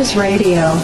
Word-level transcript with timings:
is 0.00 0.08
Census 0.08 0.16
Radio. 0.16 0.76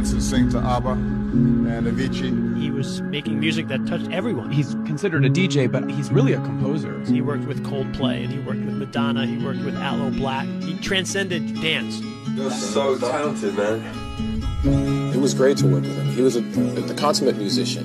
Dance 0.00 0.12
and 0.12 0.22
sing 0.22 0.48
to 0.48 0.58
ABBA 0.58 0.92
and 0.92 1.86
Avicii. 1.86 2.58
He 2.58 2.70
was 2.70 3.02
making 3.02 3.38
music 3.38 3.68
that 3.68 3.86
touched 3.86 4.10
everyone. 4.10 4.50
He's 4.50 4.72
considered 4.86 5.26
a 5.26 5.28
DJ, 5.28 5.70
but 5.70 5.90
he's 5.90 6.10
really 6.10 6.32
a 6.32 6.40
composer. 6.40 6.98
He 7.04 7.20
worked 7.20 7.44
with 7.44 7.62
Coldplay 7.64 8.24
and 8.24 8.32
he 8.32 8.38
worked 8.38 8.60
with 8.60 8.74
Madonna. 8.76 9.26
He 9.26 9.36
worked 9.44 9.60
with 9.62 9.76
Aloe 9.76 10.10
Black. 10.10 10.46
He 10.62 10.78
transcended 10.78 11.60
dance. 11.60 12.00
You're 12.34 12.50
so 12.50 12.96
talented, 12.96 13.54
man. 13.56 15.12
It 15.14 15.20
was 15.20 15.34
great 15.34 15.58
to 15.58 15.66
work 15.66 15.82
with 15.82 15.94
him. 15.94 16.06
He 16.06 16.22
was 16.22 16.36
a, 16.36 16.40
the 16.40 16.94
consummate 16.94 17.36
musician. 17.36 17.84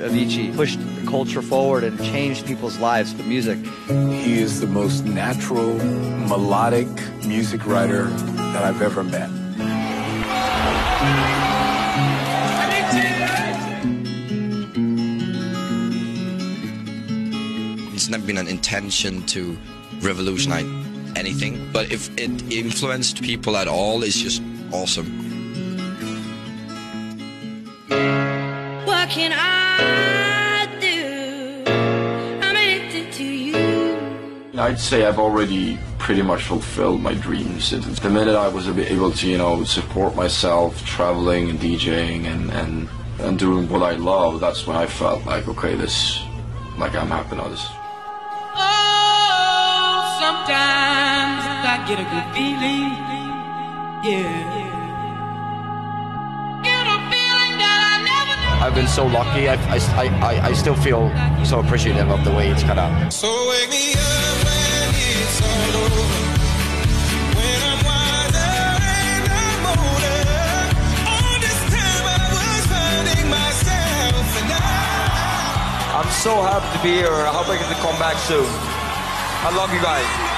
Avicii 0.00 0.56
pushed 0.56 0.80
the 0.80 1.06
culture 1.08 1.42
forward 1.42 1.84
and 1.84 1.96
changed 1.98 2.44
people's 2.44 2.78
lives 2.78 3.14
with 3.14 3.26
music. 3.26 3.58
He 3.86 4.40
is 4.40 4.60
the 4.60 4.66
most 4.66 5.04
natural, 5.04 5.74
melodic 6.26 6.88
music 7.24 7.64
writer 7.66 8.06
that 8.06 8.64
I've 8.64 8.82
ever 8.82 9.04
met. 9.04 9.41
It's 18.22 18.28
never 18.28 18.38
been 18.38 18.46
an 18.46 18.54
intention 18.54 19.26
to 19.34 19.58
revolutionize 20.00 20.64
anything, 21.16 21.68
but 21.72 21.90
if 21.90 22.08
it 22.16 22.52
influenced 22.52 23.20
people 23.20 23.56
at 23.56 23.66
all, 23.66 24.04
it's 24.04 24.16
just 24.16 24.40
awesome. 24.70 25.10
What 28.86 29.08
can 29.08 29.32
I 29.34 30.68
do? 30.80 31.64
I'm 32.46 32.54
addicted 32.54 33.12
to 33.14 33.24
you. 33.24 34.54
I'd 34.56 34.78
say 34.78 35.04
I've 35.04 35.18
already 35.18 35.76
pretty 35.98 36.22
much 36.22 36.44
fulfilled 36.44 37.00
my 37.00 37.14
dreams. 37.14 37.70
The 37.70 38.08
minute 38.08 38.36
I 38.36 38.46
was 38.46 38.68
able 38.68 39.10
to, 39.10 39.28
you 39.28 39.38
know, 39.38 39.64
support 39.64 40.14
myself, 40.14 40.80
traveling 40.86 41.50
and 41.50 41.58
DJing 41.58 42.26
and, 42.26 42.52
and, 42.52 42.88
and 43.18 43.36
doing 43.36 43.68
what 43.68 43.82
I 43.82 43.96
love, 43.96 44.38
that's 44.38 44.64
when 44.64 44.76
I 44.76 44.86
felt 44.86 45.26
like, 45.26 45.48
okay, 45.48 45.74
this, 45.74 46.22
like 46.78 46.94
I'm 46.94 47.08
happy 47.08 47.34
now. 47.34 47.48
This, 47.48 47.66
sometimes 50.52 51.64
I 51.64 51.76
get 51.88 51.98
a 51.98 52.06
good 52.12 52.28
feeling. 52.36 52.92
Yeah. 54.04 54.60
Get 56.62 56.86
a 56.86 56.98
feeling 57.08 57.54
that 57.62 57.80
I 57.88 57.96
never, 58.04 58.34
never. 58.36 58.64
I've 58.64 58.74
been 58.74 58.88
so 58.88 59.06
lucky. 59.06 59.48
I, 59.48 59.54
I, 59.72 59.78
I, 60.20 60.48
I 60.48 60.52
still 60.52 60.76
feel 60.76 61.10
so 61.44 61.60
appreciative 61.60 62.10
of 62.10 62.24
the 62.24 62.32
way 62.32 62.50
it's 62.50 62.62
cut 62.62 62.78
out. 62.78 63.12
So 63.12 63.28
wake 63.48 63.70
me 63.70 63.94
up 63.94 64.36
when 64.44 64.92
it's 64.92 65.40
all 65.40 65.72
over. 65.84 66.20
When 67.38 67.60
I'm 67.70 67.80
wiser 67.88 68.52
and 68.92 69.24
I'm 69.32 69.64
older. 69.72 70.20
All 71.08 71.36
this 71.40 71.60
time 71.72 72.04
I 72.12 72.24
was 72.36 72.62
finding 72.68 73.26
myself 73.30 74.26
and 74.42 74.50
I. 74.52 76.02
I'm 76.02 76.10
so 76.10 76.42
happy 76.44 76.68
to 76.76 76.82
be 76.84 76.92
here. 77.00 77.08
I 77.08 77.32
hope 77.32 77.48
I 77.48 77.56
get 77.56 77.68
to 77.72 77.80
come 77.80 77.96
back 77.98 78.16
soon. 78.28 78.48
I 79.44 79.50
love 79.56 79.72
you 79.72 79.80
guys. 79.80 80.31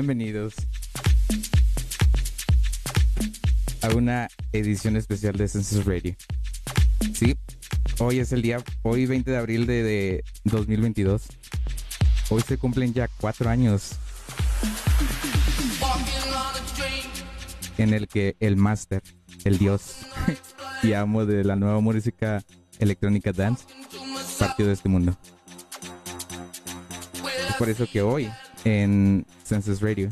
Bienvenidos 0.00 0.54
a 3.82 3.88
una 3.94 4.28
edición 4.50 4.96
especial 4.96 5.36
de 5.36 5.46
Census 5.46 5.84
Radio. 5.84 6.16
Sí, 7.12 7.36
hoy 7.98 8.20
es 8.20 8.32
el 8.32 8.40
día, 8.40 8.64
hoy 8.80 9.04
20 9.04 9.30
de 9.30 9.36
abril 9.36 9.66
de, 9.66 9.82
de 9.82 10.24
2022. 10.44 11.24
Hoy 12.30 12.40
se 12.40 12.56
cumplen 12.56 12.94
ya 12.94 13.08
cuatro 13.08 13.50
años 13.50 13.90
en 17.76 17.92
el 17.92 18.08
que 18.08 18.36
el 18.40 18.56
máster, 18.56 19.02
el 19.44 19.58
dios 19.58 19.96
y 20.82 20.94
amo 20.94 21.26
de 21.26 21.44
la 21.44 21.56
nueva 21.56 21.80
música 21.80 22.42
electrónica 22.78 23.32
dance, 23.32 23.66
partió 24.38 24.66
de 24.66 24.72
este 24.72 24.88
mundo. 24.88 25.14
Es 27.50 27.56
por 27.56 27.68
eso 27.68 27.86
que 27.86 28.00
hoy 28.00 28.30
en 28.64 29.26
Census 29.44 29.80
Radio 29.80 30.10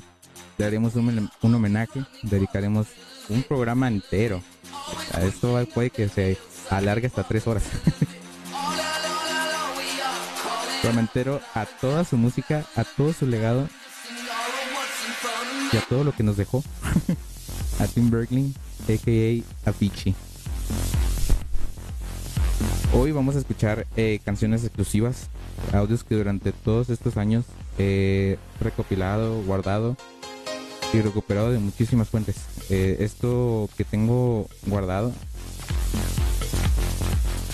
le 0.58 0.64
haremos 0.64 0.94
un, 0.96 1.30
homenaje, 1.54 2.04
dedicaremos 2.22 2.88
un 3.28 3.42
programa 3.44 3.86
entero. 3.88 4.42
A 5.14 5.22
esto 5.22 5.64
puede 5.72 5.90
que 5.90 6.08
se 6.08 6.36
alargue 6.68 7.06
hasta 7.06 7.22
tres 7.22 7.46
horas. 7.46 7.62
programa 10.82 11.00
entero 11.00 11.40
a 11.54 11.64
toda 11.66 12.04
su 12.04 12.16
música, 12.16 12.64
a 12.74 12.82
todo 12.84 13.12
su 13.12 13.26
legado 13.26 13.68
y 15.72 15.76
a 15.76 15.80
todo 15.82 16.02
lo 16.02 16.12
que 16.12 16.24
nos 16.24 16.36
dejó. 16.36 16.64
a 17.78 17.86
Tim 17.86 18.10
Bergling, 18.10 18.54
a.k.a. 18.88 19.70
Avicii. 19.70 20.14
Hoy 22.94 23.12
vamos 23.12 23.36
a 23.36 23.38
escuchar 23.38 23.86
eh, 23.96 24.18
canciones 24.24 24.64
exclusivas, 24.64 25.28
audios 25.72 26.02
que 26.02 26.16
durante 26.16 26.52
todos 26.52 26.90
estos 26.90 27.16
años 27.16 27.44
he 27.78 28.38
recopilado, 28.60 29.42
guardado 29.42 29.96
y 30.92 31.00
recuperado 31.00 31.50
de 31.50 31.58
muchísimas 31.58 32.08
fuentes. 32.08 32.36
Eh, 32.70 32.96
esto 33.00 33.68
que 33.76 33.84
tengo 33.84 34.46
guardado 34.66 35.12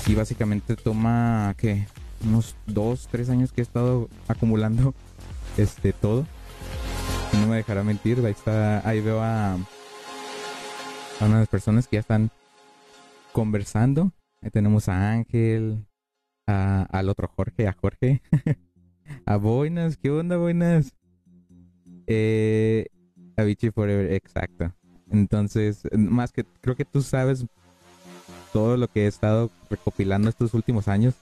y 0.07 0.15
básicamente 0.15 0.77
toma 0.77 1.55
que 1.57 1.87
unos 2.25 2.55
dos, 2.67 3.09
tres 3.11 3.31
años 3.31 3.53
que 3.53 3.61
he 3.61 3.63
estado 3.63 4.09
acumulando 4.29 4.95
este 5.57 5.93
todo. 5.93 6.27
Y 7.33 7.37
no 7.39 7.47
me 7.49 7.57
dejará 7.57 7.83
mentir, 7.83 8.25
ahí 8.25 8.33
está, 8.33 8.87
ahí 8.89 9.01
veo 9.01 9.21
a, 9.21 9.55
a 9.55 11.25
unas 11.25 11.49
personas 11.49 11.89
que 11.89 11.97
ya 11.97 12.01
están 12.01 12.31
conversando. 13.33 14.13
Ahí 14.43 14.51
tenemos 14.51 14.89
a 14.89 15.11
Ángel, 15.11 15.87
al 16.47 17.09
otro 17.09 17.29
Jorge, 17.29 17.67
a 17.67 17.73
Jorge, 17.73 18.23
a 19.27 19.37
Boinas, 19.37 19.97
¿qué 19.97 20.11
onda 20.11 20.37
Boinas? 20.37 20.93
Eh, 22.07 22.87
Avicii 23.37 23.71
Forever, 23.71 24.13
exacto. 24.13 24.73
Entonces, 25.11 25.83
más 25.97 26.33
que 26.33 26.45
creo 26.61 26.77
que 26.77 26.85
tú 26.85 27.03
sabes 27.03 27.45
todo 28.53 28.77
lo 28.77 28.89
que 28.89 29.05
he 29.05 29.07
estado 29.07 29.51
recopilando 29.71 30.29
estos 30.29 30.55
últimos 30.55 30.89
años. 30.89 31.15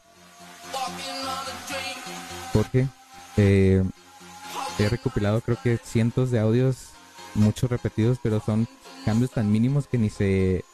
Jorge, 2.52 2.86
eh, 3.36 3.82
he 4.78 4.88
recopilado 4.88 5.40
creo 5.40 5.56
que 5.62 5.78
cientos 5.78 6.30
de 6.30 6.38
audios, 6.38 6.90
muchos 7.34 7.70
repetidos, 7.70 8.18
pero 8.22 8.40
son 8.40 8.68
cambios 9.04 9.30
tan 9.30 9.50
mínimos 9.50 9.86
que 9.86 9.98
ni 9.98 10.10
se... 10.10 10.64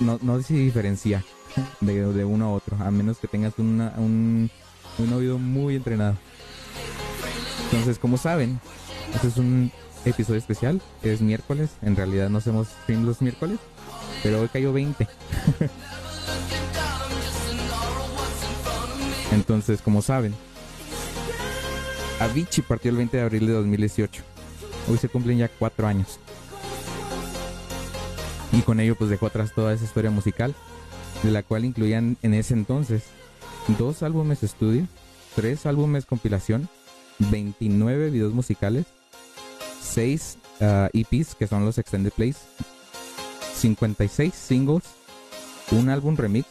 No, 0.00 0.18
no 0.22 0.42
se 0.42 0.54
diferencia 0.54 1.24
de, 1.80 2.12
de 2.12 2.24
uno 2.24 2.46
a 2.46 2.52
otro, 2.52 2.76
a 2.80 2.90
menos 2.90 3.18
que 3.18 3.28
tengas 3.28 3.58
una, 3.58 3.94
un, 3.96 4.50
un 4.98 5.12
oído 5.12 5.38
muy 5.38 5.76
entrenado. 5.76 6.16
Entonces, 7.64 7.98
como 7.98 8.16
saben, 8.16 8.60
este 9.14 9.28
es 9.28 9.36
un 9.36 9.70
episodio 10.04 10.38
especial. 10.38 10.80
Es 11.02 11.20
miércoles. 11.20 11.70
En 11.82 11.96
realidad 11.96 12.28
no 12.30 12.38
hacemos 12.38 12.68
stream 12.82 13.04
los 13.04 13.22
miércoles. 13.22 13.58
Pero 14.22 14.40
hoy 14.40 14.48
cayó 14.48 14.72
20. 14.72 15.06
Entonces, 19.32 19.80
como 19.80 20.02
saben, 20.02 20.34
Avicii 22.18 22.64
partió 22.64 22.90
el 22.90 22.96
20 22.96 23.16
de 23.16 23.22
abril 23.22 23.46
de 23.46 23.52
2018. 23.52 24.22
Hoy 24.90 24.98
se 24.98 25.08
cumplen 25.08 25.38
ya 25.38 25.48
cuatro 25.48 25.86
años. 25.86 26.18
Y 28.52 28.62
con 28.62 28.80
ello 28.80 28.96
pues 28.96 29.10
dejó 29.10 29.26
atrás 29.26 29.52
toda 29.54 29.72
esa 29.72 29.84
historia 29.84 30.10
musical, 30.10 30.54
de 31.22 31.30
la 31.30 31.44
cual 31.44 31.64
incluían 31.64 32.16
en 32.22 32.34
ese 32.34 32.54
entonces 32.54 33.04
dos 33.68 34.02
álbumes 34.02 34.42
estudio, 34.42 34.86
tres 35.34 35.66
álbumes 35.66 36.06
compilación, 36.06 36.68
29 37.18 38.10
videos 38.10 38.32
musicales, 38.32 38.86
6 39.82 40.38
EPs, 40.92 41.34
que 41.34 41.46
son 41.46 41.64
los 41.64 41.78
extended 41.78 42.12
plays, 42.12 42.38
56 43.56 44.34
singles, 44.34 44.84
un 45.72 45.88
álbum 45.88 46.16
remix, 46.16 46.46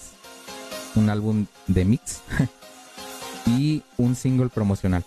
un 0.96 1.10
álbum 1.10 1.46
de 1.68 1.86
mix 1.86 2.22
y 3.46 3.84
un 3.98 4.16
single 4.16 4.50
promocional. 4.50 5.04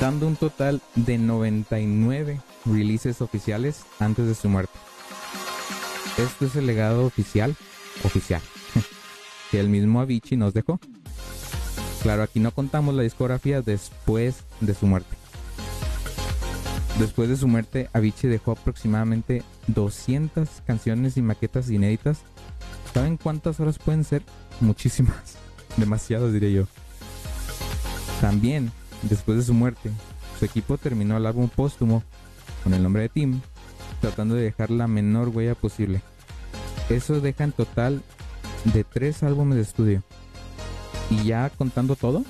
Dando 0.00 0.26
un 0.26 0.36
total 0.36 0.80
de 0.96 1.18
99 1.18 2.40
releases 2.64 3.20
oficiales 3.20 3.82
antes 4.00 4.26
de 4.26 4.34
su 4.34 4.48
muerte. 4.48 4.72
Este 6.18 6.46
es 6.46 6.56
el 6.56 6.66
legado 6.66 7.04
oficial, 7.06 7.56
oficial, 8.04 8.40
que 9.54 9.60
el 9.60 9.68
mismo 9.68 10.00
Avicii 10.00 10.36
nos 10.36 10.52
dejó. 10.52 10.80
Claro, 12.02 12.24
aquí 12.24 12.40
no 12.40 12.50
contamos 12.50 12.92
la 12.92 13.04
discografía 13.04 13.62
después 13.62 14.42
de 14.60 14.74
su 14.74 14.88
muerte. 14.88 15.16
Después 16.98 17.28
de 17.28 17.36
su 17.36 17.46
muerte, 17.46 17.88
Avicii 17.92 18.28
dejó 18.28 18.50
aproximadamente 18.50 19.44
200 19.68 20.48
canciones 20.66 21.16
y 21.16 21.22
maquetas 21.22 21.70
inéditas. 21.70 22.18
¿Saben 22.92 23.16
cuántas 23.16 23.60
horas 23.60 23.78
pueden 23.78 24.02
ser? 24.02 24.22
Muchísimas. 24.60 25.36
Demasiadas, 25.76 26.32
diré 26.32 26.52
yo. 26.52 26.64
También, 28.20 28.72
después 29.02 29.38
de 29.38 29.44
su 29.44 29.54
muerte, 29.54 29.88
su 30.36 30.46
equipo 30.46 30.78
terminó 30.78 31.16
el 31.16 31.26
álbum 31.26 31.48
póstumo 31.48 32.02
con 32.64 32.74
el 32.74 32.82
nombre 32.82 33.02
de 33.02 33.08
Tim, 33.08 33.40
tratando 34.00 34.34
de 34.34 34.42
dejar 34.42 34.72
la 34.72 34.88
menor 34.88 35.28
huella 35.28 35.54
posible. 35.54 36.02
Eso 36.88 37.20
deja 37.20 37.44
en 37.44 37.52
total 37.52 38.02
de 38.64 38.84
tres 38.84 39.22
álbumes 39.22 39.56
de 39.56 39.62
estudio. 39.62 40.02
Y 41.10 41.24
ya 41.24 41.50
contando 41.50 41.96
todo, 41.96 42.24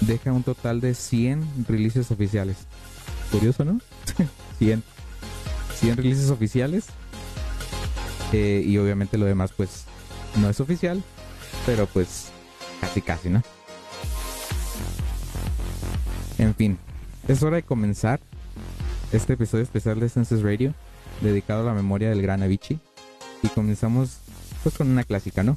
deja 0.00 0.32
un 0.32 0.42
total 0.42 0.80
de 0.80 0.94
100 0.94 1.66
releases 1.68 2.10
oficiales. 2.10 2.56
Curioso, 3.30 3.64
¿no? 3.64 3.80
100. 4.58 4.82
100 5.80 5.96
releases 5.96 6.30
oficiales. 6.30 6.86
Eh, 8.32 8.62
y 8.64 8.78
obviamente 8.78 9.18
lo 9.18 9.26
demás 9.26 9.52
pues 9.56 9.84
no 10.40 10.48
es 10.48 10.60
oficial, 10.60 11.02
pero 11.66 11.86
pues 11.86 12.28
casi 12.80 13.02
casi, 13.02 13.28
¿no? 13.28 13.42
En 16.38 16.54
fin, 16.54 16.78
es 17.26 17.42
hora 17.42 17.56
de 17.56 17.62
comenzar 17.64 18.20
este 19.12 19.32
episodio 19.32 19.64
especial 19.64 19.98
de 19.98 20.08
Census 20.08 20.42
Radio 20.42 20.74
dedicado 21.20 21.62
a 21.62 21.64
la 21.64 21.74
memoria 21.74 22.08
del 22.10 22.22
gran 22.22 22.42
Avicii 22.42 22.78
y 23.42 23.48
comenzamos 23.48 24.18
pues 24.62 24.76
con 24.76 24.88
una 24.88 25.04
clásica, 25.04 25.42
¿no? 25.42 25.56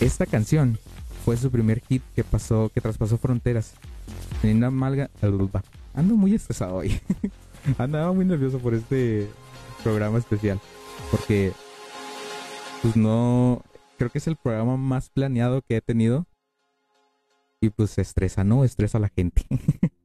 Esta 0.00 0.26
canción 0.26 0.78
fue 1.24 1.36
su 1.36 1.50
primer 1.50 1.80
hit 1.88 2.02
que 2.14 2.24
pasó, 2.24 2.70
que 2.72 2.80
traspasó 2.80 3.18
fronteras. 3.18 3.74
Teniendo 4.40 4.70
malga, 4.70 5.10
ando 5.94 6.14
muy 6.14 6.34
estresado 6.34 6.76
hoy. 6.76 7.00
Andaba 7.78 8.12
muy 8.12 8.24
nervioso 8.24 8.58
por 8.58 8.74
este 8.74 9.28
programa 9.82 10.18
especial. 10.18 10.60
Porque, 11.10 11.52
pues 12.82 12.96
no, 12.96 13.62
creo 13.98 14.10
que 14.10 14.18
es 14.18 14.26
el 14.26 14.36
programa 14.36 14.76
más 14.76 15.10
planeado 15.10 15.62
que 15.62 15.76
he 15.76 15.80
tenido. 15.80 16.26
Y 17.60 17.70
pues 17.70 17.98
estresa, 17.98 18.44
¿no? 18.44 18.64
Estresa 18.64 18.98
a 18.98 19.00
la 19.00 19.08
gente. 19.08 19.44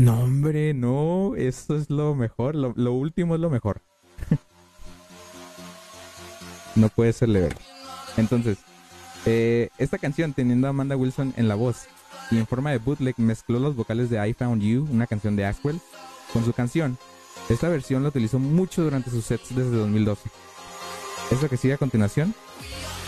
no, 0.00 0.20
hombre, 0.20 0.74
no. 0.74 1.34
Esto 1.36 1.76
es 1.76 1.90
lo 1.90 2.14
mejor. 2.14 2.54
Lo, 2.54 2.92
último 2.92 3.34
es 3.34 3.40
lo 3.40 3.50
mejor. 3.50 3.82
no 6.74 6.88
puede 6.88 7.12
ser 7.12 7.28
level. 7.28 7.54
Entonces, 8.16 8.58
eh, 9.26 9.68
esta 9.78 9.98
canción, 9.98 10.32
teniendo 10.32 10.66
a 10.66 10.70
Amanda 10.70 10.96
Wilson 10.96 11.34
en 11.36 11.48
la 11.48 11.54
voz 11.54 11.86
y 12.30 12.38
en 12.38 12.46
forma 12.46 12.70
de 12.70 12.78
bootleg, 12.78 13.14
mezcló 13.18 13.58
los 13.58 13.76
vocales 13.76 14.08
de 14.08 14.26
I 14.26 14.32
Found 14.32 14.62
You, 14.62 14.88
una 14.90 15.06
canción 15.06 15.36
de 15.36 15.44
Axwell, 15.44 15.80
con 16.32 16.44
su 16.44 16.52
canción. 16.52 16.96
Esta 17.50 17.68
versión 17.68 18.02
la 18.02 18.08
utilizó 18.08 18.38
mucho 18.38 18.82
durante 18.82 19.10
sus 19.10 19.24
sets 19.24 19.54
desde 19.54 19.76
2012. 19.76 20.30
Esto 21.30 21.48
que 21.48 21.56
sigue 21.56 21.74
a 21.74 21.78
continuación 21.78 22.34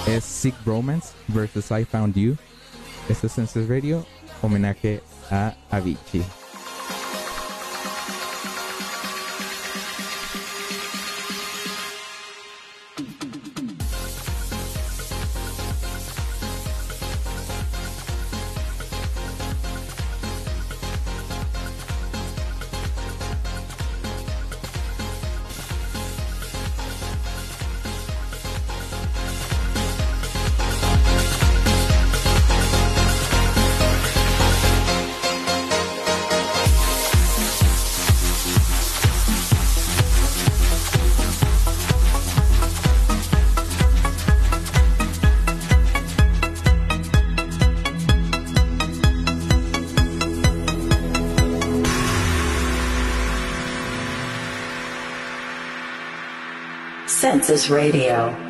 es 0.06 0.24
Sick 0.24 0.54
Romance 0.66 1.14
versus 1.28 1.70
I 1.70 1.84
Found 1.86 2.16
You. 2.16 2.36
Esto 3.08 3.28
es 3.28 3.32
Senses 3.32 3.68
Radio, 3.68 4.04
homenaje 4.42 5.00
a 5.30 5.56
Avicii. 5.70 6.41
Census 57.52 57.68
Radio. 57.68 58.41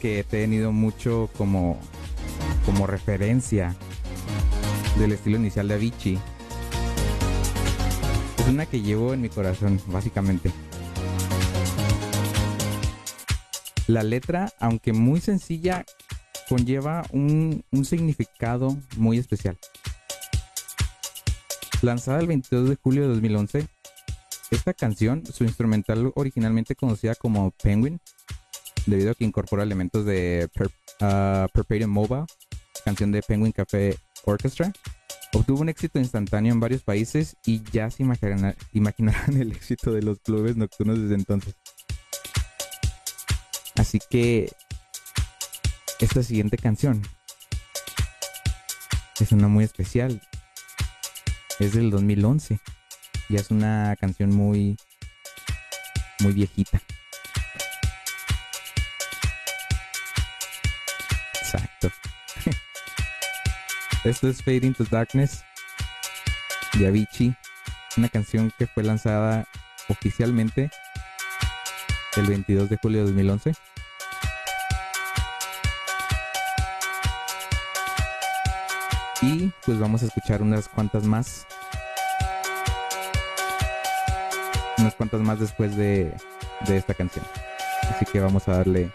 Que 0.00 0.20
he 0.20 0.24
tenido 0.24 0.70
mucho 0.70 1.28
como, 1.36 1.78
como 2.64 2.86
referencia 2.86 3.74
del 4.98 5.12
estilo 5.12 5.36
inicial 5.36 5.68
de 5.68 5.74
Avicii 5.74 6.18
es 8.38 8.46
una 8.46 8.66
que 8.66 8.80
llevo 8.80 9.12
en 9.12 9.22
mi 9.22 9.28
corazón, 9.28 9.80
básicamente. 9.88 10.52
La 13.88 14.04
letra, 14.04 14.52
aunque 14.60 14.92
muy 14.92 15.20
sencilla, 15.20 15.84
conlleva 16.48 17.04
un, 17.10 17.64
un 17.72 17.84
significado 17.84 18.76
muy 18.96 19.18
especial. 19.18 19.58
Lanzada 21.82 22.20
el 22.20 22.28
22 22.28 22.68
de 22.68 22.76
julio 22.76 23.02
de 23.02 23.08
2011, 23.08 23.66
esta 24.52 24.74
canción, 24.74 25.24
su 25.26 25.42
instrumental 25.42 26.12
originalmente 26.14 26.76
conocida 26.76 27.16
como 27.16 27.50
Penguin, 27.50 28.00
debido 28.86 29.10
a 29.10 29.14
que 29.14 29.24
incorpora 29.24 29.62
elementos 29.62 30.04
de 30.04 30.48
per, 30.54 30.68
uh, 31.00 31.88
Mobile, 31.88 32.24
canción 32.84 33.12
de 33.12 33.22
Penguin 33.22 33.52
Café 33.52 33.96
Orchestra, 34.24 34.72
obtuvo 35.32 35.60
un 35.60 35.68
éxito 35.68 35.98
instantáneo 35.98 36.52
en 36.52 36.60
varios 36.60 36.82
países 36.82 37.36
y 37.44 37.62
ya 37.70 37.90
se 37.90 38.02
imaginarán, 38.02 38.56
imaginarán 38.72 39.36
el 39.40 39.52
éxito 39.52 39.92
de 39.92 40.02
los 40.02 40.20
clubes 40.20 40.56
nocturnos 40.56 41.00
desde 41.00 41.14
entonces. 41.14 41.54
Así 43.76 43.98
que 44.10 44.50
esta 46.00 46.22
siguiente 46.22 46.56
canción 46.56 47.02
es 49.20 49.32
una 49.32 49.48
muy 49.48 49.64
especial. 49.64 50.22
Es 51.58 51.72
del 51.72 51.90
2011. 51.90 52.60
Ya 53.28 53.40
es 53.40 53.50
una 53.50 53.96
canción 53.98 54.30
muy 54.30 54.76
muy 56.20 56.32
viejita. 56.32 56.80
Esto 64.06 64.28
es 64.28 64.40
Fade 64.40 64.64
into 64.64 64.84
Darkness 64.84 65.44
de 66.78 66.86
Avicii, 66.86 67.36
una 67.96 68.08
canción 68.08 68.52
que 68.56 68.68
fue 68.68 68.84
lanzada 68.84 69.48
oficialmente 69.88 70.70
el 72.16 72.26
22 72.26 72.70
de 72.70 72.76
julio 72.80 73.00
de 73.00 73.06
2011. 73.06 73.54
Y 79.22 79.50
pues 79.64 79.80
vamos 79.80 80.04
a 80.04 80.06
escuchar 80.06 80.40
unas 80.40 80.68
cuantas 80.68 81.02
más. 81.02 81.44
Unas 84.78 84.94
cuantas 84.94 85.20
más 85.20 85.40
después 85.40 85.76
de, 85.76 86.14
de 86.68 86.76
esta 86.76 86.94
canción. 86.94 87.24
Así 87.90 88.04
que 88.04 88.20
vamos 88.20 88.46
a 88.46 88.58
darle 88.58 88.88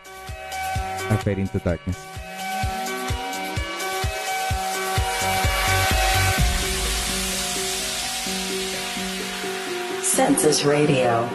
a 1.09 1.17
Fade 1.17 1.41
into 1.41 1.59
Darkness. 1.59 2.10
Census 10.21 10.63
Radio. 10.63 11.27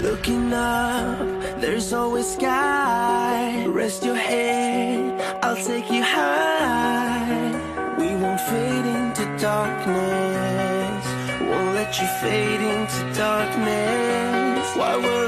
Looking 0.00 0.52
up, 0.52 1.18
there's 1.60 1.92
always 1.92 2.32
sky. 2.34 3.66
Rest 3.66 4.04
your 4.04 4.14
head, 4.14 5.20
I'll 5.42 5.56
take 5.56 5.90
you 5.90 6.04
high. 6.04 7.50
We 7.98 8.14
won't 8.22 8.40
fade 8.42 8.86
into 8.86 9.24
darkness. 9.38 11.04
Won't 11.50 11.74
let 11.74 11.90
you 12.00 12.06
fade 12.22 12.62
into 12.74 13.00
darkness. 13.18 14.76
Why 14.76 14.96
worry 14.96 15.21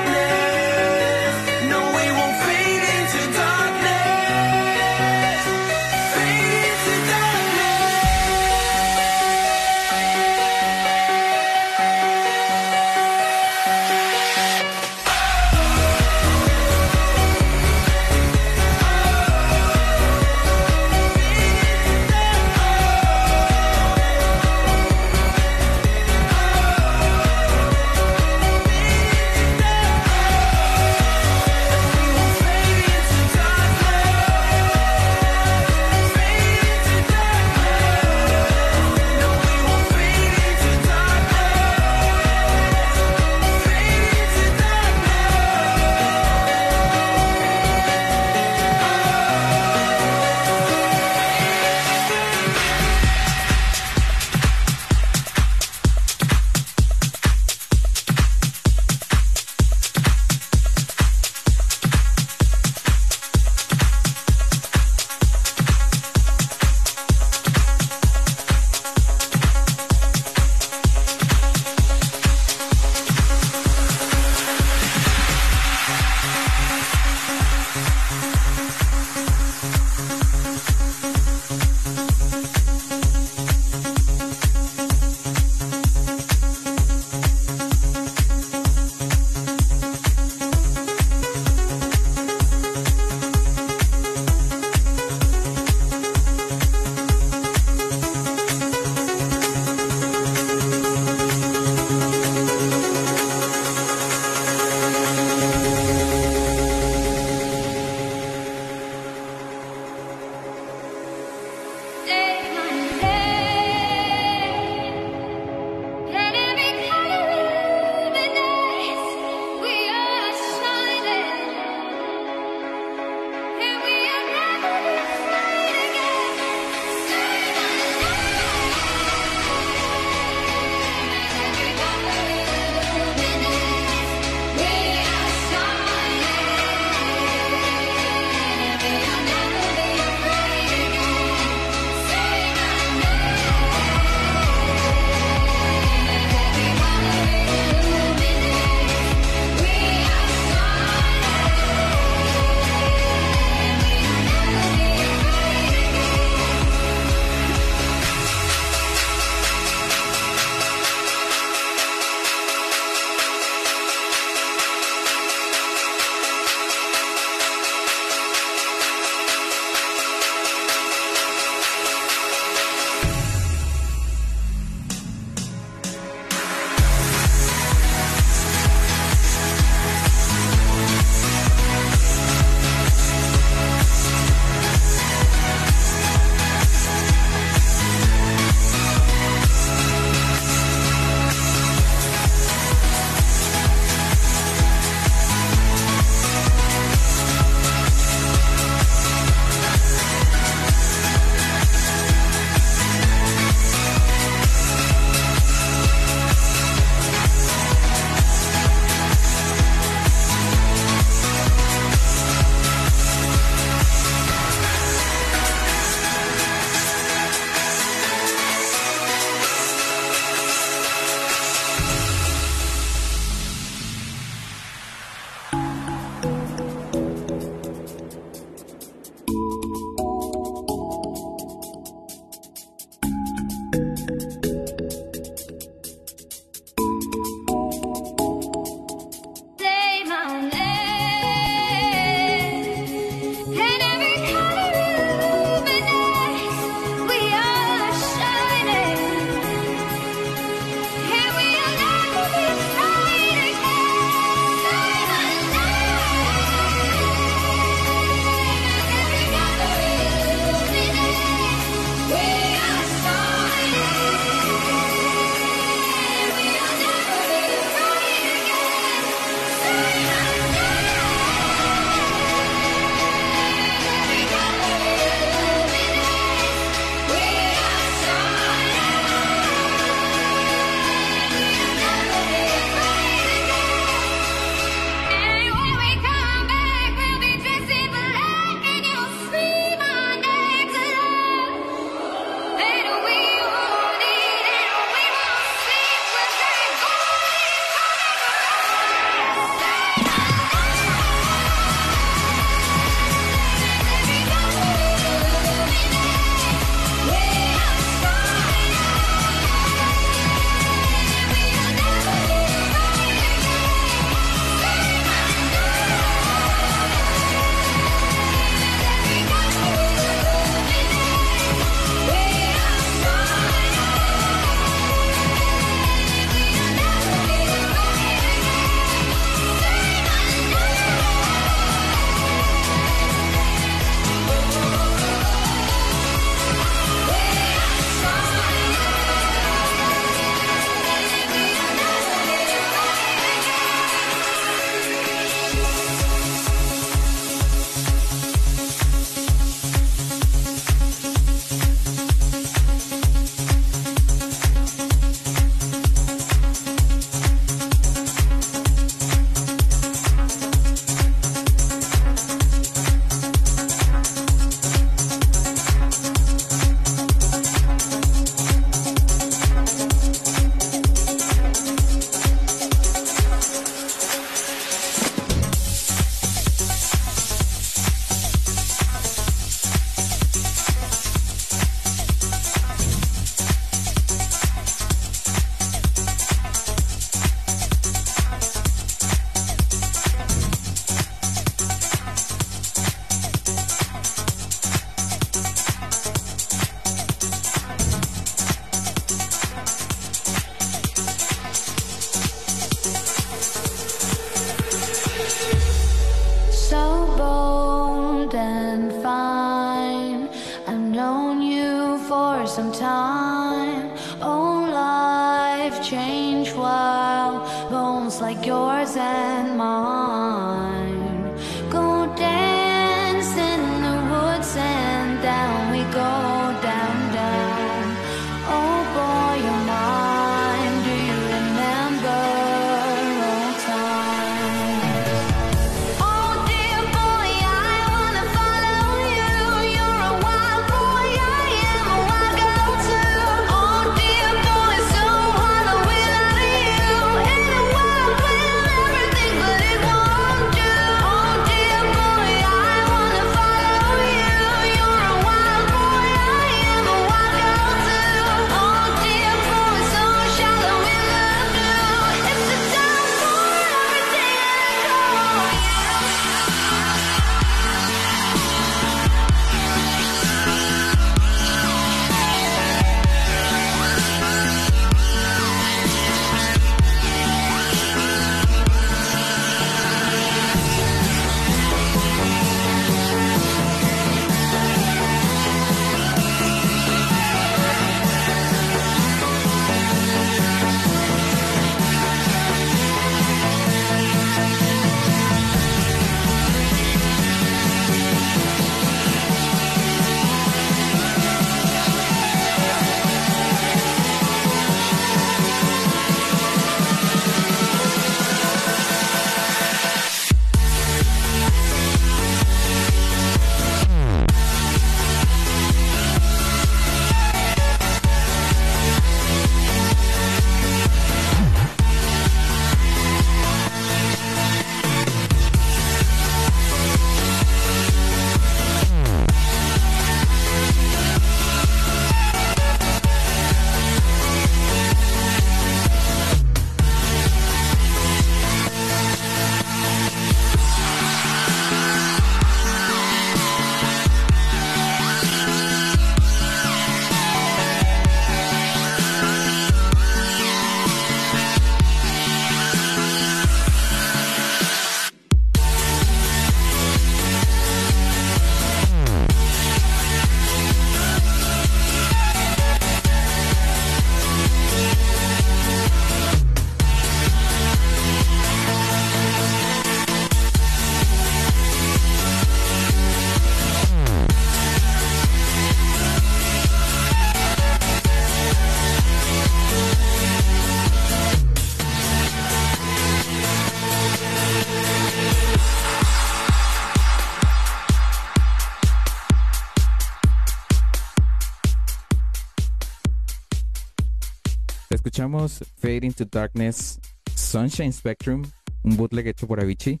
Escuchamos 595.10 595.64
Fade 595.76 596.06
into 596.06 596.24
Darkness, 596.24 597.00
Sunshine 597.34 597.92
Spectrum, 597.92 598.44
un 598.84 598.96
bootleg 598.96 599.26
hecho 599.26 599.48
por 599.48 599.60
Avicii, 599.60 600.00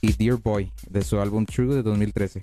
y 0.00 0.12
Dear 0.14 0.38
Boy, 0.38 0.72
de 0.88 1.04
su 1.04 1.20
álbum 1.20 1.44
True 1.44 1.74
de 1.74 1.82
2013. 1.82 2.40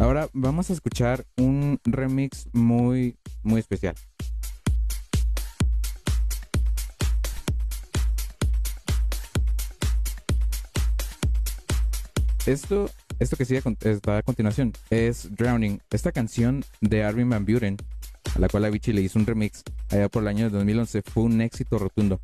Ahora 0.00 0.28
vamos 0.32 0.70
a 0.70 0.74
escuchar 0.74 1.26
un 1.36 1.80
remix 1.84 2.46
muy, 2.52 3.16
muy 3.42 3.58
especial. 3.58 3.96
Esto, 12.46 12.88
esto 13.18 13.36
que 13.36 13.44
sigue 13.44 13.62
a 13.64 14.16
a 14.16 14.22
continuación 14.22 14.72
es 14.90 15.28
Drowning, 15.34 15.80
esta 15.90 16.12
canción 16.12 16.64
de 16.80 17.02
Armin 17.02 17.28
Van 17.28 17.44
Buren, 17.44 17.78
a 18.34 18.38
la 18.38 18.48
cual 18.48 18.64
Avicii 18.64 18.92
le 18.92 19.02
hizo 19.02 19.18
un 19.18 19.26
remix 19.26 19.62
allá 19.90 20.08
por 20.08 20.22
el 20.22 20.28
año 20.28 20.44
de 20.44 20.50
2011, 20.50 21.02
fue 21.02 21.24
un 21.24 21.40
éxito 21.40 21.78
rotundo. 21.78 22.20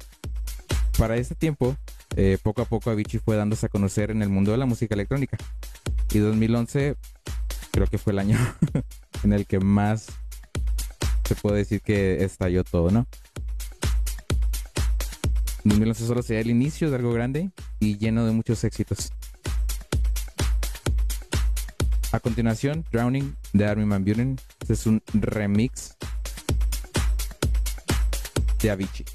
Para 0.98 1.16
este 1.16 1.34
tiempo, 1.34 1.76
eh, 2.16 2.38
poco 2.42 2.62
a 2.62 2.64
poco 2.66 2.90
Avicii 2.90 3.20
fue 3.20 3.36
dándose 3.36 3.66
a 3.66 3.68
conocer 3.68 4.10
en 4.10 4.22
el 4.22 4.28
mundo 4.28 4.52
de 4.52 4.58
la 4.58 4.66
música 4.66 4.94
electrónica. 4.94 5.36
Y 6.12 6.18
2011 6.18 6.96
creo 7.72 7.86
que 7.88 7.98
fue 7.98 8.12
el 8.12 8.20
año 8.20 8.38
en 9.24 9.32
el 9.32 9.46
que 9.46 9.58
más 9.58 10.06
se 11.24 11.34
puede 11.34 11.58
decir 11.58 11.80
que 11.80 12.22
estalló 12.22 12.62
todo, 12.62 12.90
¿no? 12.90 13.06
2011 15.64 16.06
solo 16.06 16.22
sería 16.22 16.42
el 16.42 16.50
inicio 16.50 16.90
de 16.90 16.96
algo 16.96 17.12
grande 17.12 17.50
y 17.80 17.96
lleno 17.96 18.26
de 18.26 18.32
muchos 18.32 18.62
éxitos. 18.64 19.12
A 22.12 22.20
continuación, 22.20 22.84
Drowning 22.92 23.34
de 23.54 23.64
Armin 23.64 23.88
Van. 23.88 24.04
Este 24.60 24.72
es 24.72 24.86
un 24.86 25.00
remix 25.14 25.96
de 28.60 28.70
Avicii. 28.70 29.06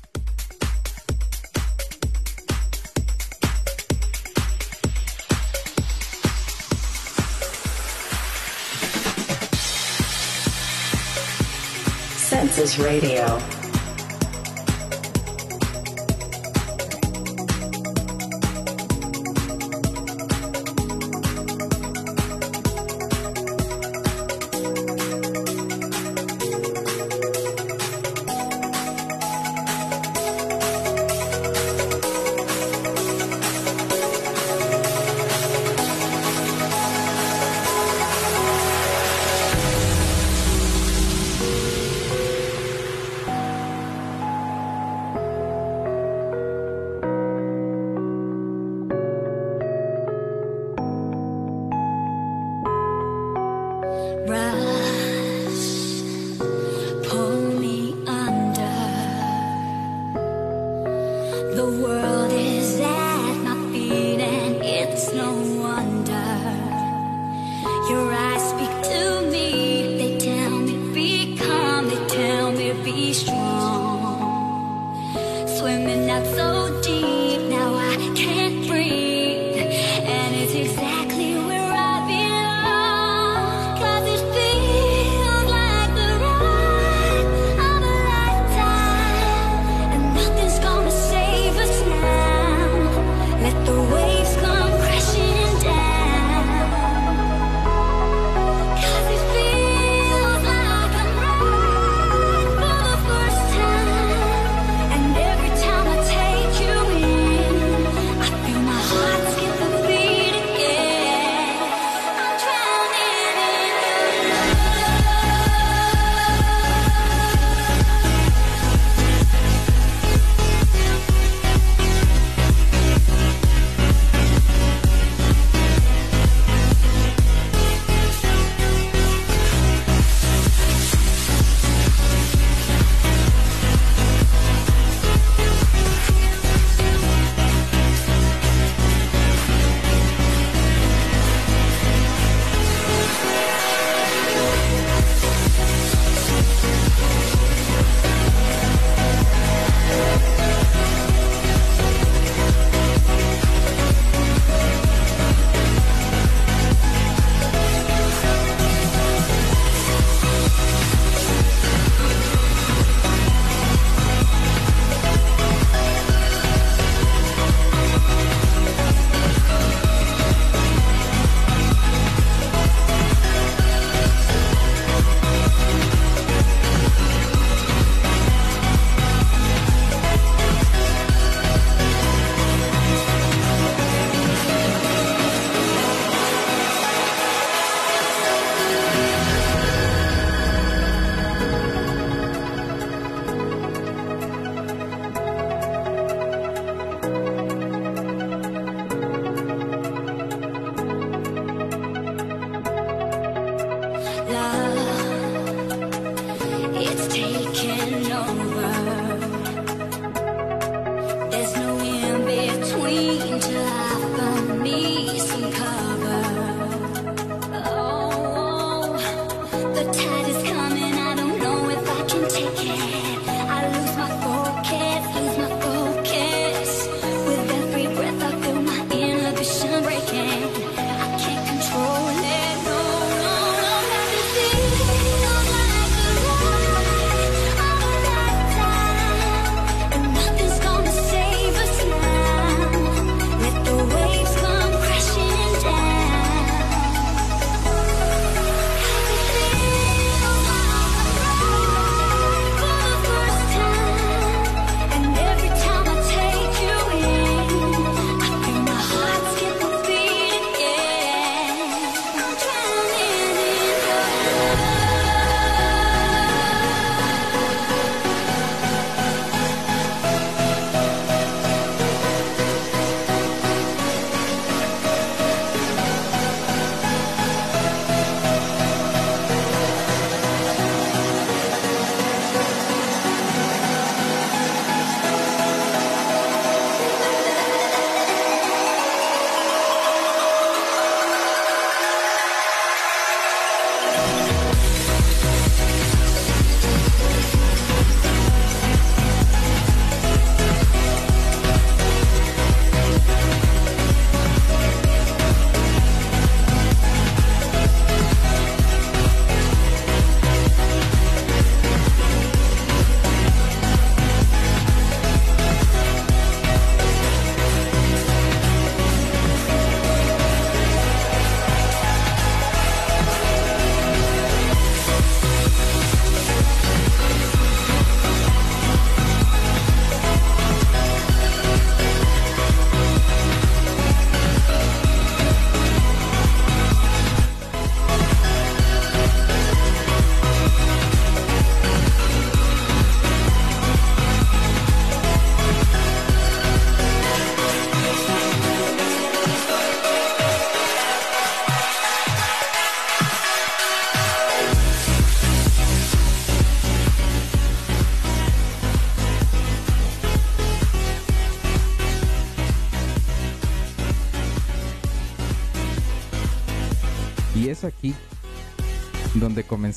Census 12.29 12.77
Radio. 12.77 13.59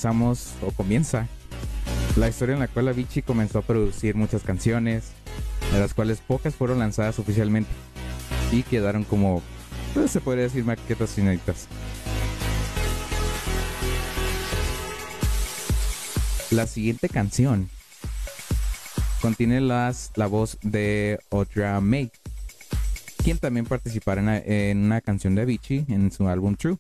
O 0.05 0.71
comienza, 0.77 1.29
la 2.17 2.29
historia 2.29 2.55
en 2.55 2.61
la 2.61 2.69
cual 2.69 2.89
Avicii 2.89 3.23
comenzó 3.23 3.59
a 3.59 3.63
producir 3.63 4.17
muchas 4.17 4.43
canciones, 4.43 5.13
de 5.73 5.79
las 5.79 5.95
cuales 5.95 6.21
pocas 6.21 6.55
fueron 6.55 6.81
lanzadas 6.81 7.19
oficialmente 7.19 7.71
y 8.51 8.65
quedaron 8.65 9.05
como, 9.05 9.43
pues, 9.95 10.11
se 10.11 10.21
podría 10.21 10.45
decir, 10.45 10.65
maquetas 10.65 11.17
inéditas. 11.19 11.69
La 16.51 16.67
siguiente 16.67 17.09
canción 17.09 17.71
contiene 19.21 19.61
las, 19.61 20.11
la 20.17 20.27
voz 20.27 20.59
de 20.63 21.21
Audra 21.31 21.81
May, 21.81 22.11
quien 23.23 23.39
también 23.39 23.67
participará 23.67 24.21
en, 24.21 24.53
en 24.53 24.79
una 24.79 25.01
canción 25.01 25.35
de 25.35 25.43
Avicii 25.43 25.87
en 25.89 26.11
su 26.11 26.29
álbum 26.29 26.57
True, 26.57 26.77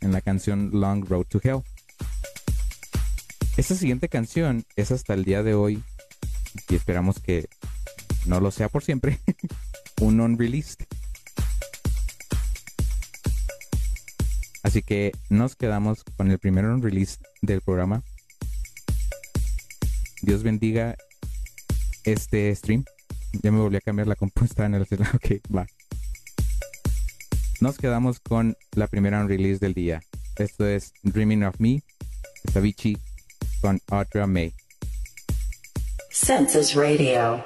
en 0.00 0.12
la 0.12 0.20
canción 0.20 0.70
Long 0.72 1.04
Road 1.08 1.24
to 1.26 1.40
Hell. 1.42 1.62
Esta 3.56 3.76
siguiente 3.76 4.08
canción 4.08 4.64
es 4.74 4.90
hasta 4.90 5.14
el 5.14 5.24
día 5.24 5.44
de 5.44 5.54
hoy, 5.54 5.80
y 6.68 6.74
esperamos 6.74 7.20
que 7.20 7.48
no 8.26 8.40
lo 8.40 8.50
sea 8.50 8.68
por 8.68 8.82
siempre, 8.82 9.20
un 10.00 10.16
non-released. 10.16 10.84
Así 14.64 14.82
que 14.82 15.12
nos 15.28 15.54
quedamos 15.54 16.02
con 16.16 16.32
el 16.32 16.40
primer 16.40 16.64
non-release 16.64 17.18
del 17.42 17.60
programa. 17.60 18.02
Dios 20.22 20.42
bendiga 20.42 20.96
este 22.02 22.52
stream. 22.56 22.84
Ya 23.42 23.52
me 23.52 23.60
volví 23.60 23.76
a 23.76 23.80
cambiar 23.80 24.08
la 24.08 24.16
compuesta 24.16 24.66
en 24.66 24.74
el 24.74 24.86
celular. 24.86 25.14
Ok, 25.14 25.40
va. 25.54 25.66
Nos 27.60 27.78
quedamos 27.78 28.18
con 28.18 28.56
la 28.72 28.88
primera 28.88 29.24
release 29.24 29.60
del 29.60 29.74
día. 29.74 30.02
Esto 30.36 30.66
es 30.66 30.92
Dreaming 31.04 31.44
of 31.44 31.60
Me, 31.60 31.84
es 32.42 32.56
Avicii 33.64 33.80
con 33.80 33.80
Audra 33.90 34.26
May. 34.26 34.52
Census 36.10 36.74
Radio. 36.74 37.42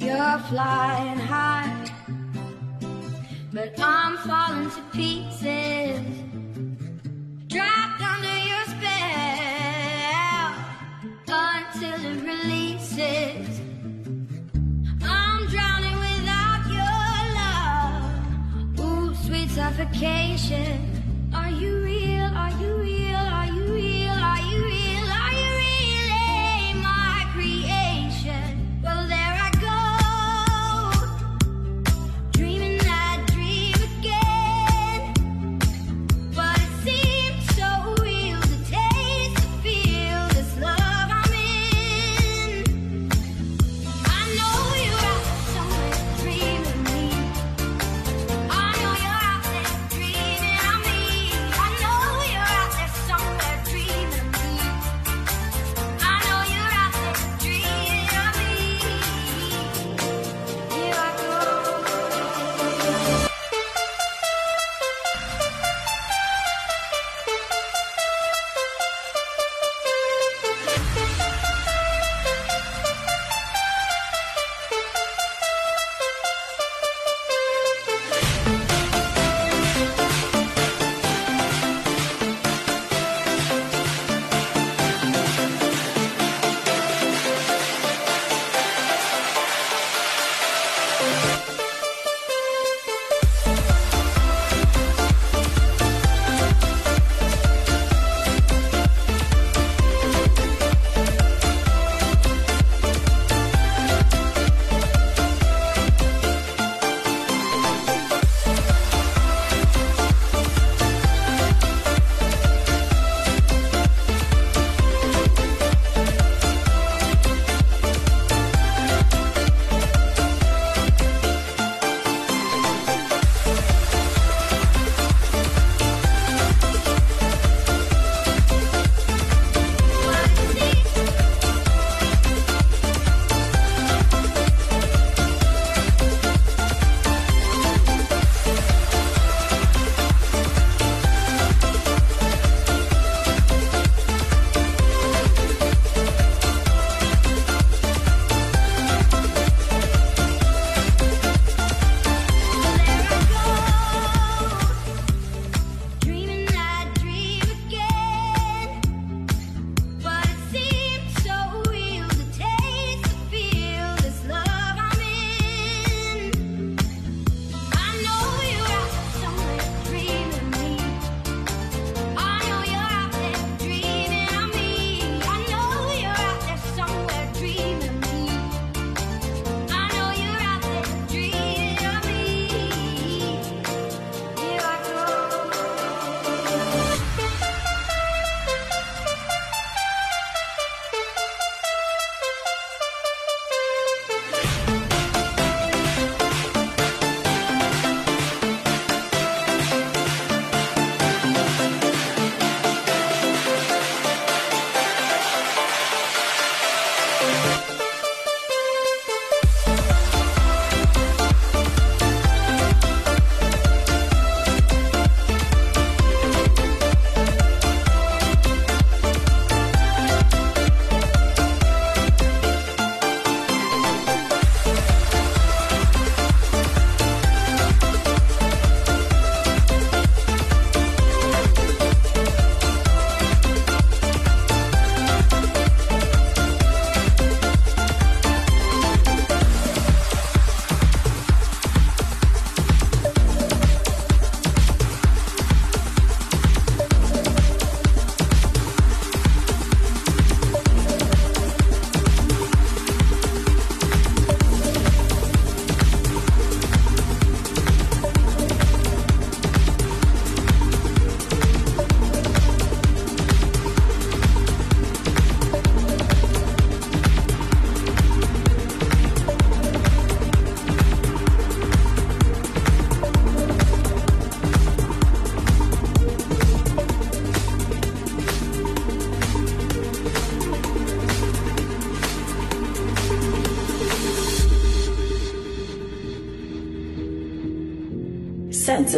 You're 0.00 0.38
flying 0.48 1.18
high, 1.18 1.90
but 3.52 3.78
I'm 3.78 4.16
falling 4.18 4.70
to 4.70 4.82
pieces. 4.92 5.37
Suffocation. 19.78 20.97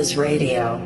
Census 0.01 0.17
Radio. 0.17 0.80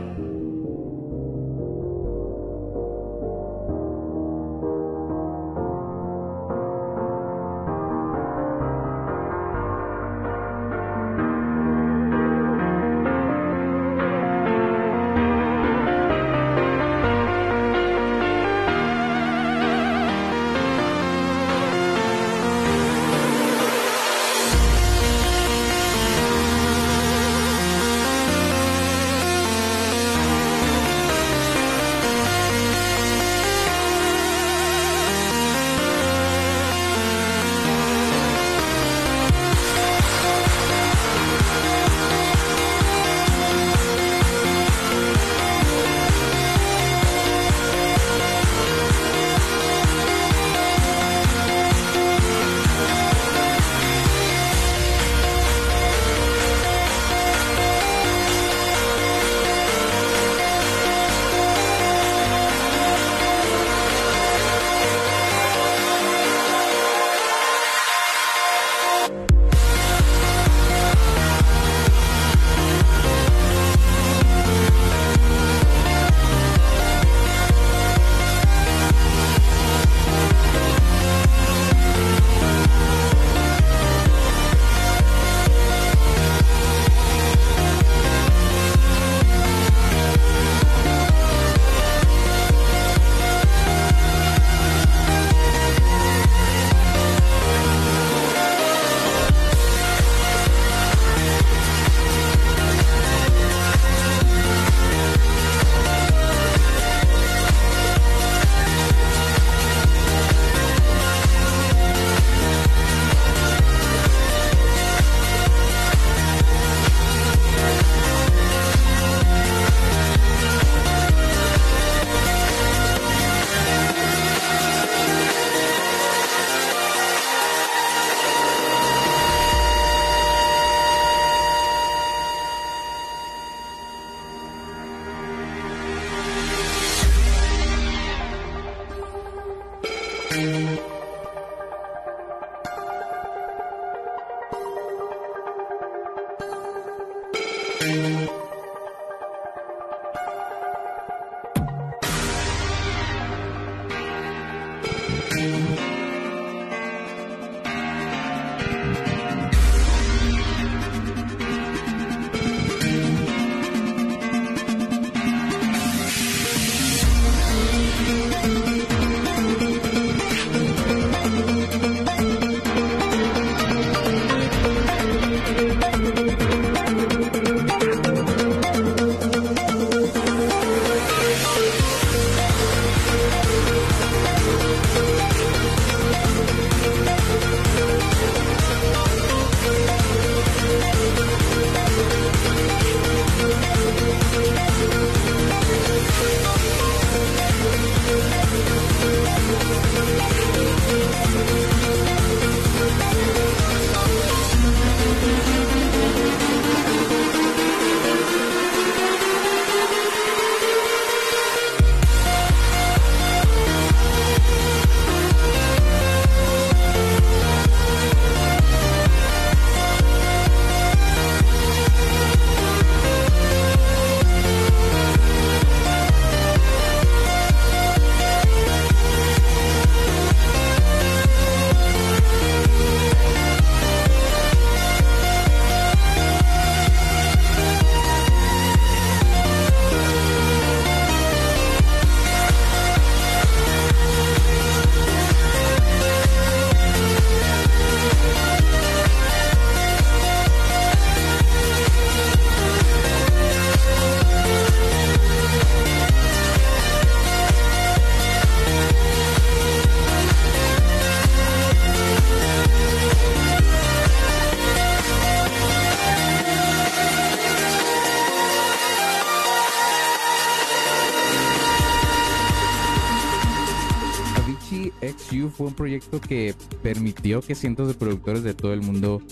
Proyecto 276.05 276.29
que 276.29 276.55
permitió 276.83 277.41
que 277.41 277.55
cientos 277.55 277.89
de 277.89 277.95
productores 277.95 278.43
de 278.43 278.55
todo 278.55 278.73
el 278.73 278.83
mundo 278.83 279.23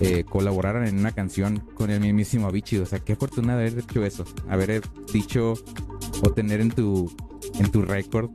eh, 0.00 0.24
colaboraran 0.24 0.86
en 0.86 0.98
una 0.98 1.12
canción 1.12 1.58
con 1.74 1.90
el 1.90 2.00
mismísimo 2.00 2.46
Avicii. 2.46 2.78
O 2.78 2.86
sea, 2.86 3.00
qué 3.00 3.16
fortuna 3.16 3.54
haber 3.54 3.78
hecho 3.78 4.04
eso. 4.04 4.24
Haber 4.48 4.82
dicho 5.12 5.54
o 6.22 6.30
tener 6.32 6.60
en 6.60 6.70
tu, 6.70 7.12
en 7.58 7.70
tu 7.70 7.82
récord 7.82 8.30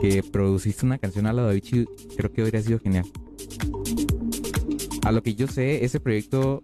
que 0.00 0.22
produciste 0.22 0.84
una 0.86 0.98
canción 0.98 1.26
al 1.26 1.36
lado 1.36 1.48
de 1.48 1.54
Avicii, 1.54 1.86
creo 2.16 2.32
que 2.32 2.42
habría 2.42 2.62
sido 2.62 2.78
genial. 2.78 3.06
A 5.04 5.12
lo 5.12 5.22
que 5.22 5.34
yo 5.34 5.46
sé, 5.46 5.84
ese 5.84 6.00
proyecto 6.00 6.62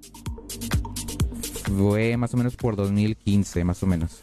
fue 1.77 2.17
más 2.17 2.35
o 2.35 2.37
menos 2.37 2.57
por 2.57 2.77
2015, 2.77 3.65
más 3.65 3.83
o 3.83 3.87
menos. 3.87 4.23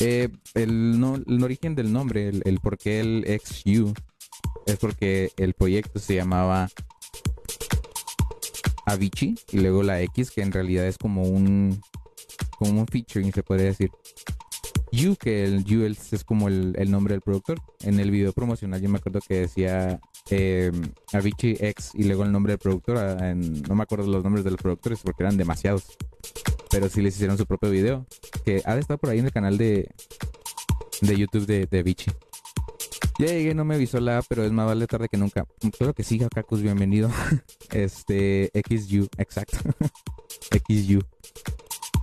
Eh, 0.00 0.28
el, 0.54 1.00
no- 1.00 1.16
el 1.16 1.42
origen 1.42 1.74
del 1.74 1.92
nombre, 1.92 2.28
el, 2.28 2.42
el 2.44 2.60
por 2.60 2.78
qué 2.78 3.00
el 3.00 3.40
XU, 3.44 3.92
es 4.66 4.76
porque 4.76 5.32
el 5.36 5.54
proyecto 5.54 5.98
se 5.98 6.14
llamaba 6.14 6.68
Avicii 8.86 9.38
y 9.52 9.58
luego 9.60 9.82
la 9.82 10.00
X, 10.02 10.30
que 10.30 10.42
en 10.42 10.52
realidad 10.52 10.86
es 10.86 10.98
como 10.98 11.22
un, 11.22 11.80
como 12.58 12.80
un 12.80 12.86
featuring, 12.86 13.32
se 13.32 13.42
podría 13.42 13.66
decir. 13.66 13.90
You, 14.90 15.16
que 15.16 15.44
el 15.44 15.64
You 15.64 15.84
es, 15.84 16.24
como 16.24 16.48
el, 16.48 16.74
el 16.78 16.90
nombre 16.90 17.12
del 17.12 17.20
productor. 17.20 17.60
En 17.82 18.00
el 18.00 18.10
video 18.10 18.32
promocional 18.32 18.80
yo 18.80 18.88
me 18.88 18.96
acuerdo 18.96 19.20
que 19.20 19.40
decía 19.40 20.00
eh, 20.30 20.72
Avicii 21.12 21.58
X 21.60 21.90
y 21.92 22.04
luego 22.04 22.24
el 22.24 22.32
nombre 22.32 22.52
del 22.52 22.58
productor. 22.58 22.96
ah, 22.96 23.34
no 23.34 23.74
me 23.74 23.82
acuerdo 23.82 24.06
los 24.10 24.24
nombres 24.24 24.44
de 24.44 24.50
los 24.52 24.60
productores 24.60 25.00
porque 25.02 25.24
eran 25.24 25.36
demasiados. 25.36 25.84
Pero 26.70 26.88
sí 26.88 27.02
les 27.02 27.14
hicieron 27.14 27.38
su 27.38 27.46
propio 27.46 27.70
video. 27.70 28.06
Que 28.44 28.62
ha 28.64 28.74
de 28.74 28.80
estar 28.80 28.98
por 28.98 29.10
ahí 29.10 29.18
en 29.18 29.26
el 29.26 29.32
canal 29.32 29.58
de, 29.58 29.88
de 31.00 31.16
YouTube 31.16 31.46
de, 31.46 31.66
de 31.66 31.78
Avicii. 31.78 32.12
Ya 33.18 33.26
llegué, 33.26 33.52
no 33.52 33.64
me 33.64 33.74
avisó 33.74 33.98
la, 33.98 34.22
pero 34.28 34.44
es 34.44 34.52
más 34.52 34.66
vale 34.66 34.86
tarde 34.86 35.08
que 35.08 35.16
nunca. 35.16 35.44
Claro 35.76 35.92
que 35.92 36.04
sí, 36.04 36.20
Kakus, 36.32 36.62
bienvenido. 36.62 37.10
Este, 37.70 38.50
XU, 38.54 39.08
exacto. 39.18 39.58
XU. 40.68 41.00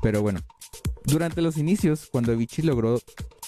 Pero 0.03 0.21
bueno, 0.21 0.41
durante 1.05 1.41
los 1.41 1.57
inicios, 1.57 2.07
cuando 2.11 2.33
Avicii 2.33 2.65
logró 2.65 2.99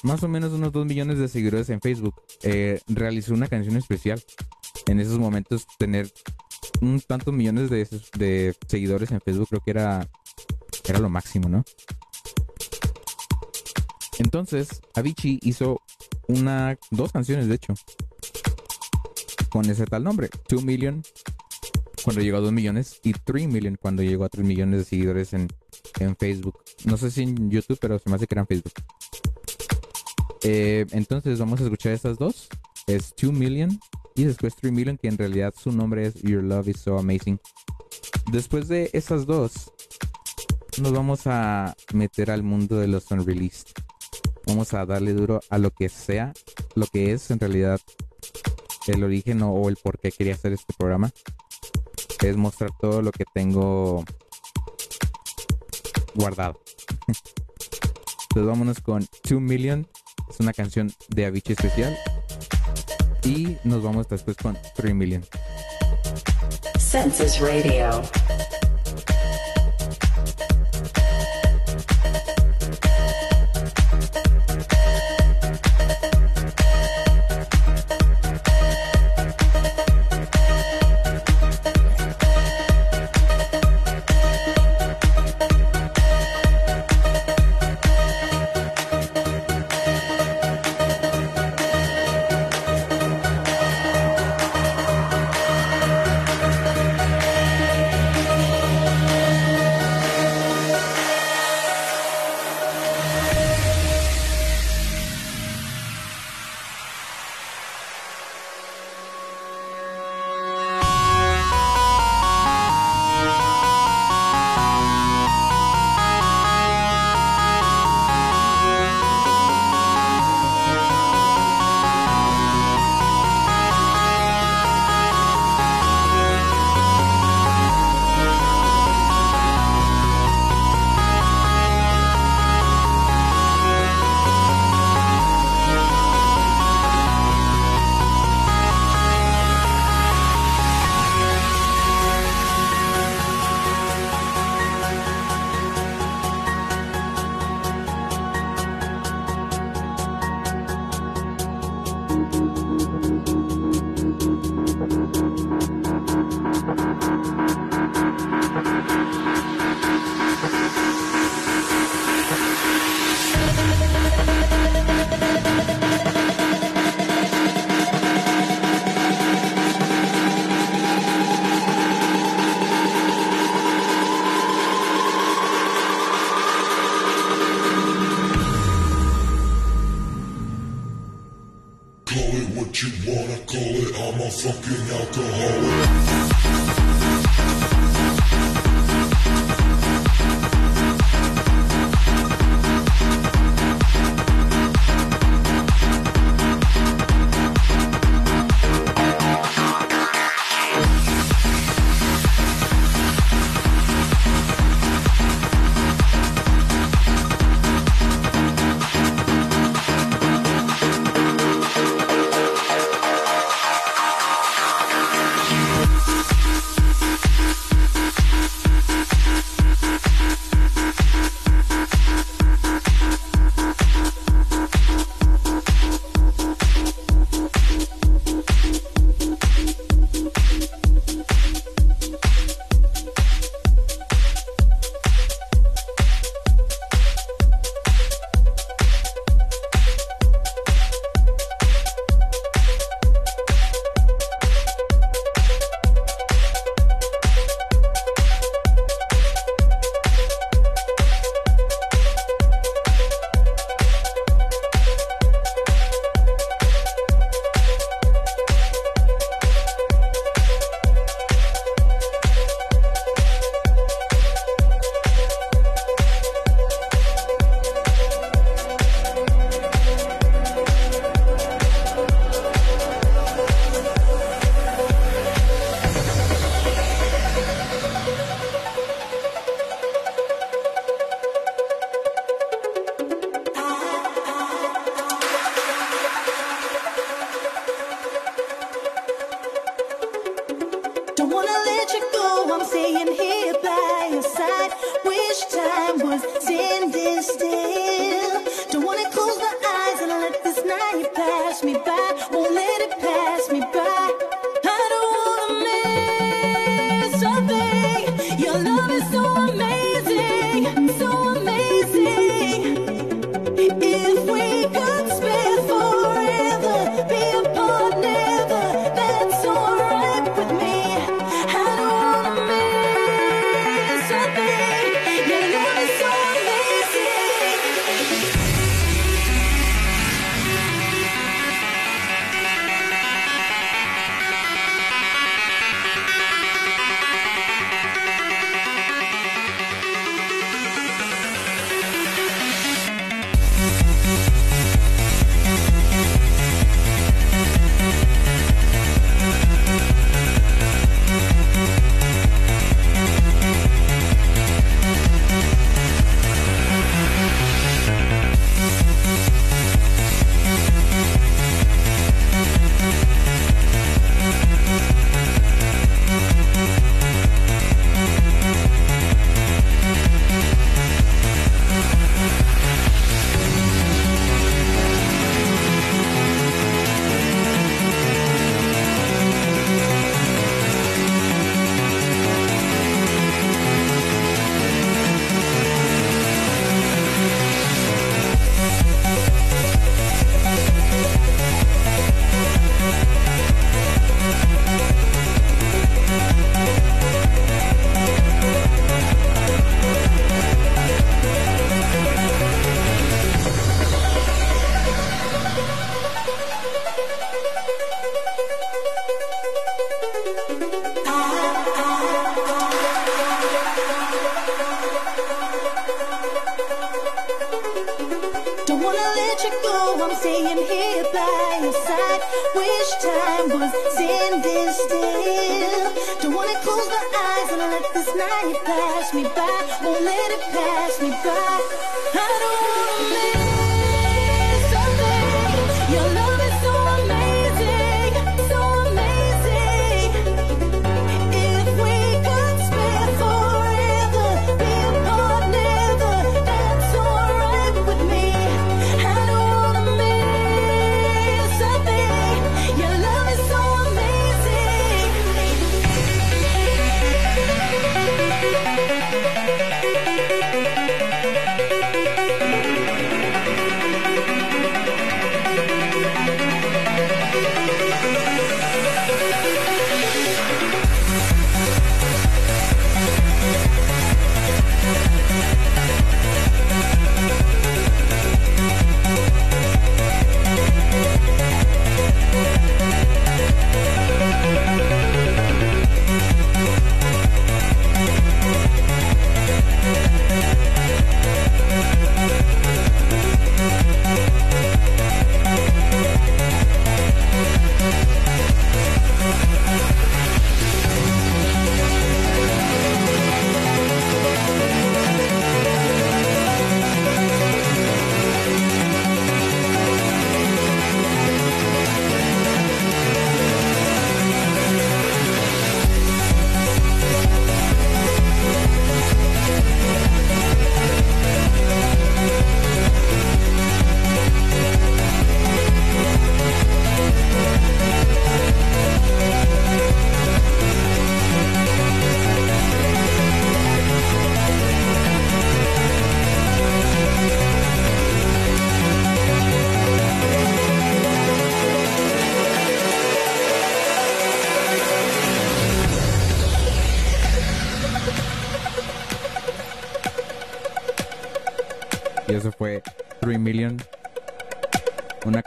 más 0.04 0.24
o 0.24 0.28
menos 0.28 0.52
unos 0.54 0.72
2 0.72 0.86
millones 0.86 1.20
de 1.20 1.28
seguidores 1.28 1.70
en 1.70 1.82
Facebook, 1.82 2.16
eh, 2.42 2.80
realizó 2.88 3.34
una 3.34 3.48
canción 3.48 3.76
especial. 3.76 4.24
En 4.88 5.00
esos 5.00 5.20
momentos, 5.20 5.68
tener 5.78 6.12
un 6.82 7.02
tantos 7.02 7.34
millones 7.34 7.70
de 7.70 8.56
seguidores 8.68 9.12
en 9.12 9.20
Facebook 9.22 9.50
creo 9.50 9.62
que 9.62 9.72
era, 9.72 10.08
era 10.88 11.00
lo 11.00 11.10
máximo, 11.10 11.50
¿no? 11.50 11.64
Entonces, 14.20 14.82
Avicii 14.96 15.40
hizo 15.44 15.82
una, 16.28 16.78
dos 16.92 17.12
canciones, 17.12 17.48
de 17.48 17.56
hecho, 17.56 17.74
con 19.50 19.70
ese 19.70 19.86
tal 19.86 20.04
nombre, 20.04 20.30
2 20.50 20.64
Million, 20.64 21.04
cuando 22.04 22.22
llegó 22.22 22.38
a 22.38 22.42
2 22.42 22.52
millones, 22.52 23.00
y 23.04 23.14
3 23.14 23.48
Million, 23.48 23.78
cuando 23.80 24.04
llegó 24.04 24.26
a 24.26 24.30
3 24.30 24.46
millones 24.46 24.80
de 24.80 24.86
seguidores 24.86 25.34
en, 25.34 25.48
en 26.00 26.16
Facebook. 26.16 26.60
No 26.86 26.98
sé 26.98 27.12
si 27.12 27.24
en 27.24 27.50
YouTube, 27.50 27.78
pero 27.80 28.00
se 28.00 28.10
me 28.10 28.16
hace 28.16 28.28
que 28.28 28.36
era 28.36 28.42
en 28.42 28.48
Facebook. 28.48 28.74
Eh, 30.44 30.86
entonces, 30.92 31.40
vamos 31.40 31.60
a 31.60 31.64
escuchar 31.64 31.94
estas 31.94 32.18
dos. 32.18 32.48
Es 32.88 33.14
2 33.22 33.34
Million 33.34 33.80
y 34.16 34.24
después 34.24 34.56
3 34.56 34.72
Million, 34.72 34.98
que 34.98 35.08
en 35.08 35.18
realidad 35.18 35.54
su 35.56 35.72
nombre 35.72 36.08
es 36.08 36.16
Your 36.22 36.44
Love 36.44 36.70
is 36.70 36.80
So 36.80 36.98
Amazing. 36.98 37.40
Después 38.32 38.68
de 38.68 38.90
esas 38.94 39.26
dos, 39.26 39.72
nos 40.82 40.94
vamos 40.94 41.22
a 41.26 41.76
meter 41.94 42.32
al 42.32 42.44
mundo 42.44 42.78
de 42.78 42.88
los 42.88 43.10
unreleased. 43.12 43.70
Vamos 44.46 44.74
a 44.74 44.86
darle 44.86 45.14
duro 45.14 45.42
a 45.50 45.58
lo 45.58 45.72
que 45.72 45.90
sea, 45.90 46.34
lo 46.76 46.86
que 46.88 47.14
es 47.14 47.32
en 47.32 47.40
realidad 47.40 47.80
el 48.88 49.04
origen 49.04 49.42
o, 49.42 49.68
el 49.70 49.76
por 49.78 50.00
qué 50.00 50.12
quería 50.12 50.36
hacer 50.36 50.54
este 50.54 50.74
programa. 50.78 51.12
Es 52.24 52.38
mostrar 52.38 52.72
todo 52.80 53.02
lo 53.02 53.12
que 53.12 53.26
tengo 53.34 54.04
guardado. 56.16 56.60
Entonces 57.08 58.36
vámonos 58.36 58.80
con 58.82 59.08
2 59.30 59.42
Million. 59.42 59.88
Es 60.30 60.40
una 60.40 60.54
canción 60.54 60.92
de 61.10 61.26
Avicii 61.26 61.54
especial. 61.54 61.98
Y 63.24 63.58
nos 63.64 63.84
vamos 63.84 64.08
después 64.08 64.38
con 64.38 64.58
3 64.76 64.96
Million. 64.96 65.26
Census 66.78 67.40
Radio. 67.40 68.02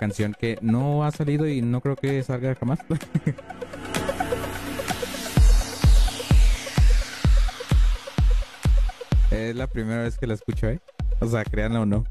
canción 0.01 0.35
que 0.37 0.59
no 0.63 1.05
ha 1.05 1.11
salido 1.11 1.47
y 1.47 1.61
no 1.61 1.83
creo 1.83 1.95
que 1.95 2.23
salga 2.23 2.55
jamás. 2.55 2.79
es 9.31 9.55
la 9.55 9.67
primera 9.67 10.05
vez 10.05 10.17
que 10.17 10.27
la 10.27 10.33
escucho, 10.33 10.71
¿eh? 10.71 10.81
O 11.21 11.27
sea, 11.27 11.45
créanla 11.45 11.83
o 11.83 11.87
no. 11.87 12.05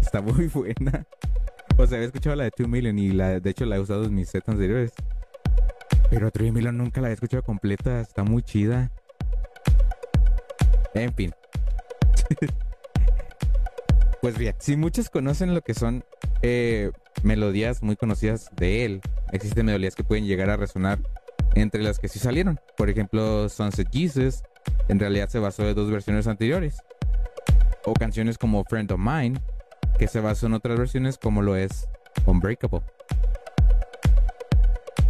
Está 0.00 0.22
muy 0.22 0.46
buena. 0.54 1.06
O 1.76 1.86
sea, 1.86 1.98
había 1.98 2.06
escuchado 2.06 2.34
la 2.34 2.44
de 2.44 2.52
2 2.56 2.66
Million 2.66 2.98
y 2.98 3.10
la, 3.10 3.40
de 3.40 3.50
hecho 3.50 3.66
la 3.66 3.76
he 3.76 3.80
usado 3.80 4.06
en 4.06 4.14
mis 4.14 4.30
sets 4.30 4.48
anteriores. 4.48 4.94
Pero 6.08 6.30
3 6.30 6.50
Million 6.50 6.78
nunca 6.78 7.02
la 7.02 7.08
había 7.08 7.16
escuchado 7.16 7.42
completa. 7.42 8.00
Está 8.00 8.24
muy 8.24 8.42
chida. 8.42 8.90
En 10.94 11.12
fin. 11.12 11.34
pues 14.22 14.38
bien, 14.38 14.54
si 14.58 14.76
muchos 14.76 15.10
conocen 15.10 15.54
lo 15.54 15.60
que 15.60 15.74
son 15.74 16.02
eh, 16.48 16.92
melodías 17.24 17.82
muy 17.82 17.96
conocidas 17.96 18.50
de 18.54 18.84
él. 18.84 19.00
Existen 19.32 19.66
melodías 19.66 19.96
que 19.96 20.04
pueden 20.04 20.26
llegar 20.26 20.48
a 20.48 20.56
resonar 20.56 21.00
entre 21.56 21.82
las 21.82 21.98
que 21.98 22.06
sí 22.06 22.20
salieron. 22.20 22.60
Por 22.76 22.88
ejemplo, 22.88 23.48
Sunset 23.48 23.88
Jesus 23.92 24.44
en 24.86 25.00
realidad 25.00 25.28
se 25.28 25.40
basó 25.40 25.68
en 25.68 25.74
dos 25.74 25.90
versiones 25.90 26.28
anteriores. 26.28 26.76
O 27.84 27.94
canciones 27.94 28.38
como 28.38 28.62
Friend 28.62 28.92
of 28.92 29.00
Mine, 29.00 29.40
que 29.98 30.06
se 30.06 30.20
basó 30.20 30.46
en 30.46 30.54
otras 30.54 30.78
versiones 30.78 31.18
como 31.18 31.42
lo 31.42 31.56
es 31.56 31.88
Unbreakable. 32.26 32.82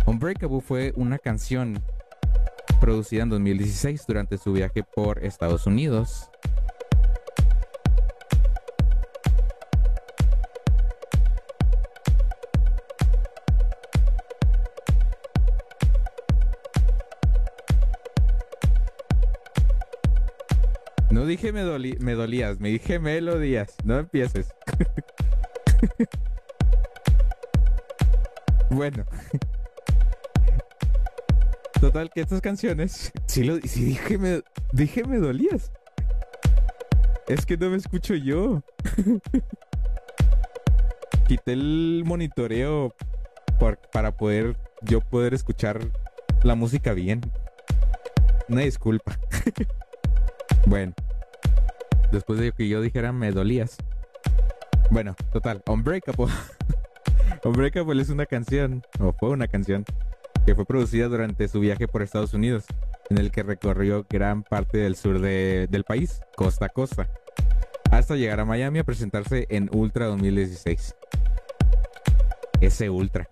Unbreakable 0.06 0.62
fue 0.62 0.94
una 0.96 1.18
canción 1.18 1.82
producida 2.80 3.24
en 3.24 3.28
2016 3.28 4.06
durante 4.08 4.38
su 4.38 4.54
viaje 4.54 4.84
por 4.84 5.22
Estados 5.22 5.66
Unidos 5.66 6.30
Dije 21.26 21.52
me, 21.52 21.62
doli- 21.64 21.98
me 22.00 22.14
dolías, 22.14 22.60
me 22.60 22.68
dije 22.70 22.98
melodías. 22.98 23.74
No 23.84 23.98
empieces. 23.98 24.54
bueno. 28.70 29.04
Total, 31.80 32.10
que 32.10 32.20
estas 32.22 32.40
canciones. 32.40 33.12
Sí, 33.26 33.44
lo, 33.44 33.56
sí 33.60 33.84
dije, 33.84 34.18
me, 34.18 34.42
dije 34.72 35.04
me 35.04 35.18
dolías. 35.18 35.70
Es 37.28 37.44
que 37.44 37.56
no 37.56 37.70
me 37.70 37.76
escucho 37.76 38.14
yo. 38.14 38.62
Quité 41.28 41.52
el 41.52 42.02
monitoreo 42.06 42.94
por- 43.58 43.78
para 43.92 44.16
poder 44.16 44.56
yo 44.82 45.00
poder 45.00 45.34
escuchar 45.34 45.80
la 46.42 46.54
música 46.54 46.92
bien. 46.92 47.20
Una 48.48 48.62
disculpa. 48.62 49.18
bueno. 50.66 50.94
Después 52.12 52.38
de 52.38 52.52
que 52.52 52.68
yo 52.68 52.80
dijera 52.80 53.12
me 53.12 53.32
dolías. 53.32 53.76
Bueno, 54.90 55.14
total. 55.32 55.62
Unbreakable. 55.68 56.26
Unbreakable 57.44 58.00
es 58.02 58.08
una 58.10 58.26
canción, 58.26 58.82
o 59.00 59.12
fue 59.12 59.30
una 59.30 59.48
canción, 59.48 59.84
que 60.44 60.54
fue 60.54 60.64
producida 60.64 61.08
durante 61.08 61.48
su 61.48 61.60
viaje 61.60 61.88
por 61.88 62.02
Estados 62.02 62.34
Unidos, 62.34 62.64
en 63.10 63.18
el 63.18 63.30
que 63.30 63.42
recorrió 63.42 64.06
gran 64.08 64.42
parte 64.42 64.78
del 64.78 64.96
sur 64.96 65.20
de- 65.20 65.66
del 65.70 65.84
país, 65.84 66.20
costa 66.36 66.66
a 66.66 66.68
costa, 66.68 67.08
hasta 67.90 68.14
llegar 68.16 68.40
a 68.40 68.44
Miami 68.44 68.78
a 68.78 68.84
presentarse 68.84 69.46
en 69.48 69.68
Ultra 69.72 70.06
2016. 70.06 70.94
Ese 72.60 72.90
Ultra. 72.90 73.28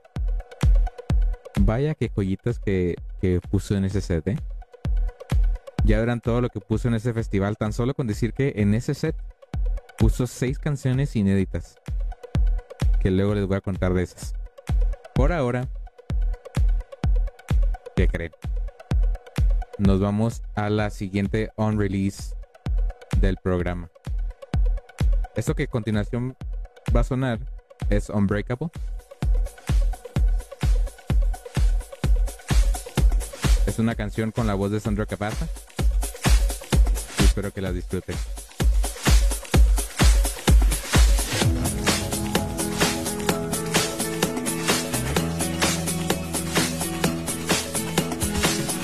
Vaya 1.61 1.95
que 1.95 2.09
joyitas 2.09 2.59
que, 2.59 2.97
que 3.21 3.41
puso 3.49 3.77
en 3.77 3.85
ese 3.85 4.01
set, 4.01 4.27
¿eh? 4.29 4.37
Ya 5.85 6.01
verán 6.01 6.23
todo 6.23 6.41
lo 6.41 6.49
que 6.49 6.61
puso 6.61 6.89
en 6.89 6.95
ese 6.95 7.13
festival, 7.13 7.59
tan 7.59 7.75
solo 7.75 7.93
con 7.93 8.07
decir 8.07 8.33
que 8.33 8.55
en 8.57 8.73
ese 8.73 8.95
set 8.95 9.15
puso 9.99 10.27
seis 10.27 10.59
canciones 10.59 11.15
inéditas. 11.15 11.79
Que 13.01 13.11
luego 13.11 13.35
les 13.35 13.47
voy 13.47 13.59
a 13.59 13.61
contar 13.61 13.93
de 13.93 14.03
esas. 14.03 14.35
Por 15.15 15.31
ahora, 15.31 15.69
¿qué 17.95 18.09
creen? 18.09 18.33
Nos 19.77 20.01
vamos 20.01 20.43
a 20.55 20.71
la 20.71 20.89
siguiente 20.89 21.51
on 21.57 21.79
release 21.79 22.35
del 23.21 23.37
programa. 23.37 23.91
Esto 25.37 25.55
que 25.55 25.65
a 25.65 25.67
continuación 25.67 26.35
va 26.97 27.01
a 27.01 27.05
sonar 27.05 27.41
es 27.91 28.09
Unbreakable. 28.09 28.71
Es 33.67 33.79
una 33.79 33.95
canción 33.95 34.31
con 34.31 34.47
la 34.47 34.55
voz 34.55 34.71
de 34.71 34.81
Sandra 34.81 35.05
Capaza. 35.05 35.47
Espero 37.35 37.53
que 37.53 37.61
la 37.61 37.73
disfruten. 37.73 38.15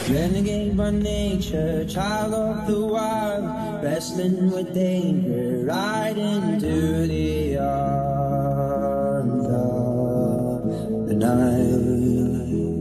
Renegade 0.09 0.77
by 0.77 0.91
nature, 0.91 1.85
child 1.85 2.35
of 2.35 2.67
the 2.67 2.85
wild, 2.87 3.85
wrestling 3.85 4.51
with 4.51 4.75
danger, 4.75 5.65
right 5.65 6.19
into 6.19 7.07
the 7.07 7.57
arms 7.57 9.47
of 9.47 11.07
the 11.07 11.15
night. 11.15 12.80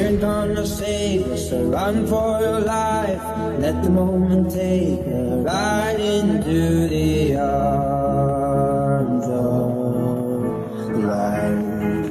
And 0.00 0.20
gonna 0.20 0.64
save 0.66 1.26
us, 1.26 1.50
so 1.50 1.62
run 1.64 2.06
for 2.06 2.40
your 2.40 2.60
life. 2.60 3.22
Let 3.58 3.82
the 3.82 3.90
moment 3.90 4.50
take 4.50 5.04
her 5.04 5.42
right 5.44 5.98
into 5.98 6.88
the 6.88 7.36
arms 7.36 9.26
of 9.26 11.04
light. 11.04 12.10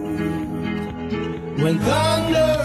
When 1.64 1.80
thunder 1.80 2.57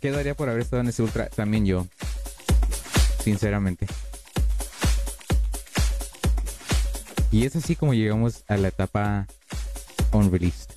¿Qué, 0.00 0.08
hubiera, 0.08 0.10
¿Qué 0.10 0.10
daría 0.10 0.34
por 0.34 0.48
haber 0.48 0.62
estado 0.62 0.82
en 0.82 0.88
ese 0.88 1.02
ultra? 1.02 1.28
También 1.28 1.66
yo. 1.66 1.86
Sinceramente. 3.22 3.86
Y 7.30 7.44
es 7.44 7.54
así 7.54 7.76
como 7.76 7.94
llegamos 7.94 8.42
a 8.48 8.56
la 8.56 8.68
etapa 8.68 9.26
unreleased. 10.12 10.70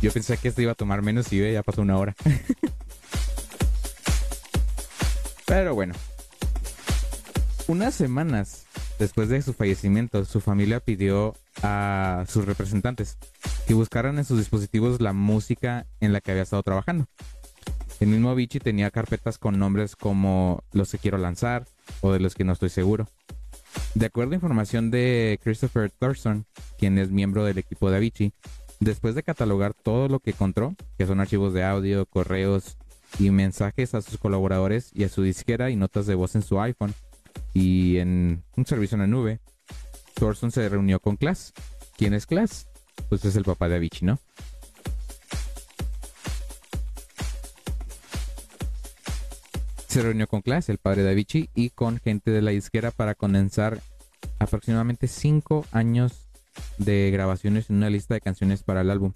Yo 0.00 0.12
pensé 0.12 0.36
que 0.36 0.48
esto 0.48 0.62
iba 0.62 0.72
a 0.72 0.76
tomar 0.76 1.02
menos 1.02 1.32
y 1.32 1.52
ya 1.52 1.62
pasó 1.62 1.82
una 1.82 1.98
hora. 1.98 2.14
Pero 5.46 5.74
bueno. 5.74 5.94
Unas 7.66 7.94
semanas 7.94 8.67
después 8.98 9.28
de 9.28 9.42
su 9.42 9.52
fallecimiento, 9.52 10.24
su 10.24 10.40
familia 10.40 10.80
pidió 10.80 11.34
a 11.62 12.24
sus 12.28 12.44
representantes 12.44 13.18
que 13.66 13.74
buscaran 13.74 14.18
en 14.18 14.24
sus 14.24 14.38
dispositivos 14.38 15.00
la 15.00 15.12
música 15.12 15.86
en 16.00 16.12
la 16.12 16.20
que 16.20 16.32
había 16.32 16.42
estado 16.42 16.62
trabajando. 16.62 17.06
El 18.00 18.08
mismo 18.08 18.30
Avicii 18.30 18.60
tenía 18.60 18.90
carpetas 18.90 19.38
con 19.38 19.58
nombres 19.58 19.96
como 19.96 20.62
Los 20.72 20.92
que 20.92 20.98
quiero 20.98 21.18
lanzar 21.18 21.66
o 22.00 22.12
de 22.12 22.20
los 22.20 22.34
que 22.34 22.44
no 22.44 22.52
estoy 22.52 22.68
seguro. 22.68 23.08
De 23.94 24.06
acuerdo 24.06 24.32
a 24.32 24.36
información 24.36 24.90
de 24.90 25.40
Christopher 25.42 25.90
Thurston, 25.90 26.46
quien 26.78 26.98
es 26.98 27.10
miembro 27.10 27.44
del 27.44 27.58
equipo 27.58 27.90
de 27.90 27.96
Avicii, 27.96 28.32
después 28.80 29.14
de 29.14 29.22
catalogar 29.22 29.74
todo 29.74 30.08
lo 30.08 30.20
que 30.20 30.30
encontró, 30.30 30.74
que 30.96 31.06
son 31.06 31.20
archivos 31.20 31.52
de 31.52 31.64
audio, 31.64 32.06
correos 32.06 32.76
y 33.18 33.30
mensajes 33.30 33.94
a 33.94 34.02
sus 34.02 34.18
colaboradores 34.18 34.90
y 34.94 35.04
a 35.04 35.08
su 35.08 35.22
disquera 35.22 35.70
y 35.70 35.76
notas 35.76 36.06
de 36.06 36.14
voz 36.14 36.34
en 36.34 36.42
su 36.42 36.60
iPhone 36.60 36.94
y 37.54 37.98
en 37.98 38.44
un 38.56 38.66
servicio 38.66 38.96
en 38.96 39.00
la 39.00 39.06
nube, 39.06 39.40
Thurston 40.14 40.50
se 40.50 40.68
reunió 40.68 41.00
con 41.00 41.16
Klaas. 41.16 41.52
¿Quién 41.96 42.14
es 42.14 42.26
Klaas? 42.26 42.68
Pues 43.08 43.24
es 43.24 43.36
el 43.36 43.44
papá 43.44 43.68
de 43.68 43.76
Avicii, 43.76 44.06
¿no? 44.06 44.18
Se 49.88 50.02
reunió 50.02 50.26
con 50.26 50.42
Klaas, 50.42 50.68
el 50.68 50.78
padre 50.78 51.02
de 51.02 51.10
Avicii, 51.10 51.50
y 51.54 51.70
con 51.70 51.98
gente 51.98 52.30
de 52.30 52.42
la 52.42 52.50
disquera 52.50 52.90
para 52.90 53.14
condensar 53.14 53.80
aproximadamente 54.38 55.08
5 55.08 55.64
años 55.72 56.28
de 56.76 57.10
grabaciones 57.10 57.70
en 57.70 57.76
una 57.76 57.90
lista 57.90 58.14
de 58.14 58.20
canciones 58.20 58.62
para 58.62 58.82
el 58.82 58.90
álbum. 58.90 59.12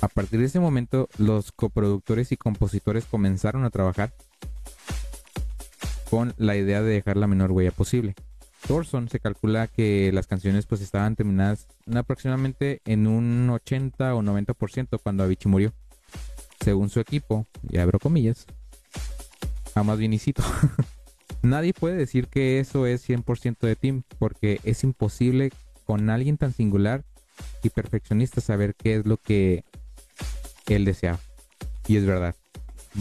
A 0.00 0.08
partir 0.08 0.40
de 0.40 0.46
ese 0.46 0.60
momento, 0.60 1.08
los 1.18 1.52
coproductores 1.52 2.32
y 2.32 2.36
compositores 2.36 3.04
comenzaron 3.04 3.64
a 3.64 3.70
trabajar 3.70 4.12
con 6.10 6.34
la 6.36 6.56
idea 6.56 6.82
de 6.82 6.92
dejar 6.92 7.16
la 7.16 7.26
menor 7.26 7.52
huella 7.52 7.70
posible. 7.70 8.14
Thorson 8.66 9.08
se 9.08 9.20
calcula 9.20 9.68
que 9.68 10.10
las 10.12 10.26
canciones 10.26 10.66
pues 10.66 10.80
estaban 10.80 11.14
terminadas 11.14 11.68
aproximadamente 11.94 12.80
en 12.84 13.06
un 13.06 13.48
80 13.50 14.14
o 14.14 14.22
90% 14.22 15.00
cuando 15.02 15.24
Avicii 15.24 15.50
murió. 15.50 15.72
Según 16.60 16.88
su 16.88 17.00
equipo, 17.00 17.46
y 17.68 17.78
abro 17.78 17.98
comillas, 17.98 18.46
jamás 19.74 19.98
bien 19.98 20.18
Nadie 21.42 21.74
puede 21.74 21.96
decir 21.96 22.28
que 22.28 22.58
eso 22.58 22.86
es 22.86 23.08
100% 23.08 23.58
de 23.60 23.76
Tim, 23.76 24.02
porque 24.18 24.60
es 24.64 24.82
imposible 24.82 25.52
con 25.84 26.10
alguien 26.10 26.38
tan 26.38 26.52
singular 26.52 27.04
y 27.62 27.70
perfeccionista 27.70 28.40
saber 28.40 28.74
qué 28.74 28.96
es 28.96 29.06
lo 29.06 29.18
que 29.18 29.64
él 30.66 30.84
deseaba. 30.84 31.20
Y 31.86 31.98
es 31.98 32.06
verdad. 32.06 32.34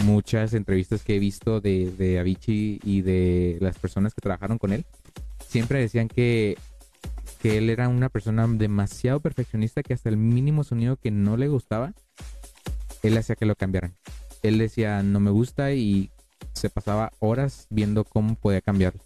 Muchas 0.04 0.54
entrevistas 0.54 1.04
que 1.04 1.16
he 1.16 1.20
visto 1.20 1.62
de, 1.62 1.90
de 1.92 2.20
Avicii 2.20 2.82
y 2.84 3.02
de 3.02 3.58
las 3.62 3.80
personas 3.80 4.14
que 4.14 4.22
trabajaron 4.22 4.58
con 4.58 4.74
él, 4.74 4.86
siempre 5.48 5.80
decían 5.80 6.10
que, 6.10 6.58
que 7.42 7.58
él 7.58 7.70
era 7.70 7.88
una 7.88 8.10
persona 8.10 8.46
demasiado 8.48 9.22
perfeccionista 9.22 9.84
que 9.84 9.94
hasta 9.94 10.10
el 10.10 10.18
mínimo 10.18 10.64
sonido 10.64 10.98
que 10.98 11.12
no 11.12 11.38
le 11.38 11.48
gustaba, 11.48 11.94
él 13.04 13.18
hacía 13.18 13.36
que 13.36 13.46
lo 13.46 13.56
cambiaran. 13.56 13.96
Él 14.44 14.58
decía, 14.58 15.02
no 15.02 15.20
me 15.20 15.32
gusta 15.32 15.72
y 15.74 16.12
se 16.54 16.70
pasaba 16.70 17.12
horas 17.20 17.68
viendo 17.70 18.04
cómo 18.04 18.36
podía 18.36 18.62
cambiarlo. 18.62 19.02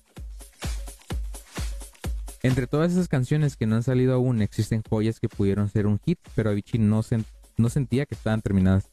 Entre 2.41 2.67
todas 2.67 2.91
esas 2.93 3.07
canciones 3.07 3.57
que 3.57 3.67
no 3.67 3.75
han 3.75 3.83
salido 3.83 4.13
aún, 4.13 4.41
existen 4.41 4.81
joyas 4.89 5.19
que 5.19 5.29
pudieron 5.29 5.69
ser 5.69 5.85
un 5.85 5.99
hit, 5.99 6.19
pero 6.35 6.49
Avicii 6.49 6.79
no, 6.79 7.03
sen- 7.03 7.25
no 7.57 7.69
sentía 7.69 8.05
que 8.05 8.15
estaban 8.15 8.41
terminadas. 8.41 8.89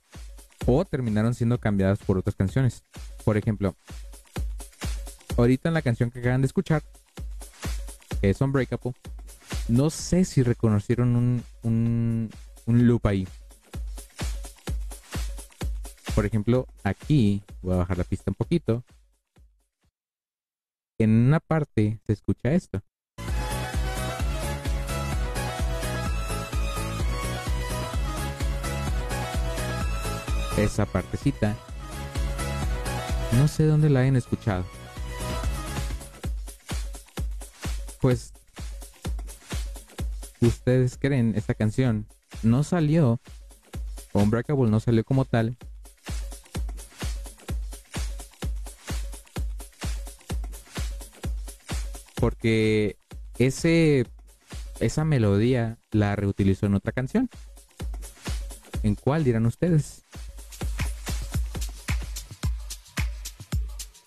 O 0.66 0.84
terminaron 0.84 1.34
siendo 1.34 1.58
cambiadas 1.58 2.00
por 2.00 2.18
otras 2.18 2.34
canciones. 2.34 2.84
Por 3.24 3.36
ejemplo, 3.36 3.76
ahorita 5.36 5.68
en 5.68 5.74
la 5.74 5.82
canción 5.82 6.10
que 6.10 6.18
acaban 6.18 6.42
de 6.42 6.46
escuchar, 6.46 6.82
que 8.20 8.30
es 8.30 8.40
Unbreakable, 8.40 8.92
no 9.68 9.90
sé 9.90 10.24
si 10.24 10.42
reconocieron 10.42 11.16
un, 11.16 11.44
un, 11.62 12.30
un 12.66 12.86
loop 12.86 13.06
ahí. 13.06 13.26
Por 16.14 16.24
ejemplo, 16.24 16.66
aquí, 16.82 17.42
voy 17.62 17.74
a 17.74 17.78
bajar 17.78 17.98
la 17.98 18.04
pista 18.04 18.30
un 18.30 18.34
poquito. 18.34 18.82
En 20.98 21.10
una 21.10 21.40
parte 21.40 22.00
se 22.06 22.12
escucha 22.12 22.52
esto. 22.52 22.80
Esa 30.56 30.86
partecita. 30.86 31.54
No 33.32 33.48
sé 33.48 33.64
dónde 33.64 33.90
la 33.90 34.00
hayan 34.00 34.16
escuchado. 34.16 34.64
Pues 38.00 38.32
ustedes 40.40 40.96
creen 40.98 41.34
esta 41.36 41.54
canción 41.54 42.06
no 42.42 42.62
salió 42.62 43.20
Unbreakable 44.12 44.70
no 44.70 44.80
salió 44.80 45.02
como 45.02 45.24
tal 45.24 45.56
porque 52.26 52.96
ese 53.38 54.06
esa 54.80 55.04
melodía 55.04 55.78
la 55.90 56.16
reutilizó 56.16 56.66
en 56.66 56.74
otra 56.74 56.92
canción. 56.92 57.30
¿En 58.82 58.94
cuál 58.94 59.24
dirán 59.24 59.46
ustedes? 59.46 60.02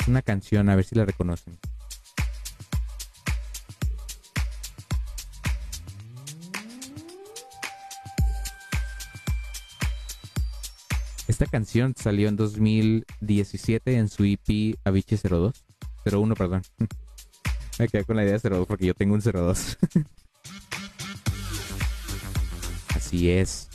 Una 0.09 0.21
canción, 0.21 0.69
a 0.69 0.75
ver 0.75 0.85
si 0.85 0.95
la 0.95 1.05
reconocen. 1.05 1.57
Esta 11.27 11.45
canción 11.45 11.93
salió 11.95 12.27
en 12.27 12.35
2017 12.35 13.95
en 13.95 14.09
su 14.09 14.25
EP 14.25 14.77
Avicii 14.83 15.17
02. 15.17 15.63
01, 16.05 16.35
perdón. 16.35 16.63
Me 17.79 17.87
quedé 17.87 18.03
con 18.03 18.17
la 18.17 18.23
idea 18.23 18.37
de 18.37 18.49
02 18.49 18.67
porque 18.67 18.87
yo 18.87 18.95
tengo 18.95 19.13
un 19.13 19.21
02. 19.21 19.77
Así 22.95 23.29
es. 23.29 23.68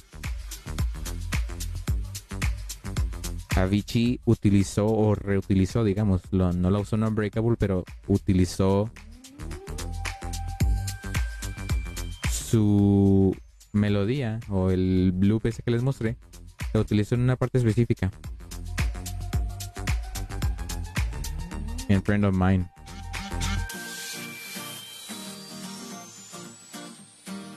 Avicii 3.56 4.20
utilizó 4.24 4.86
o 4.86 5.14
reutilizó, 5.14 5.84
digamos, 5.84 6.22
no 6.32 6.70
la 6.70 6.78
usó 6.78 6.96
en 6.96 7.04
Unbreakable, 7.04 7.56
pero 7.58 7.84
utilizó 8.08 8.90
su 12.30 13.36
melodía 13.72 14.40
o 14.48 14.70
el 14.70 15.12
loop 15.20 15.46
ese 15.46 15.62
que 15.62 15.70
les 15.70 15.82
mostré, 15.82 16.16
lo 16.72 16.80
utilizó 16.80 17.14
en 17.14 17.22
una 17.22 17.36
parte 17.36 17.58
específica. 17.58 18.10
En 21.88 22.02
Friend 22.02 22.24
of 22.24 22.34
Mine. 22.34 22.68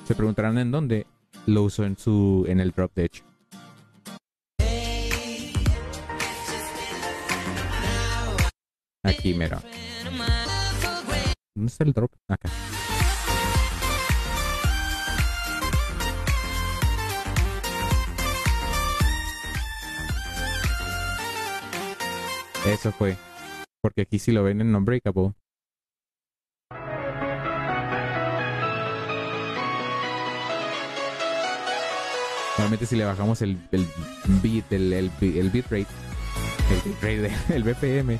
Se 0.06 0.16
preguntarán 0.16 0.58
en 0.58 0.72
dónde 0.72 1.08
lo 1.48 1.64
usó 1.64 1.86
en 1.86 1.98
su 1.98 2.46
en 2.48 2.60
el 2.60 2.72
drop 2.72 2.94
de 2.96 3.06
hecho. 3.06 3.27
Aquí. 9.18 9.34
¿Dónde 11.56 11.72
está 11.72 11.84
el 11.84 11.94
drop? 11.94 12.12
Acá. 12.28 12.50
Eso 22.68 22.92
fue. 22.92 23.18
Porque 23.82 24.02
aquí 24.02 24.20
sí 24.20 24.32
lo 24.32 24.44
ven 24.44 24.62
en 24.62 24.76
Unbreakable. 24.76 25.34
Normalmente 32.58 32.86
si 32.88 32.96
le 32.96 33.06
bajamos 33.06 33.42
el, 33.42 33.58
el 33.72 33.88
beat, 34.42 34.72
el, 34.74 34.92
el, 34.92 35.12
el 35.22 35.50
bitrate, 35.52 35.86
el 36.72 36.82
bitrate, 36.84 37.56
el 37.56 37.64
BPM, 37.64 38.20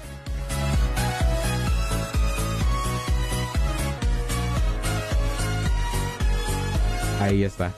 ahí 7.20 7.44
está. 7.44 7.74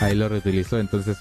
Ahí 0.00 0.14
lo 0.14 0.28
reutilizó, 0.28 0.78
entonces. 0.78 1.18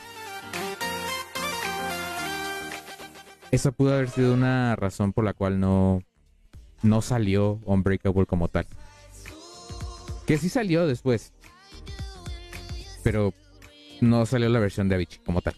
Esa 3.51 3.71
pudo 3.71 3.93
haber 3.93 4.09
sido 4.09 4.33
una 4.33 4.75
razón 4.75 5.13
por 5.13 5.23
la 5.23 5.33
cual 5.33 5.59
no, 5.59 6.03
no 6.83 7.01
salió 7.01 7.59
Unbreakable 7.65 8.25
como 8.25 8.49
tal. 8.49 8.67
Que 10.25 10.37
sí 10.37 10.49
salió 10.49 10.85
después. 10.85 11.33
Pero 13.03 13.33
no 14.01 14.25
salió 14.25 14.49
la 14.49 14.59
versión 14.59 14.89
de 14.89 14.95
Avicii 14.95 15.19
como 15.23 15.41
tal. 15.41 15.55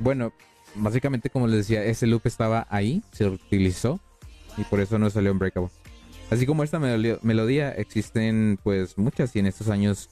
Bueno, 0.00 0.32
básicamente 0.74 1.28
como 1.30 1.46
les 1.46 1.68
decía, 1.68 1.84
ese 1.84 2.06
loop 2.06 2.22
estaba 2.24 2.66
ahí, 2.70 3.02
se 3.12 3.26
utilizó 3.26 4.00
y 4.56 4.64
por 4.64 4.80
eso 4.80 4.98
no 4.98 5.10
salió 5.10 5.30
Unbreakable. 5.30 5.70
Así 6.30 6.46
como 6.46 6.64
esta 6.64 6.78
melodía, 6.78 7.18
melodía 7.22 7.70
existen 7.72 8.58
pues 8.62 8.96
muchas 8.96 9.36
y 9.36 9.40
en 9.40 9.46
estos 9.46 9.68
años 9.68 10.08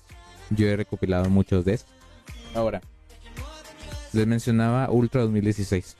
yo 0.51 0.67
he 0.67 0.77
recopilado 0.77 1.31
muchos 1.31 1.65
de 1.65 1.75
estos. 1.75 1.93
Ahora, 2.55 2.83
les 4.13 4.27
mencionaba 4.27 4.91
Ultra 4.91 5.23
2016. 5.23 5.97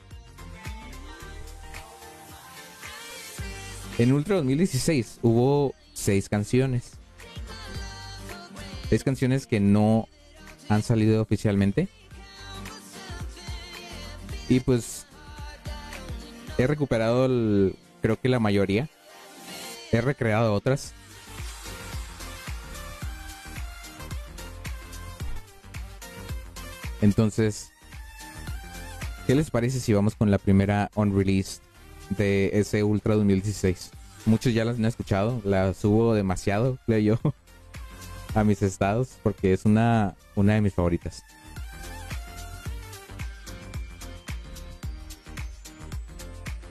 En 3.97 4.13
Ultra 4.13 4.35
2016 4.35 5.19
hubo 5.23 5.73
seis 5.93 6.29
canciones. 6.29 6.91
Seis 8.89 9.03
canciones 9.03 9.47
que 9.47 9.59
no 9.59 10.07
han 10.67 10.83
salido 10.83 11.21
oficialmente. 11.21 11.89
Y 14.49 14.59
pues 14.59 15.05
he 16.57 16.67
recuperado 16.67 17.25
el- 17.25 17.75
creo 18.01 18.19
que 18.19 18.29
la 18.29 18.39
mayoría. 18.39 18.89
He 19.91 20.01
recreado 20.01 20.53
otras. 20.53 20.93
Entonces, 27.01 27.71
¿qué 29.27 29.35
les 29.35 29.49
parece 29.49 29.79
si 29.79 29.93
vamos 29.93 30.15
con 30.15 30.31
la 30.31 30.37
primera 30.37 30.89
on 30.95 31.15
release 31.15 31.59
de 32.09 32.51
ese 32.53 32.83
Ultra 32.83 33.15
2016? 33.15 33.91
Muchos 34.25 34.53
ya 34.53 34.65
las 34.65 34.77
han 34.77 34.85
escuchado, 34.85 35.41
la 35.45 35.73
subo 35.73 36.13
demasiado, 36.13 36.77
creo 36.85 36.99
yo, 36.99 37.33
a 38.35 38.43
mis 38.43 38.61
estados 38.61 39.17
porque 39.23 39.53
es 39.53 39.65
una, 39.65 40.15
una 40.35 40.53
de 40.55 40.61
mis 40.61 40.73
favoritas. 40.73 41.23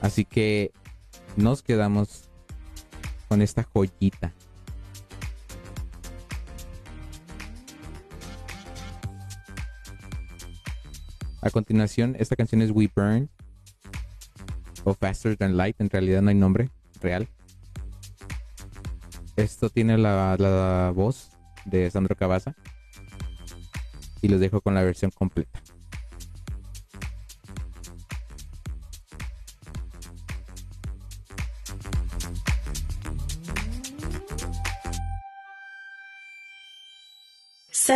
Así 0.01 0.25
que 0.25 0.71
nos 1.35 1.61
quedamos 1.61 2.29
con 3.27 3.41
esta 3.41 3.63
joyita. 3.63 4.33
A 11.41 11.49
continuación, 11.51 12.15
esta 12.19 12.35
canción 12.35 12.61
es 12.61 12.71
We 12.71 12.89
Burn 12.93 13.29
o 14.83 14.93
Faster 14.93 15.37
Than 15.37 15.55
Light. 15.55 15.79
En 15.79 15.89
realidad 15.89 16.21
no 16.21 16.29
hay 16.29 16.35
nombre 16.35 16.69
real. 17.01 17.27
Esto 19.35 19.69
tiene 19.69 19.97
la, 19.97 20.35
la 20.37 20.91
voz 20.93 21.31
de 21.65 21.89
Sandro 21.89 22.15
Cavazza. 22.15 22.55
Y 24.21 24.27
los 24.27 24.41
dejo 24.41 24.59
con 24.59 24.73
la 24.73 24.83
versión 24.83 25.11
completa. 25.11 25.61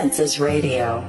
Census 0.03 0.38
Radio. 0.38 0.99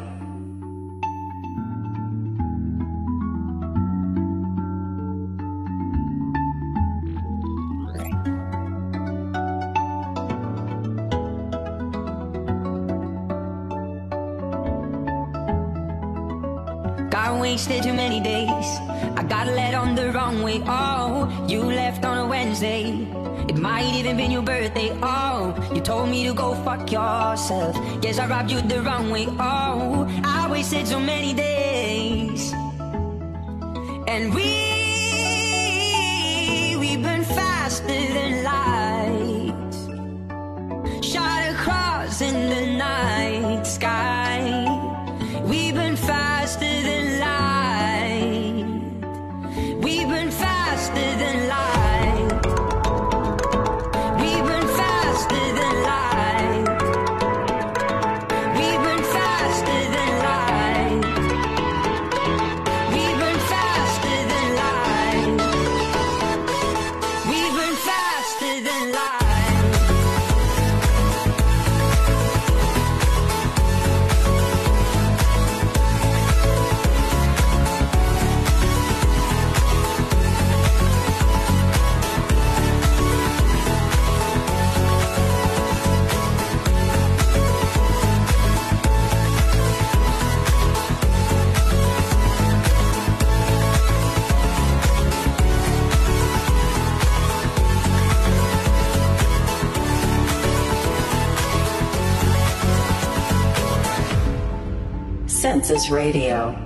Got 17.11 17.41
wasted 17.41 17.83
too 17.83 17.93
many 17.93 18.21
days. 18.21 18.49
I 19.17 19.25
got 19.29 19.49
led 19.49 19.75
on 19.75 19.97
the 19.97 20.13
wrong 20.13 20.41
way. 20.41 20.63
Oh, 20.69 21.47
you 21.49 21.65
left 21.65 22.05
on 22.05 22.19
a 22.19 22.27
Wednesday. 22.29 22.93
It 23.49 23.57
might 23.57 23.93
even 23.95 24.17
been 24.17 24.31
your 24.31 24.43
birthday. 24.43 24.91
Oh, 25.03 25.55
you 25.75 25.81
told 25.81 26.09
me 26.09 26.27
to 26.29 26.33
go 26.35 26.55
fuck 26.65 26.91
yourself. 26.91 27.77
Guess 28.05 28.19
I 28.19 28.27
robbed 28.27 28.51
you 28.51 28.61
the 28.61 28.83
wrong 28.83 29.09
way. 29.09 29.27
Oh, 29.41 30.07
I 30.25 30.47
wasted 30.51 30.87
so 30.87 31.01
many 31.01 31.33
days. 31.33 32.53
And 34.07 34.35
we, 34.35 34.45
we 36.79 36.99
burn 36.99 37.25
faster 37.25 37.87
than 37.87 38.44
Radio. 105.91 106.64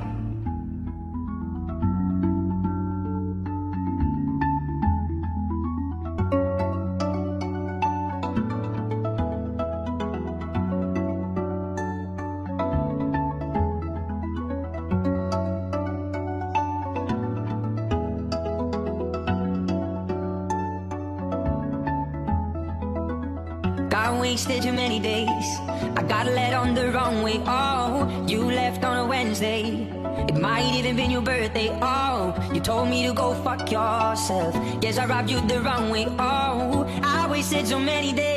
Fuck 33.58 33.70
yourself. 33.70 34.54
Guess 34.80 34.98
I 34.98 35.06
robbed 35.06 35.30
you 35.30 35.40
the 35.46 35.60
wrong 35.60 35.90
way. 35.90 36.06
Oh, 36.18 36.86
I 37.02 37.28
wasted 37.30 37.66
so 37.66 37.78
many 37.78 38.12
days. 38.12 38.27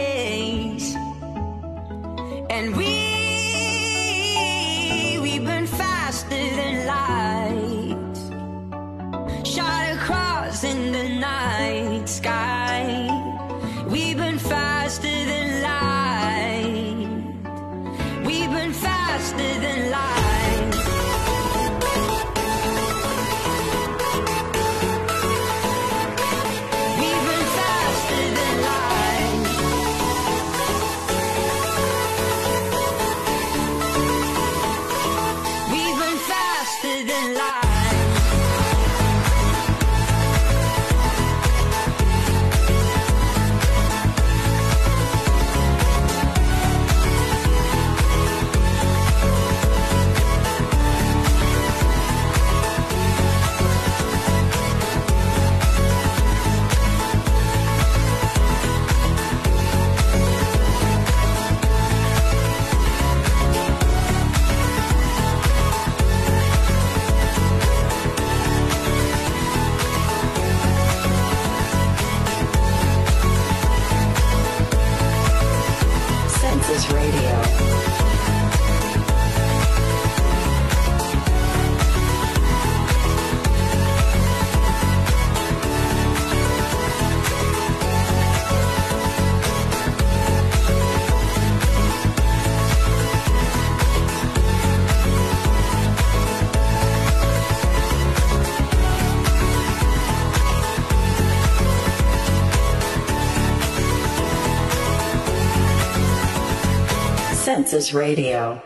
Radio. 107.90 108.62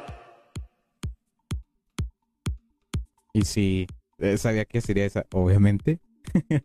Y 3.34 3.42
sí, 3.44 3.88
eh, 4.20 4.38
sabía 4.38 4.66
que 4.66 4.82
sería 4.82 5.06
esa, 5.06 5.26
obviamente. 5.32 6.00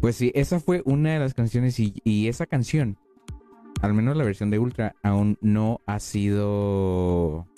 pues 0.00 0.16
sí, 0.16 0.30
esa 0.34 0.60
fue 0.60 0.82
una 0.84 1.14
de 1.14 1.18
las 1.18 1.34
canciones 1.34 1.78
y, 1.80 1.94
y 2.04 2.28
esa 2.28 2.46
canción, 2.46 2.98
al 3.80 3.94
menos 3.94 4.16
la 4.16 4.24
versión 4.24 4.50
de 4.50 4.58
Ultra, 4.58 4.94
aún 5.02 5.36
no 5.40 5.80
ha 5.86 5.98
sido, 5.98 7.48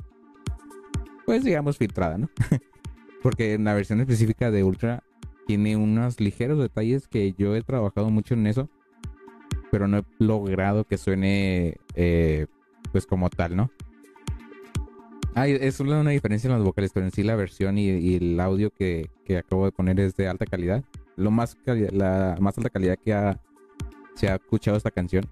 pues 1.26 1.44
digamos, 1.44 1.76
filtrada, 1.76 2.18
¿no? 2.18 2.30
Porque 3.22 3.54
en 3.54 3.64
la 3.64 3.74
versión 3.74 4.00
específica 4.00 4.50
de 4.50 4.64
Ultra 4.64 5.02
tiene 5.46 5.76
unos 5.76 6.20
ligeros 6.20 6.58
detalles 6.58 7.08
que 7.08 7.34
yo 7.34 7.54
he 7.54 7.62
trabajado 7.62 8.10
mucho 8.10 8.34
en 8.34 8.46
eso, 8.46 8.70
pero 9.74 9.88
no 9.88 9.98
he 9.98 10.04
logrado 10.20 10.84
que 10.84 10.96
suene, 10.96 11.78
eh, 11.96 12.46
pues 12.92 13.06
como 13.06 13.28
tal, 13.28 13.56
¿no? 13.56 13.72
Ah, 15.34 15.48
es 15.48 15.80
una 15.80 16.08
diferencia 16.10 16.46
en 16.46 16.54
las 16.54 16.62
vocales, 16.62 16.92
pero 16.94 17.06
en 17.06 17.10
sí 17.10 17.24
la 17.24 17.34
versión 17.34 17.76
y, 17.76 18.14
el 18.14 18.38
audio 18.38 18.70
que, 18.70 19.10
que 19.24 19.36
acabo 19.36 19.64
de 19.64 19.72
poner 19.72 19.98
es 19.98 20.14
de 20.14 20.28
alta 20.28 20.46
calidad. 20.46 20.84
Lo 21.16 21.32
más 21.32 21.58
la 21.66 22.36
más 22.38 22.56
alta 22.56 22.70
calidad 22.70 22.96
que 23.04 23.14
ha- 23.14 23.40
se 24.14 24.28
ha 24.28 24.36
escuchado 24.36 24.76
esta 24.76 24.92
canción. 24.92 25.24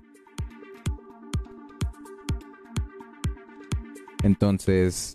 Entonces. 4.25 5.13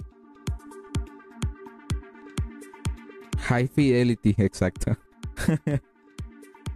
High 3.40 3.68
Fidelity, 3.68 4.36
exacto. 4.38 4.96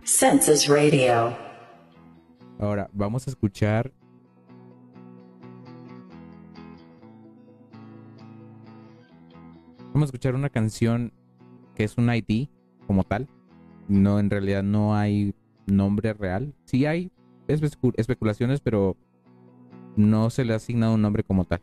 Census 0.03 0.67
Radio. 0.67 1.50
Ahora, 2.61 2.89
vamos 2.93 3.27
a 3.27 3.31
escuchar. 3.31 3.91
Vamos 9.93 10.03
a 10.03 10.05
escuchar 10.05 10.35
una 10.35 10.49
canción 10.49 11.11
que 11.75 11.83
es 11.83 11.97
un 11.97 12.09
ID 12.13 12.47
como 12.87 13.03
tal. 13.03 13.27
No, 13.87 14.19
en 14.19 14.29
realidad 14.29 14.63
no 14.63 14.95
hay 14.95 15.35
nombre 15.65 16.13
real. 16.13 16.53
Sí 16.65 16.85
hay 16.85 17.11
especu- 17.47 17.93
especulaciones, 17.97 18.61
pero 18.61 18.95
no 19.97 20.29
se 20.29 20.45
le 20.45 20.53
ha 20.53 20.57
asignado 20.57 20.93
un 20.93 21.01
nombre 21.01 21.23
como 21.23 21.45
tal. 21.45 21.61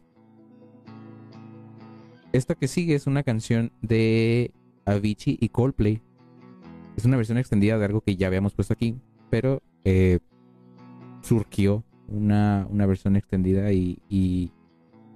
Esta 2.33 2.55
que 2.55 2.69
sigue 2.69 2.95
es 2.95 3.07
una 3.07 3.23
canción 3.23 3.73
de 3.81 4.53
Avicii 4.85 5.39
y 5.41 5.49
Coldplay. 5.49 6.03
Es 6.97 7.07
una 7.07 7.17
versión 7.17 7.39
extendida 7.39 7.79
de 7.79 7.85
algo 7.87 8.03
que 8.03 8.17
ya 8.17 8.27
habíamos 8.27 8.53
puesto 8.53 8.75
aquí, 8.75 8.99
pero 9.31 9.63
eh, 9.85 10.19
surgió 11.29 11.85
una, 12.07 12.67
una 12.71 12.87
versión 12.87 13.15
extendida 13.15 13.71
y, 13.71 14.01
y 14.09 14.51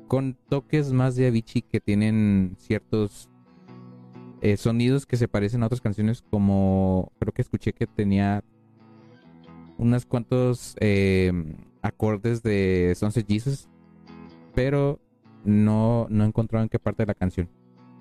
con 0.09 0.37
toques 0.51 0.93
más 0.93 1.17
de 1.17 1.27
Avicii 1.27 1.63
que 1.63 1.81
tienen 1.81 2.55
ciertos 2.59 3.31
eh, 4.43 4.59
sonidos 4.59 5.07
que 5.07 5.17
se 5.17 5.27
parecen 5.27 5.63
a 5.63 5.67
otras 5.67 5.81
canciones 5.81 6.21
como 6.21 7.13
creo 7.19 7.33
que 7.33 7.41
escuché 7.41 7.73
que 7.73 7.87
tenía 7.87 8.45
unos 9.79 10.05
cuantos 10.05 10.77
eh, 10.81 11.33
acordes 11.81 12.43
de 12.43 12.93
Sunset 12.95 13.27
Jesus 13.27 13.71
pero 14.55 15.01
no, 15.47 16.07
no 16.11 16.25
he 16.25 16.27
encontrado 16.27 16.63
en 16.63 16.69
qué 16.69 16.79
parte 16.79 17.05
de 17.05 17.07
la 17.07 17.15
canción. 17.15 17.49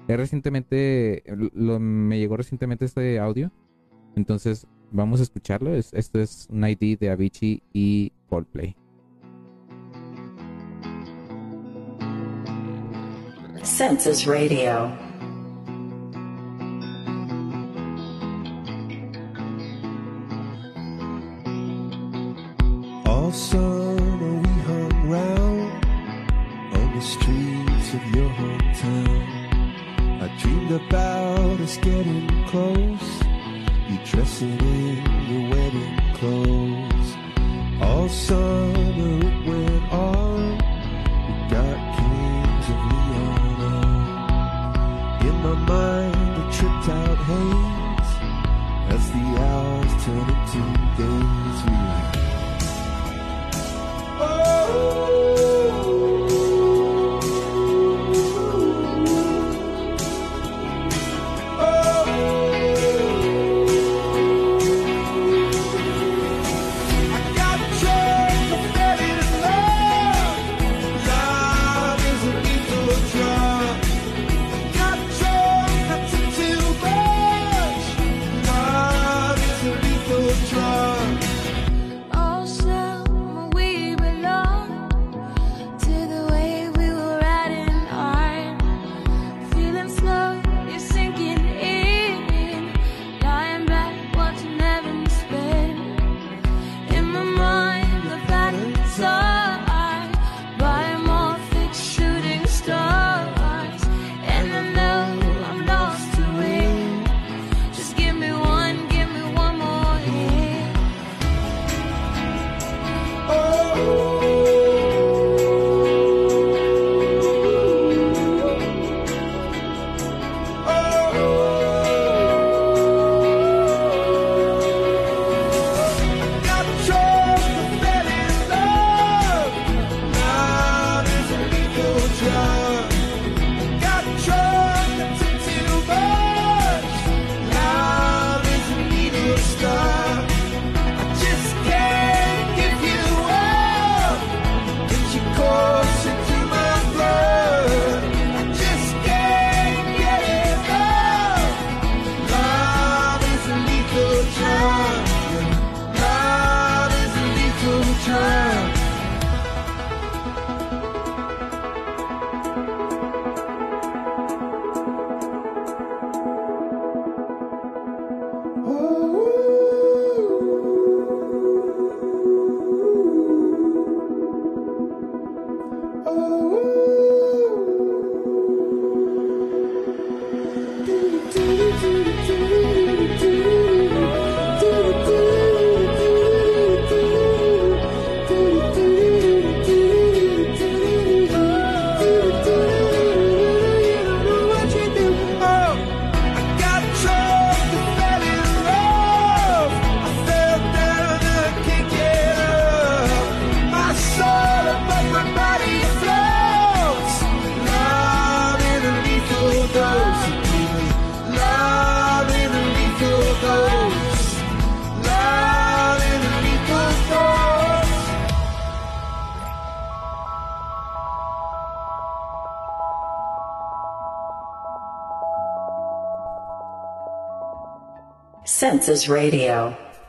Recientemente 0.09 1.23
me 1.55 2.19
llegó 2.19 2.35
recientemente 2.35 2.83
este 2.83 3.19
audio 3.19 3.53
entonces 4.17 4.67
vamos 4.91 5.19
a 5.19 5.23
escucharlo 5.23 5.73
Es- 5.75 5.93
esto 5.93 6.19
es 6.19 6.47
un 6.51 6.63
ID 6.65 6.97
de 6.99 7.09
Avicii 7.09 7.61
y 7.73 8.11
Coldplay 8.29 8.75
Census 13.63 14.25
Radio. 14.25 14.91
All 23.05 23.31
summer 23.31 24.33
we 24.41 24.49
hung 24.67 25.09
round 25.09 25.85
on 26.75 26.95
the 26.95 27.01
streets 27.01 27.93
of 27.93 28.03
your 28.15 28.29
hometown. 28.29 30.21
I 30.21 30.27
dreamed 30.39 30.71
about 30.71 31.59
us 31.59 31.77
getting 31.77 32.27
close, 32.47 33.20
you 33.91 33.99
dressing 34.05 34.59
in 34.59 35.03
your 35.29 35.49
wedding 35.49 35.97
clothes. 36.13 37.09
All 37.81 38.07
summer 38.07 39.27
it 39.27 39.50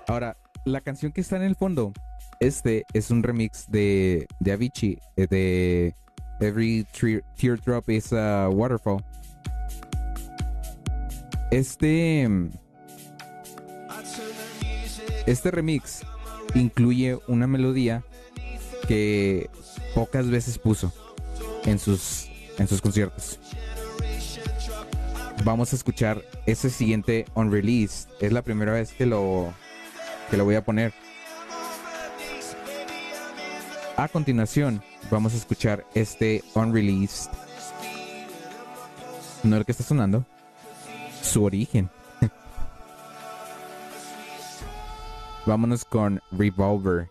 Ahora, 0.08 0.36
la 0.64 0.80
canción 0.80 1.12
que 1.12 1.20
está 1.20 1.36
en 1.36 1.42
el 1.42 1.56
fondo, 1.56 1.92
este 2.40 2.84
es 2.92 3.10
un 3.10 3.22
remix 3.22 3.70
de, 3.70 4.26
de 4.40 4.52
Avicii, 4.52 4.98
eh, 5.16 5.26
de 5.28 5.94
Every 6.40 6.84
Tear- 6.92 7.22
Teardrop 7.36 7.88
is 7.90 8.12
a 8.12 8.48
Waterfall. 8.48 9.04
Este. 11.50 12.28
Este 15.26 15.50
remix 15.52 16.02
incluye 16.54 17.18
una 17.28 17.46
melodía 17.46 18.02
que 18.88 19.48
pocas 19.94 20.28
veces 20.28 20.58
puso 20.58 20.92
en 21.64 21.78
sus, 21.78 22.28
en 22.58 22.66
sus 22.66 22.80
conciertos. 22.80 23.38
Vamos 25.44 25.72
a 25.72 25.76
escuchar 25.76 26.22
ese 26.46 26.70
siguiente 26.70 27.26
on 27.34 27.50
release. 27.50 28.06
Es 28.20 28.32
la 28.32 28.42
primera 28.42 28.72
vez 28.72 28.92
que 28.92 29.06
lo, 29.06 29.52
que 30.30 30.36
lo 30.36 30.44
voy 30.44 30.54
a 30.54 30.64
poner. 30.64 30.92
A 33.96 34.06
continuación, 34.06 34.82
vamos 35.10 35.34
a 35.34 35.36
escuchar 35.36 35.84
este 35.94 36.44
unreleased. 36.54 37.30
No 39.42 39.56
el 39.56 39.64
que 39.64 39.72
está 39.72 39.82
sonando. 39.82 40.24
Su 41.22 41.42
origen. 41.42 41.90
Vámonos 45.46 45.84
con 45.84 46.20
Revolver 46.30 47.08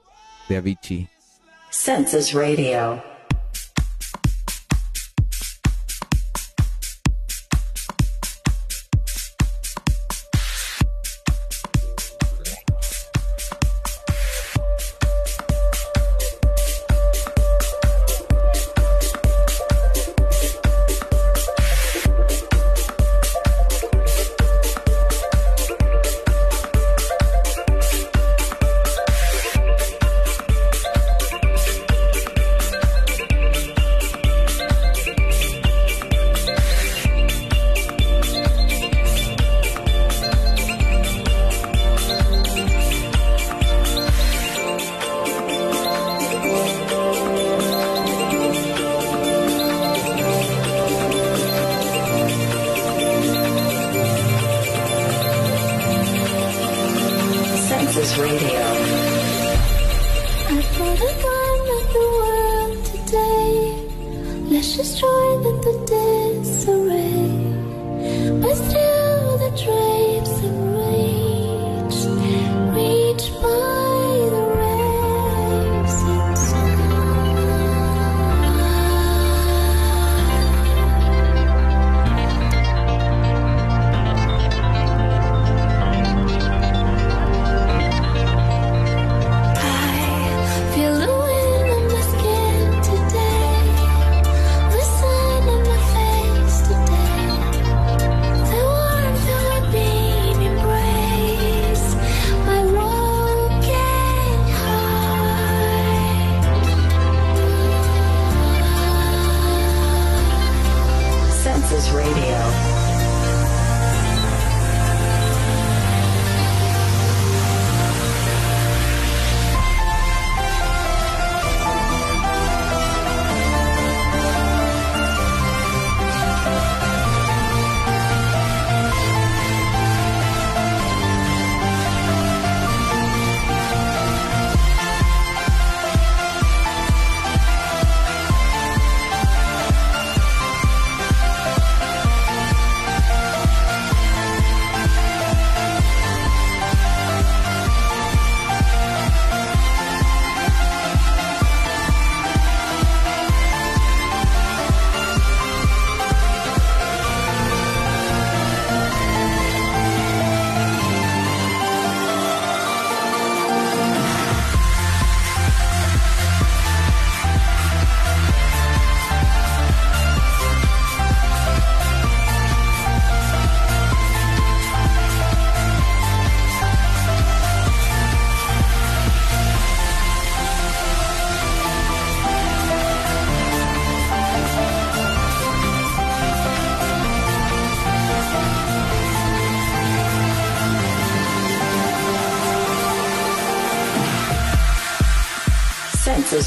de 0.48 0.58
Avicii. 0.58 1.10
Census 1.70 2.32
Radio. 2.32 3.11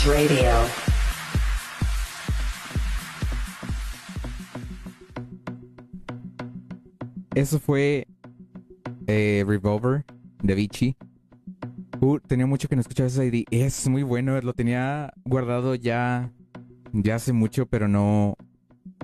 Radio. 0.06 0.50
Eso 7.34 7.58
fue 7.58 8.06
eh, 9.06 9.44
Revolver 9.46 10.04
de 10.42 10.52
Avicii. 10.52 10.96
Uh, 12.00 12.18
tenía 12.20 12.46
mucho 12.46 12.68
que 12.68 12.76
no 12.76 12.82
escuchaba 12.82 13.06
ese 13.06 13.26
ID. 13.26 13.44
Es 13.50 13.88
muy 13.88 14.02
bueno, 14.02 14.38
lo 14.42 14.52
tenía 14.52 15.12
guardado 15.24 15.74
ya, 15.74 16.30
ya 16.92 17.14
hace 17.14 17.32
mucho, 17.32 17.64
pero 17.66 17.88
no, 17.88 18.36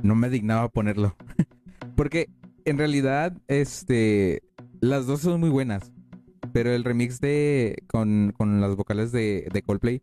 no 0.02 0.14
me 0.14 0.28
dignaba 0.28 0.68
ponerlo. 0.68 1.16
Porque 1.96 2.28
en 2.66 2.76
realidad, 2.76 3.36
este, 3.48 4.42
las 4.80 5.06
dos 5.06 5.20
son 5.20 5.40
muy 5.40 5.50
buenas. 5.50 5.92
Pero 6.52 6.72
el 6.72 6.84
remix 6.84 7.20
de 7.20 7.84
con, 7.86 8.34
con 8.36 8.60
las 8.60 8.76
vocales 8.76 9.12
de, 9.12 9.48
de 9.52 9.62
Coldplay 9.62 10.02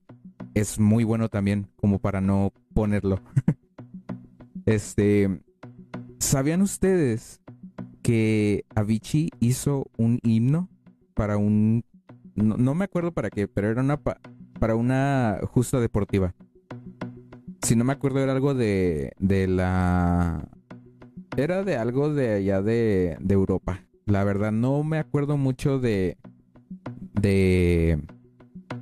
es 0.59 0.79
muy 0.79 1.03
bueno 1.03 1.29
también, 1.29 1.67
como 1.75 1.99
para 1.99 2.21
no 2.21 2.51
ponerlo. 2.73 3.19
este, 4.65 5.41
¿sabían 6.19 6.61
ustedes 6.61 7.41
que 8.01 8.65
Avicii 8.75 9.29
hizo 9.39 9.85
un 9.97 10.19
himno 10.23 10.69
para 11.13 11.37
un 11.37 11.83
no, 12.35 12.55
no 12.57 12.75
me 12.75 12.85
acuerdo 12.85 13.11
para 13.11 13.29
qué, 13.29 13.47
pero 13.47 13.69
era 13.69 13.81
una 13.81 13.97
pa- 13.97 14.19
para 14.59 14.75
una 14.75 15.39
justa 15.43 15.79
deportiva. 15.79 16.35
Si 17.63 17.75
no 17.75 17.83
me 17.83 17.93
acuerdo 17.93 18.19
era 18.19 18.31
algo 18.33 18.53
de 18.53 19.11
de 19.19 19.47
la 19.47 20.47
era 21.35 21.63
de 21.63 21.75
algo 21.75 22.13
de 22.13 22.33
allá 22.33 22.61
de, 22.61 23.17
de 23.19 23.33
Europa, 23.33 23.83
La 24.05 24.23
verdad 24.23 24.51
no 24.51 24.83
me 24.83 24.99
acuerdo 24.99 25.37
mucho 25.37 25.79
de 25.79 26.17
de 27.13 28.01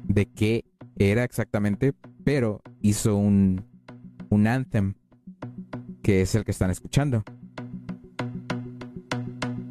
de 0.03 0.25
qué 0.27 0.65
era 0.97 1.23
exactamente, 1.23 1.93
pero 2.23 2.61
hizo 2.81 3.15
un 3.15 3.63
un 4.29 4.47
anthem 4.47 4.95
que 6.01 6.21
es 6.21 6.35
el 6.35 6.43
que 6.43 6.51
están 6.51 6.69
escuchando. 6.69 7.23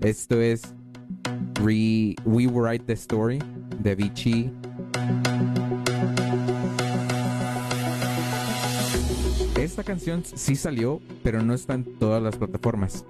Esto 0.01 0.41
es 0.41 0.75
We 1.61 2.17
Write 2.27 2.85
the 2.87 2.93
Story 2.95 3.39
de 3.81 3.93
Avicii. 3.93 4.53
Esta 9.59 9.85
canción 9.85 10.23
sí 10.25 10.57
salió, 10.57 11.01
pero 11.23 11.43
no 11.43 11.55
está 11.55 11.75
en 11.75 11.85
todas 11.99 12.23
las 12.23 12.37
plataformas. 12.37 13.05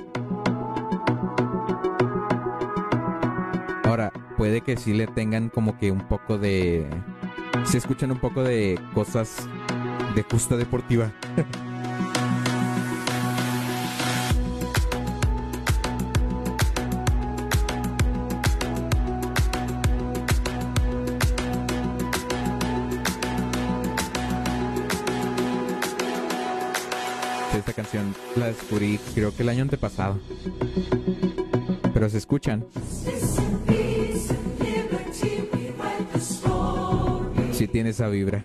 Ahora, 3.85 4.13
puede 4.37 4.61
que 4.61 4.77
sí 4.77 4.93
le 4.93 5.07
tengan 5.07 5.49
como 5.49 5.79
que 5.79 5.91
un 5.91 6.07
poco 6.07 6.39
de... 6.39 6.87
Se 7.63 7.79
escuchan 7.79 8.11
un 8.11 8.19
poco 8.19 8.43
de 8.43 8.79
cosas 8.95 9.49
de 10.15 10.23
justa 10.23 10.57
deportiva. 10.57 11.11
Esta 27.57 27.73
canción 27.73 28.15
la 28.37 28.47
descubrí 28.47 28.99
creo 29.15 29.35
que 29.35 29.43
el 29.43 29.49
año 29.49 29.63
antepasado. 29.63 30.19
Pero 31.93 32.09
se 32.09 32.19
escuchan. 32.19 32.65
Sí 37.55 37.69
tiene 37.69 37.91
esa 37.91 38.09
vibra. 38.09 38.45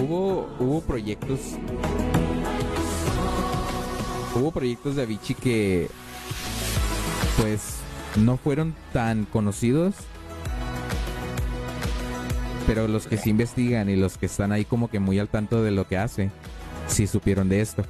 Hubo, 0.00 0.48
hubo 0.58 0.80
proyectos. 0.80 1.40
Hubo 4.34 4.50
proyectos 4.52 4.96
de 4.96 5.02
Avicii 5.02 5.34
que 5.34 5.90
pues 7.38 7.74
no 8.16 8.38
fueron 8.38 8.74
tan 8.94 9.26
conocidos. 9.26 9.96
Pero 12.70 12.86
los 12.86 13.08
que 13.08 13.16
sí 13.16 13.30
investigan 13.30 13.90
y 13.90 13.96
los 13.96 14.16
que 14.16 14.26
están 14.26 14.52
ahí 14.52 14.64
como 14.64 14.88
que 14.88 15.00
muy 15.00 15.18
al 15.18 15.28
tanto 15.28 15.60
de 15.64 15.72
lo 15.72 15.88
que 15.88 15.98
hace, 15.98 16.30
sí 16.86 17.08
supieron 17.08 17.48
de 17.48 17.62
esto. 17.62 17.84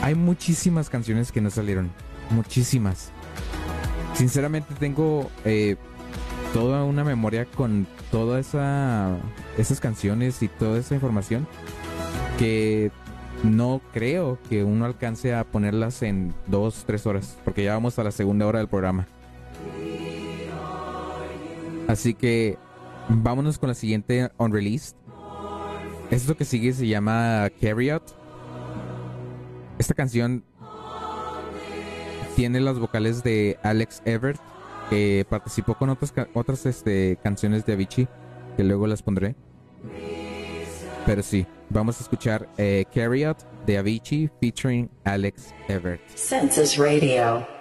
Hay 0.00 0.14
muchísimas 0.14 0.88
canciones 0.88 1.30
que 1.30 1.42
no 1.42 1.50
salieron. 1.50 1.90
Muchísimas. 2.30 3.10
Sinceramente 4.14 4.74
tengo 4.80 5.30
eh, 5.44 5.76
toda 6.54 6.84
una 6.84 7.04
memoria 7.04 7.44
con 7.44 7.86
toda 8.10 8.40
esa 8.40 9.18
esas 9.58 9.78
canciones 9.78 10.42
y 10.42 10.48
toda 10.48 10.78
esa 10.78 10.94
información 10.94 11.46
que 12.38 12.90
no 13.42 13.82
creo 13.92 14.38
que 14.48 14.64
uno 14.64 14.86
alcance 14.86 15.34
a 15.34 15.44
ponerlas 15.44 16.00
en 16.00 16.32
dos, 16.46 16.84
tres 16.86 17.06
horas, 17.06 17.36
porque 17.44 17.64
ya 17.64 17.74
vamos 17.74 17.98
a 17.98 18.02
la 18.02 18.12
segunda 18.12 18.46
hora 18.46 18.60
del 18.60 18.68
programa. 18.68 19.06
Así 21.88 22.14
que 22.14 22.58
vámonos 23.08 23.58
con 23.58 23.68
la 23.68 23.74
siguiente 23.74 24.30
unreleased. 24.38 24.96
Esto 26.10 26.36
que 26.36 26.44
sigue 26.44 26.72
se 26.72 26.86
llama 26.86 27.50
Carry 27.60 27.90
Out. 27.90 28.04
Esta 29.78 29.94
canción 29.94 30.44
tiene 32.36 32.60
las 32.60 32.78
vocales 32.78 33.22
de 33.22 33.58
Alex 33.62 34.02
Everett, 34.04 34.40
que 34.90 35.26
participó 35.28 35.74
con 35.74 35.90
otras, 35.90 36.12
otras 36.34 36.66
este, 36.66 37.18
canciones 37.22 37.64
de 37.64 37.72
Avicii, 37.72 38.08
que 38.56 38.64
luego 38.64 38.86
las 38.86 39.02
pondré. 39.02 39.34
Pero 41.06 41.22
sí, 41.22 41.46
vamos 41.70 41.98
a 42.00 42.02
escuchar 42.02 42.48
eh, 42.56 42.84
Carry 42.94 43.24
Out 43.24 43.38
de 43.66 43.78
Avicii 43.78 44.30
featuring 44.40 44.90
Alex 45.04 45.54
Everett. 45.68 46.00
Census 46.14 46.76
Radio. 46.76 47.53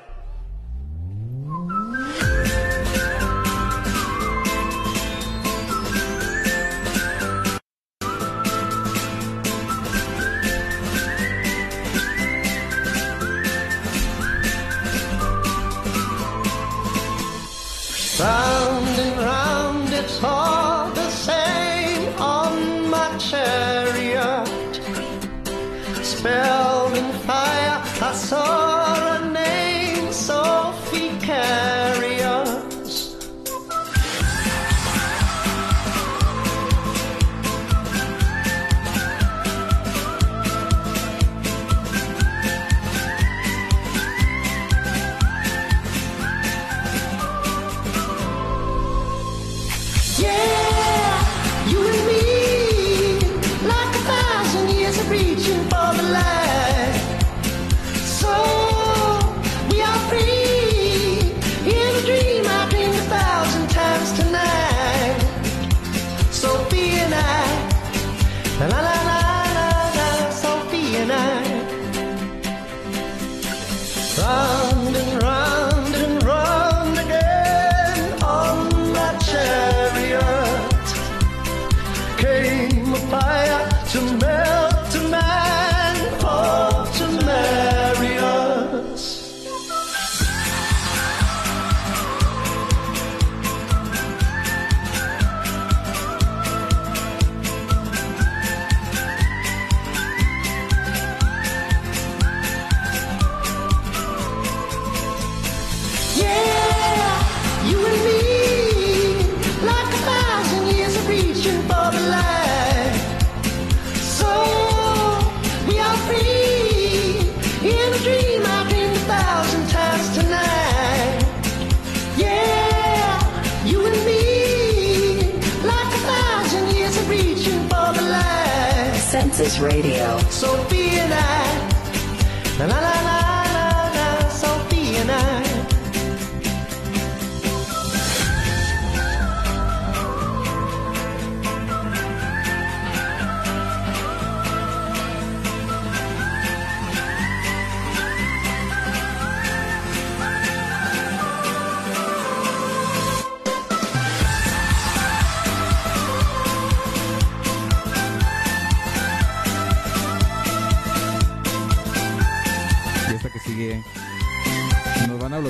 Radio. 129.64 130.18
Sophie 130.30 130.63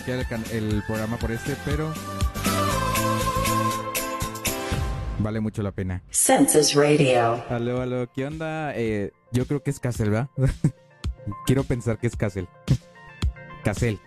bloquear 0.05 0.19
el, 0.19 0.27
can- 0.27 0.43
el 0.51 0.83
programa 0.85 1.17
por 1.17 1.31
este, 1.31 1.55
pero 1.65 1.93
vale 5.19 5.39
mucho 5.39 5.63
la 5.63 5.71
pena. 5.71 6.03
Census 6.11 6.73
Radio. 6.73 7.43
Aló, 7.49 7.81
aló, 7.81 8.09
¿qué 8.13 8.25
onda? 8.25 8.73
Eh, 8.75 9.11
yo 9.31 9.45
creo 9.45 9.63
que 9.63 9.69
es 9.71 9.79
Casel, 9.79 10.09
¿verdad? 10.09 10.29
Quiero 11.45 11.63
pensar 11.63 11.97
que 11.97 12.07
es 12.07 12.15
Casel. 12.15 12.47
Casel. 13.63 13.99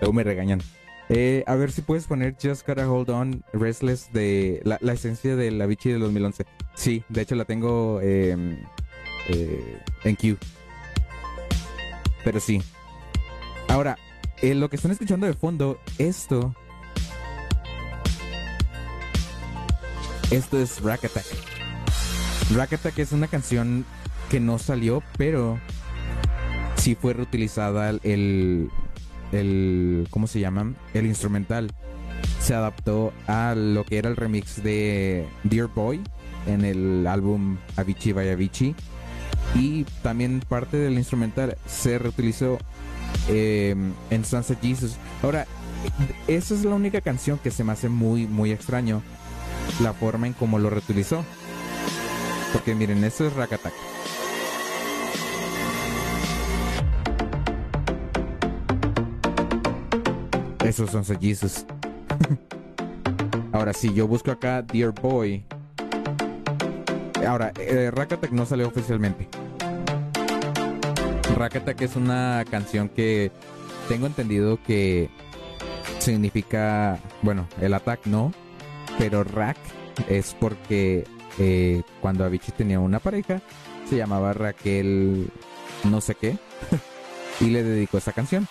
Luego 0.00 0.12
me 0.12 0.22
regañan. 0.24 0.60
Eh, 1.08 1.42
a 1.46 1.54
ver 1.54 1.72
si 1.72 1.80
puedes 1.80 2.06
poner 2.06 2.36
Just 2.40 2.66
Gotta 2.66 2.90
Hold 2.90 3.08
On 3.08 3.44
Restless 3.54 4.12
de 4.12 4.60
la, 4.64 4.76
la 4.82 4.92
esencia 4.92 5.34
de 5.36 5.50
la 5.50 5.64
Vichy 5.64 5.90
del 5.90 6.00
2011. 6.00 6.44
Sí, 6.74 7.02
de 7.08 7.22
hecho 7.22 7.34
la 7.34 7.46
tengo 7.46 8.00
eh, 8.02 8.36
eh, 9.30 9.78
en 10.04 10.16
queue. 10.16 10.36
Pero 12.24 12.38
sí. 12.40 12.62
Ahora, 13.68 13.96
eh, 14.42 14.54
lo 14.54 14.70
que 14.70 14.76
están 14.76 14.92
escuchando 14.92 15.26
de 15.26 15.34
fondo, 15.34 15.80
esto. 15.98 16.54
Esto 20.30 20.60
es 20.60 20.82
Rack 20.82 21.06
Attack. 21.06 21.26
Rack 22.54 22.74
Attack 22.74 22.98
es 22.98 23.12
una 23.12 23.28
canción 23.28 23.84
que 24.30 24.40
no 24.40 24.58
salió, 24.58 25.02
pero 25.16 25.58
sí 26.76 26.94
fue 26.94 27.14
reutilizada 27.14 27.90
el, 27.90 28.70
el 29.32 30.06
¿cómo 30.10 30.26
se 30.26 30.40
llama? 30.40 30.74
El 30.94 31.06
instrumental. 31.06 31.72
Se 32.40 32.54
adaptó 32.54 33.12
a 33.26 33.54
lo 33.54 33.84
que 33.84 33.98
era 33.98 34.08
el 34.08 34.16
remix 34.16 34.62
de 34.62 35.26
Dear 35.44 35.68
Boy 35.68 36.00
en 36.46 36.64
el 36.64 37.06
álbum 37.06 37.58
Avicii 37.76 38.12
by 38.12 38.30
Avicii. 38.30 38.74
Y 39.54 39.84
también 40.02 40.42
parte 40.46 40.76
del 40.76 40.94
instrumental 40.94 41.56
se 41.66 41.98
reutilizó 41.98 42.58
eh, 43.28 43.74
en 44.10 44.24
Sunset 44.24 44.60
Jesus. 44.60 44.96
Ahora, 45.22 45.46
esa 46.26 46.54
es 46.54 46.64
la 46.64 46.74
única 46.74 47.00
canción 47.00 47.38
que 47.38 47.50
se 47.50 47.64
me 47.64 47.72
hace 47.72 47.88
muy, 47.88 48.26
muy 48.26 48.52
extraño. 48.52 49.02
La 49.82 49.92
forma 49.92 50.26
en 50.26 50.32
cómo 50.32 50.58
lo 50.58 50.70
reutilizó. 50.70 51.24
Porque 52.52 52.74
miren, 52.74 53.04
eso 53.04 53.26
es 53.26 53.34
Rack 53.34 53.52
Attack. 53.52 53.74
Esos 60.64 60.90
son 60.90 61.04
Jesus. 61.18 61.64
Ahora 63.52 63.72
sí, 63.72 63.92
yo 63.94 64.06
busco 64.06 64.30
acá 64.30 64.62
Dear 64.62 64.92
Boy. 64.92 65.44
Ahora, 67.26 67.52
eh, 67.58 67.90
Rack 67.90 68.30
no 68.30 68.44
salió 68.44 68.68
oficialmente. 68.68 69.28
Rack 71.38 71.54
Attack 71.54 71.82
es 71.82 71.94
una 71.94 72.44
canción 72.50 72.88
que 72.88 73.30
tengo 73.86 74.08
entendido 74.08 74.58
que 74.66 75.08
significa, 76.00 76.98
bueno, 77.22 77.46
el 77.60 77.74
attack 77.74 78.06
no, 78.06 78.32
pero 78.98 79.22
Rack 79.22 79.56
es 80.08 80.34
porque 80.40 81.04
eh, 81.38 81.82
cuando 82.00 82.24
Avicii 82.24 82.52
tenía 82.56 82.80
una 82.80 82.98
pareja, 82.98 83.40
se 83.88 83.96
llamaba 83.96 84.32
Raquel 84.32 85.30
no 85.84 86.00
sé 86.00 86.16
qué, 86.16 86.36
y 87.40 87.50
le 87.50 87.62
dedicó 87.62 87.98
esa 87.98 88.10
canción. 88.10 88.48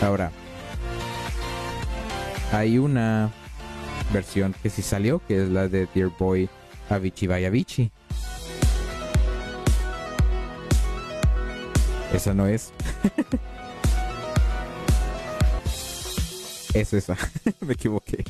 Ahora, 0.00 0.32
hay 2.52 2.78
una 2.78 3.30
versión 4.14 4.54
que 4.62 4.70
sí 4.70 4.80
salió, 4.80 5.20
que 5.28 5.42
es 5.42 5.50
la 5.50 5.68
de 5.68 5.86
Dear 5.94 6.10
Boy 6.18 6.48
Avicii 6.88 7.28
by 7.28 7.44
Avicii. 7.44 7.92
Esa 12.14 12.32
no 12.32 12.46
es. 12.46 12.72
es 16.72 16.92
esa. 16.92 17.18
Me 17.60 17.72
equivoqué. 17.72 18.22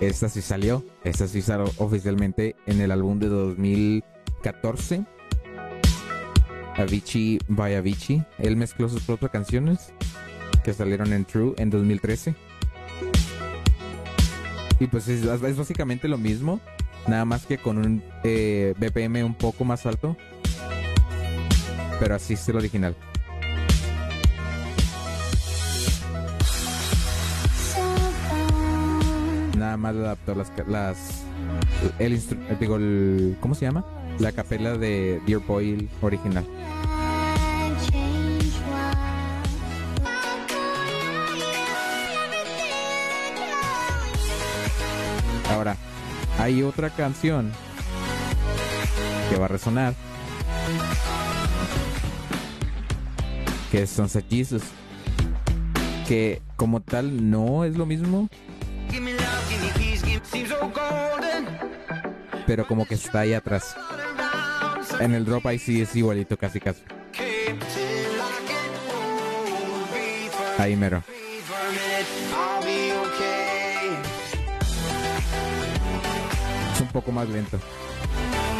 Esta 0.00 0.30
sí 0.30 0.40
salió. 0.40 0.82
Esta 1.04 1.28
sí 1.28 1.42
salió 1.42 1.70
oficialmente 1.76 2.56
en 2.66 2.80
el 2.80 2.90
álbum 2.90 3.18
de 3.18 3.28
2014. 3.28 5.04
Avicii 6.76 7.38
by 7.48 7.74
Avicii. 7.74 8.24
Él 8.38 8.56
mezcló 8.56 8.88
sus 8.88 9.02
propias 9.02 9.30
canciones 9.30 9.92
que 10.64 10.72
salieron 10.72 11.12
en 11.12 11.26
True 11.26 11.52
en 11.58 11.68
2013. 11.68 12.34
Y 14.80 14.86
pues 14.86 15.06
es, 15.08 15.22
es 15.24 15.56
básicamente 15.56 16.08
lo 16.08 16.16
mismo, 16.16 16.60
nada 17.08 17.24
más 17.24 17.46
que 17.46 17.58
con 17.58 17.78
un 17.78 18.02
eh, 18.24 18.74
BPM 18.78 19.24
un 19.24 19.34
poco 19.34 19.64
más 19.64 19.86
alto. 19.86 20.16
Pero 22.00 22.14
así 22.14 22.34
es 22.34 22.48
el 22.48 22.56
original. 22.56 22.94
Nada 29.56 29.76
más 29.76 29.94
adaptó 29.96 30.34
las, 30.34 30.52
las 30.68 31.24
el, 31.98 32.20
digo, 32.60 32.76
el- 32.76 33.36
¿cómo 33.40 33.54
se 33.54 33.64
llama? 33.66 33.84
La 34.18 34.32
capela 34.32 34.76
de 34.78 35.20
Dear 35.26 35.40
Boy 35.40 35.88
original. 36.00 36.44
Hay 46.48 46.62
otra 46.62 46.88
canción 46.88 47.52
que 49.28 49.36
va 49.36 49.44
a 49.44 49.48
resonar. 49.48 49.94
Que 53.70 53.82
es 53.82 53.90
Sunset 53.90 54.24
Jesus. 54.30 54.62
Que 56.06 56.40
como 56.56 56.80
tal 56.80 57.30
no 57.30 57.64
es 57.64 57.76
lo 57.76 57.84
mismo. 57.84 58.30
Pero 62.46 62.66
como 62.66 62.86
que 62.86 62.94
está 62.94 63.20
ahí 63.20 63.34
atrás. 63.34 63.76
En 65.00 65.12
el 65.12 65.26
drop 65.26 65.46
ahí 65.46 65.58
sí 65.58 65.82
es 65.82 65.94
igualito 65.94 66.38
casi 66.38 66.60
casi. 66.60 66.80
Ahí 70.56 70.76
mero. 70.76 71.02
Un 76.88 76.92
poco 76.92 77.12
más 77.12 77.28
lento. 77.28 77.58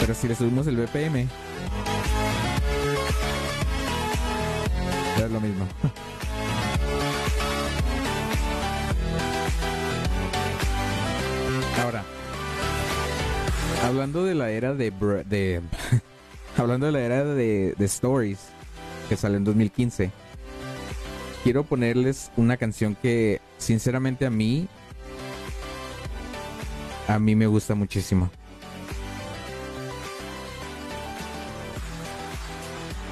Pero 0.01 0.15
si 0.15 0.29
le 0.29 0.35
subimos 0.35 0.67
el 0.67 0.77
BPM. 0.77 1.29
Es 5.17 5.31
lo 5.31 5.41
mismo. 5.41 5.67
Ahora. 11.83 12.05
Hablando 13.85 14.25
de 14.25 14.35
la 14.35 14.51
era 14.51 14.75
de... 14.75 14.91
de 15.27 15.63
hablando 16.57 16.87
de 16.87 16.93
la 16.93 17.01
era 17.01 17.25
de, 17.25 17.75
de 17.77 17.85
Stories. 17.87 18.39
Que 19.09 19.17
salió 19.17 19.39
en 19.39 19.45
2015. 19.45 20.11
Quiero 21.43 21.65
ponerles 21.65 22.31
una 22.37 22.59
canción 22.59 22.95
que 22.95 23.41
sinceramente 23.57 24.27
a 24.27 24.31
mí 24.31 24.69
a 27.09 27.19
mí 27.19 27.35
me 27.35 27.47
gusta 27.47 27.75
muchísimo. 27.75 28.31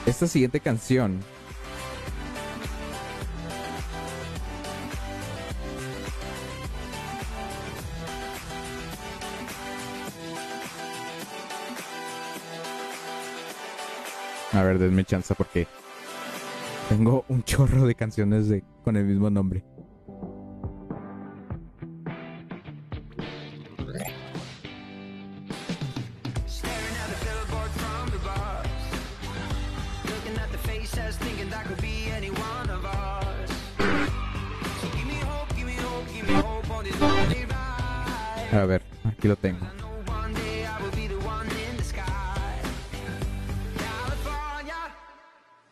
Esta 0.06 0.28
siguiente 0.28 0.60
canción 0.60 1.20
A 14.52 14.62
ver, 14.62 14.78
denme 14.78 15.04
chance 15.04 15.34
porque 15.34 15.66
tengo 16.88 17.26
un 17.28 17.42
chorro 17.42 17.86
de 17.86 17.94
canciones 17.94 18.48
de, 18.48 18.64
con 18.82 18.96
el 18.96 19.04
mismo 19.04 19.28
nombre. 19.28 19.62
A 38.56 38.64
ver, 38.64 38.82
aquí 39.04 39.28
lo 39.28 39.36
tengo. 39.36 39.66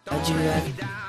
One 0.04 1.03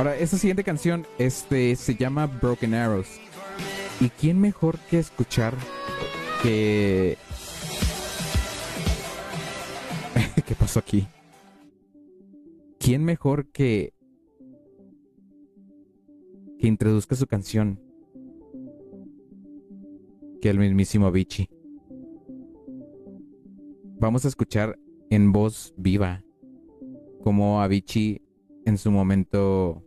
Ahora, 0.00 0.16
esta 0.16 0.38
siguiente 0.38 0.64
canción 0.64 1.06
este, 1.18 1.76
se 1.76 1.94
llama 1.94 2.24
Broken 2.24 2.72
Arrows. 2.72 3.20
¿Y 4.00 4.08
quién 4.08 4.40
mejor 4.40 4.78
que 4.88 4.98
escuchar 4.98 5.54
que... 6.42 7.18
¿Qué 10.46 10.54
pasó 10.54 10.78
aquí? 10.78 11.06
¿Quién 12.78 13.04
mejor 13.04 13.48
que... 13.48 13.92
que 16.58 16.66
introduzca 16.66 17.14
su 17.14 17.26
canción 17.26 17.78
que 20.40 20.48
el 20.48 20.58
mismísimo 20.58 21.08
Avicii? 21.08 21.50
Vamos 23.98 24.24
a 24.24 24.28
escuchar 24.28 24.78
en 25.10 25.30
voz 25.30 25.74
viva 25.76 26.24
como 27.22 27.60
Avicii 27.60 28.22
en 28.64 28.78
su 28.78 28.90
momento 28.90 29.84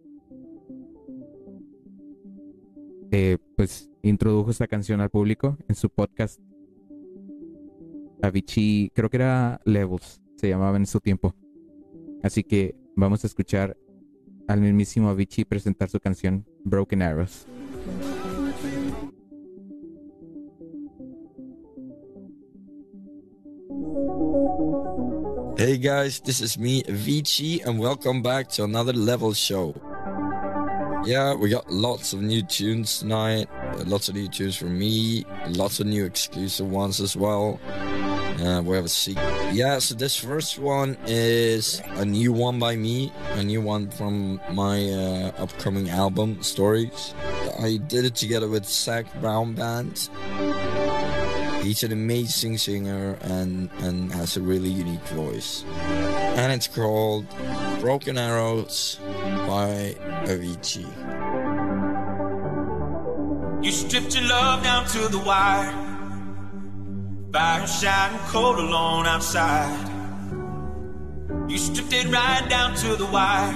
eh, 3.16 3.38
pues 3.56 3.92
introdujo 4.02 4.50
esta 4.50 4.66
canción 4.68 5.00
al 5.00 5.12
público 5.12 5.56
en 5.68 5.76
su 5.76 5.88
podcast. 5.88 6.42
Avicii 8.24 8.90
creo 8.96 9.08
que 9.12 9.18
era 9.18 9.62
Levels 9.66 10.20
se 10.36 10.50
llamaba 10.50 10.78
en 10.78 10.88
su 10.88 11.00
tiempo. 11.00 11.36
Así 12.24 12.44
que 12.44 12.76
vamos 12.96 13.24
a 13.24 13.28
escuchar 13.28 13.78
al 14.48 14.62
mismísimo 14.62 15.10
Avicii 15.10 15.46
presentar 15.46 15.92
su 15.92 16.00
canción 16.00 16.44
Broken 16.64 17.04
Arrows. 17.04 17.46
Hey 25.56 25.78
guys, 25.78 26.20
this 26.20 26.42
is 26.42 26.58
me, 26.58 26.82
Avicii, 26.88 27.64
and 27.64 27.80
welcome 27.80 28.24
back 28.24 28.50
to 28.50 28.64
another 28.64 28.96
level 28.96 29.36
show. 29.36 29.93
Yeah, 31.06 31.34
we 31.34 31.50
got 31.50 31.70
lots 31.70 32.14
of 32.14 32.22
new 32.22 32.42
tunes 32.42 33.00
tonight, 33.00 33.50
lots 33.86 34.08
of 34.08 34.16
new 34.16 34.30
tunes 34.30 34.56
from 34.56 34.80
me, 34.80 35.26
lots 35.50 35.82
of 35.82 35.88
new 35.88 36.06
exclusive 36.06 36.70
ones 36.72 37.02
as 37.02 37.18
well. 37.18 37.60
Uh, 37.68 38.62
we 38.64 38.76
have 38.76 38.86
a. 38.86 39.52
Yeah, 39.54 39.80
so 39.80 39.96
this 39.96 40.16
first 40.16 40.60
one 40.60 40.98
is 41.06 41.82
a 41.96 42.06
new 42.06 42.32
one 42.32 42.58
by 42.58 42.78
me, 42.78 43.12
a 43.34 43.44
new 43.44 43.62
one 43.62 43.90
from 43.90 44.40
my 44.52 44.90
uh, 44.90 45.32
upcoming 45.38 45.90
album, 45.90 46.42
Stories. 46.42 47.14
I 47.60 47.78
did 47.88 48.06
it 48.06 48.16
together 48.16 48.48
with 48.48 48.66
Zach 48.66 49.06
Brown 49.20 49.56
Band. 49.56 50.10
He's 51.64 51.84
an 51.84 51.92
amazing 51.92 52.58
singer 52.58 53.18
and, 53.22 53.70
and 53.80 54.12
has 54.14 54.38
a 54.38 54.42
really 54.42 54.70
unique 54.70 55.06
voice. 55.08 55.64
And 56.36 56.52
it's 56.52 56.68
called 56.68 57.28
Broken 57.80 58.18
Arrows 58.18 58.98
by 59.48 59.96
Avicii. 60.26 60.88
You 63.64 63.72
stripped 63.72 64.16
your 64.16 64.28
love 64.28 64.64
down 64.64 64.88
to 64.88 65.08
the 65.10 65.20
wire. 65.20 65.72
Fire 67.32 67.68
shining 67.68 68.20
cold 68.30 68.58
alone 68.58 69.06
outside. 69.06 69.90
You 71.48 71.58
stripped 71.60 71.94
it 71.94 72.08
right 72.08 72.46
down 72.50 72.76
to 72.78 72.96
the 72.96 73.06
wire. 73.06 73.54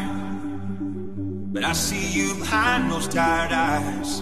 But 1.52 1.64
I 1.64 1.74
see 1.74 2.08
you 2.20 2.36
behind 2.36 2.92
those 2.92 3.08
tired 3.08 3.52
eyes. 3.52 4.22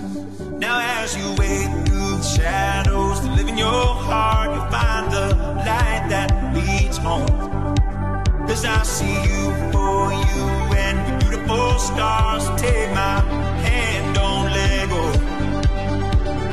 Now 0.59 0.79
as 0.79 1.17
you 1.17 1.27
wade 1.37 1.87
through 1.87 2.17
the 2.17 2.23
shadows 2.23 3.19
to 3.19 3.31
live 3.33 3.49
in 3.49 3.57
your 3.57 3.67
heart, 4.07 4.55
you'll 4.55 4.71
find 4.71 5.11
the 5.11 5.35
light 5.57 6.07
that 6.09 6.55
leads 6.55 6.97
home. 6.97 7.64
Cause 8.47 8.63
I 8.63 8.83
see 8.83 9.13
you 9.31 9.51
for 9.73 10.13
you 10.13 10.43
and 10.83 10.97
your 11.07 11.19
beautiful 11.19 11.79
stars. 11.79 12.45
Take 12.61 12.89
my 12.91 13.19
hand, 13.65 14.15
don't 14.15 14.45
let 14.57 14.89
go. 14.89 15.03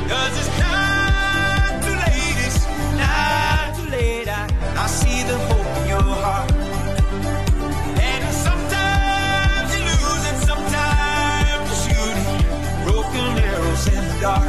Cause 0.09 0.33
it's 0.41 0.53
not 0.59 1.83
too 1.83 1.95
late, 2.03 2.37
it's 2.47 2.65
not 2.97 3.75
too 3.77 3.89
late. 3.91 4.27
I, 4.27 4.43
I 4.83 4.87
see 4.87 5.23
the 5.23 5.37
hope 5.37 5.77
in 5.81 5.87
your 5.87 6.01
heart. 6.23 6.51
And 8.11 8.23
sometimes 8.47 9.69
you 9.75 9.83
lose 9.85 10.25
and 10.31 10.39
sometimes 10.49 11.65
you 11.69 11.77
shoot 11.85 12.17
broken 12.85 13.25
arrows 13.49 13.87
in 13.87 14.03
the 14.09 14.17
dark. 14.19 14.45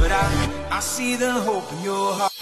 But 0.00 0.12
I, 0.12 0.24
I 0.70 0.80
see 0.80 1.16
the 1.16 1.32
hope 1.32 1.70
in 1.72 1.82
your 1.82 2.12
heart. 2.14 2.35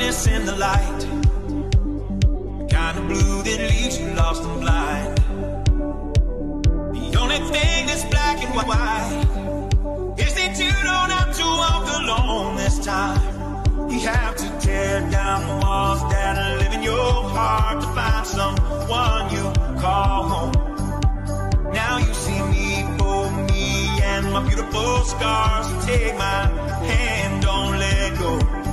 Darkness 0.00 0.26
and 0.26 0.48
the 0.48 0.56
light. 0.56 1.00
The 2.58 2.68
kind 2.70 2.98
of 2.98 3.06
blue 3.06 3.42
that 3.42 3.60
leaves 3.70 4.00
you 4.00 4.08
lost 4.14 4.42
and 4.42 4.60
blind. 4.60 5.16
The 6.94 7.18
only 7.20 7.38
thing 7.52 7.86
that's 7.86 8.04
black 8.06 8.42
and 8.42 8.54
white 8.54 10.16
is 10.18 10.34
that 10.34 10.58
you 10.58 10.72
don't 10.88 11.10
have 11.10 11.36
to 11.36 11.44
walk 11.44 11.86
alone 12.00 12.56
this 12.56 12.78
time. 12.84 13.90
You 13.90 14.00
have 14.00 14.36
to 14.36 14.66
tear 14.66 15.00
down 15.10 15.46
the 15.48 15.66
walls 15.66 16.00
that 16.10 16.58
live 16.60 16.72
in 16.72 16.82
your 16.82 17.12
heart 17.34 17.80
to 17.82 17.88
find 17.88 18.26
someone 18.26 19.30
you 19.34 19.52
call 19.80 20.22
home. 20.32 21.72
Now 21.72 21.98
you 21.98 22.14
see 22.14 22.42
me 22.54 22.84
for 22.98 23.30
me 23.48 24.00
and 24.02 24.32
my 24.32 24.42
beautiful 24.48 25.04
scars. 25.04 25.86
Take 25.86 26.16
my 26.16 26.46
hand, 26.88 27.42
don't 27.42 27.78
let 27.78 28.18
go. 28.18 28.69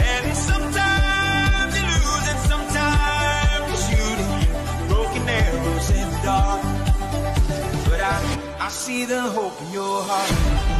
And 0.00 0.36
sometimes 0.36 1.74
you 1.76 2.00
sometimes 2.48 3.90
broken 4.88 5.28
arrows 5.28 5.90
in 5.90 6.10
dark. 6.22 6.62
But 7.88 8.00
I, 8.00 8.56
I 8.60 8.68
see 8.70 9.04
the 9.04 9.20
hope 9.20 9.60
in 9.62 9.72
your 9.72 10.02
heart. 10.04 10.73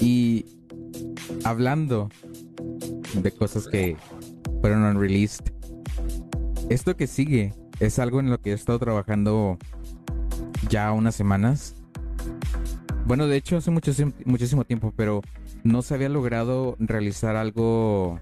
Y 0.00 0.44
hablando 1.44 2.08
de 3.14 3.30
cosas 3.30 3.68
que 3.68 3.96
fueron 4.60 4.82
unreleased, 4.82 5.44
esto 6.70 6.96
que 6.96 7.06
sigue 7.06 7.54
es 7.78 8.00
algo 8.00 8.18
en 8.18 8.30
lo 8.30 8.40
que 8.40 8.50
he 8.50 8.54
estado 8.54 8.80
trabajando 8.80 9.58
ya 10.68 10.90
unas 10.90 11.14
semanas. 11.14 11.76
Bueno, 13.06 13.28
de 13.28 13.36
hecho 13.36 13.58
hace 13.58 13.70
muchísimo, 13.70 14.64
tiempo, 14.64 14.92
pero 14.96 15.22
no 15.62 15.82
se 15.82 15.94
había 15.94 16.08
logrado 16.08 16.74
realizar 16.80 17.36
algo 17.36 18.18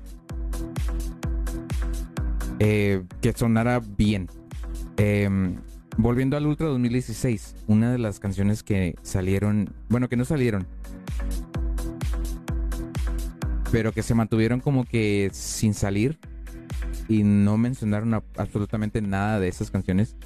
eh, 2.59 3.03
que 3.23 3.33
sonara 3.33 3.81
bien. 3.81 4.29
Em, 4.99 5.57
volviendo 5.97 6.37
al 6.37 6.47
Ultra 6.47 6.67
2016, 6.69 7.57
una 7.67 7.93
de 7.93 7.99
las 7.99 8.21
canciones 8.21 8.63
que 8.63 8.97
salieron, 9.03 9.73
bueno, 9.89 10.09
que 10.09 10.17
no 10.17 10.25
salieron, 10.25 10.67
pero 13.71 13.93
que 13.93 14.03
se 14.03 14.15
mantuvieron 14.15 14.61
como 14.61 14.85
que 14.85 15.31
sin 15.33 15.75
salir 15.75 16.19
y 17.09 17.23
no 17.23 17.57
mencionaron 17.57 18.15
absolutamente 18.37 19.03
nada 19.03 19.41
de 19.41 19.49
esas 19.49 19.71
canciones. 19.71 20.17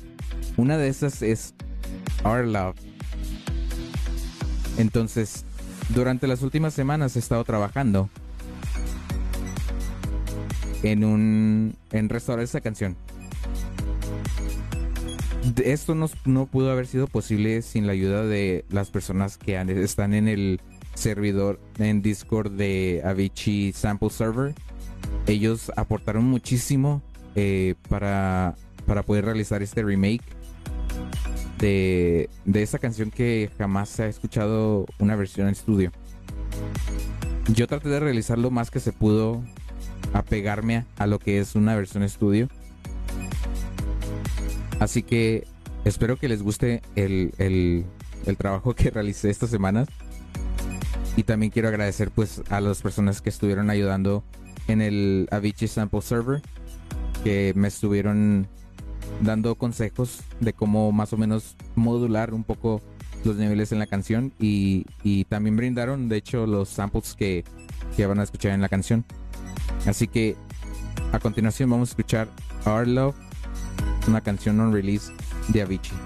Una 0.56 0.76
de 0.76 0.88
esas 0.88 1.22
es 1.22 1.54
Our 2.24 2.46
Love. 2.46 2.76
Entonces, 4.76 5.44
durante 5.94 6.26
las 6.26 6.42
últimas 6.42 6.74
semanas 6.74 7.16
he 7.16 7.18
estado 7.18 7.44
trabajando 7.44 8.08
en 10.82 11.04
un 11.04 11.76
en 11.90 12.08
restaurar 12.08 12.44
esa 12.44 12.60
canción. 12.60 12.96
Esto 15.64 15.94
no, 15.94 16.08
no 16.24 16.46
pudo 16.46 16.70
haber 16.70 16.86
sido 16.86 17.06
posible 17.06 17.62
sin 17.62 17.86
la 17.86 17.92
ayuda 17.92 18.24
de 18.24 18.64
las 18.70 18.90
personas 18.90 19.38
que 19.38 19.60
están 19.82 20.14
en 20.14 20.28
el 20.28 20.60
servidor 20.94 21.60
en 21.78 22.02
Discord 22.02 22.52
de 22.52 23.02
Avicii 23.04 23.72
Sample 23.72 24.10
Server. 24.10 24.54
Ellos 25.26 25.70
aportaron 25.76 26.24
muchísimo 26.24 27.02
eh, 27.34 27.74
para, 27.88 28.56
para 28.86 29.02
poder 29.02 29.24
realizar 29.24 29.62
este 29.62 29.82
remake 29.82 30.24
de, 31.58 32.28
de 32.44 32.62
esa 32.62 32.78
canción 32.78 33.10
que 33.10 33.50
jamás 33.58 33.88
se 33.88 34.04
ha 34.04 34.08
escuchado 34.08 34.86
una 34.98 35.16
versión 35.16 35.46
en 35.46 35.52
estudio. 35.52 35.92
Yo 37.54 37.66
traté 37.66 37.88
de 37.88 38.00
realizar 38.00 38.38
lo 38.38 38.50
más 38.50 38.70
que 38.70 38.80
se 38.80 38.92
pudo, 38.92 39.42
apegarme 40.12 40.76
a, 40.76 41.04
a 41.04 41.06
lo 41.06 41.18
que 41.18 41.38
es 41.38 41.54
una 41.54 41.74
versión 41.76 42.02
estudio. 42.02 42.48
Así 44.80 45.02
que 45.02 45.46
espero 45.84 46.16
que 46.16 46.28
les 46.28 46.42
guste 46.42 46.82
el, 46.96 47.32
el- 47.38 47.84
trabajo 48.36 48.74
que 48.74 48.90
realicé 48.90 49.30
estas 49.30 49.50
semanas. 49.50 49.88
Y 51.16 51.22
también 51.24 51.50
quiero 51.50 51.68
agradecer 51.68 52.10
pues 52.10 52.42
a 52.50 52.60
las 52.60 52.82
personas 52.82 53.20
que 53.22 53.28
estuvieron 53.30 53.70
ayudando 53.70 54.22
en 54.68 54.82
el 54.82 55.28
Avicii 55.30 55.66
Sample 55.68 56.02
Server. 56.02 56.42
Que 57.24 57.52
me 57.56 57.68
estuvieron 57.68 58.46
dando 59.22 59.54
consejos 59.56 60.20
de 60.40 60.52
cómo 60.52 60.92
más 60.92 61.12
o 61.12 61.16
menos 61.16 61.56
modular 61.74 62.32
un 62.34 62.44
poco 62.44 62.80
los 63.24 63.36
niveles 63.36 63.72
en 63.72 63.78
la 63.80 63.86
canción. 63.86 64.32
Y, 64.38 64.86
y 65.02 65.24
también 65.24 65.56
brindaron 65.56 66.08
de 66.08 66.18
hecho 66.18 66.46
los 66.46 66.68
samples 66.68 67.14
que, 67.14 67.44
que 67.96 68.06
van 68.06 68.20
a 68.20 68.22
escuchar 68.22 68.52
en 68.52 68.60
la 68.60 68.68
canción. 68.68 69.04
Así 69.86 70.06
que 70.06 70.36
a 71.12 71.18
continuación 71.18 71.70
vamos 71.70 71.88
a 71.88 71.92
escuchar 71.92 72.28
Our 72.66 72.86
Love, 72.86 73.16
una 74.06 74.20
canción 74.20 74.60
on 74.60 74.72
release 74.72 75.12
de 75.48 75.62
Avicii. 75.62 75.96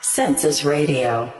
Census 0.00 0.64
Radio. 0.64 1.30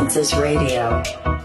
Truth. 0.00 0.12
Census 0.12 0.34
Radio. 0.34 1.39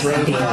Census 0.00 0.49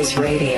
Voices 0.00 0.16
Radio. 0.16 0.49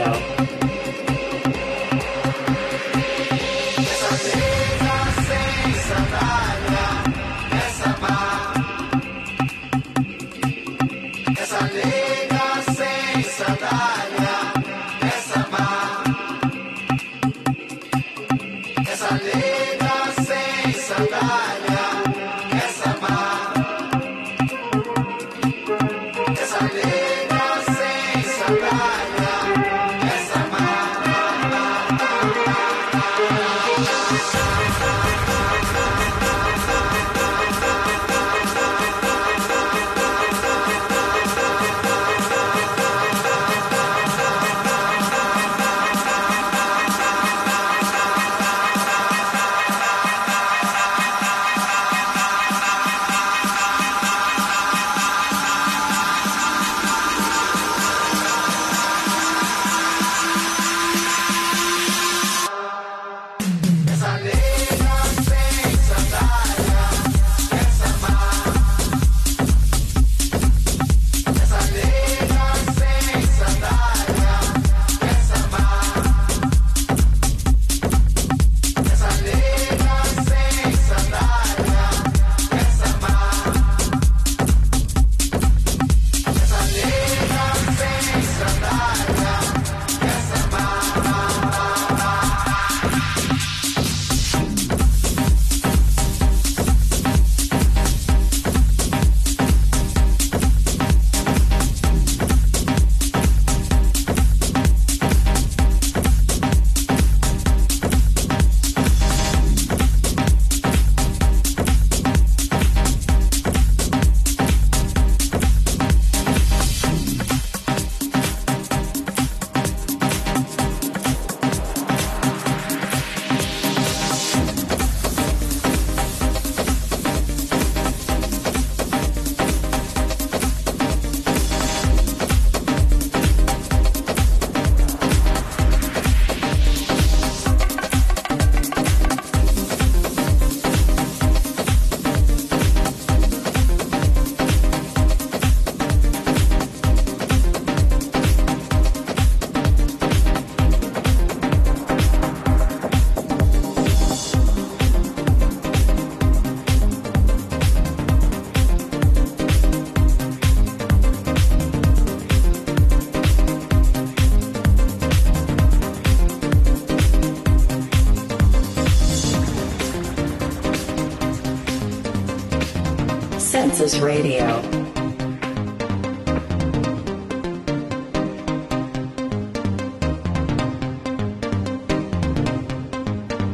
Radio. 174.02 174.44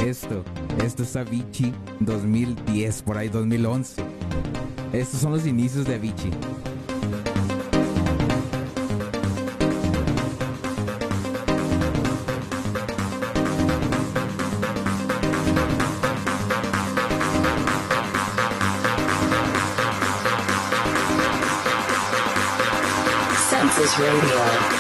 Esto, 0.01 0.43
esto 0.83 1.03
es 1.03 1.16
Avicii 1.16 1.75
2010, 2.01 3.03
por 3.03 3.19
ahí 3.19 3.29
2011. 3.29 4.03
Estos 4.95 5.20
son 5.20 5.33
los 5.33 5.47
inicios 5.47 5.85
de 5.85 5.97
Avicii. 5.97 6.31
Radio. 23.99 24.78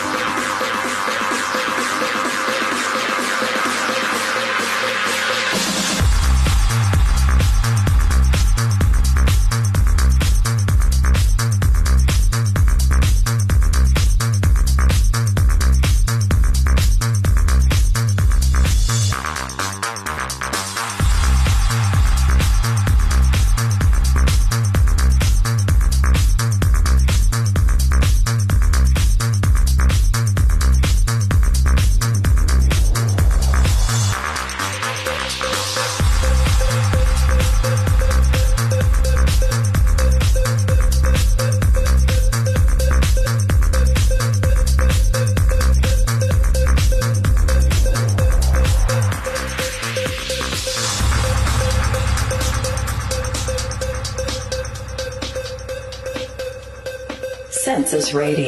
Radio. 58.14 58.47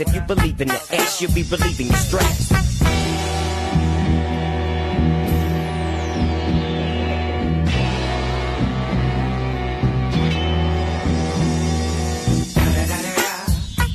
If 0.00 0.14
you 0.14 0.20
believe 0.20 0.60
in 0.60 0.68
the 0.68 0.80
S, 0.92 1.20
you'll 1.20 1.32
be 1.32 1.42
relieving 1.42 1.88
your 1.88 1.96
stress. 1.96 2.52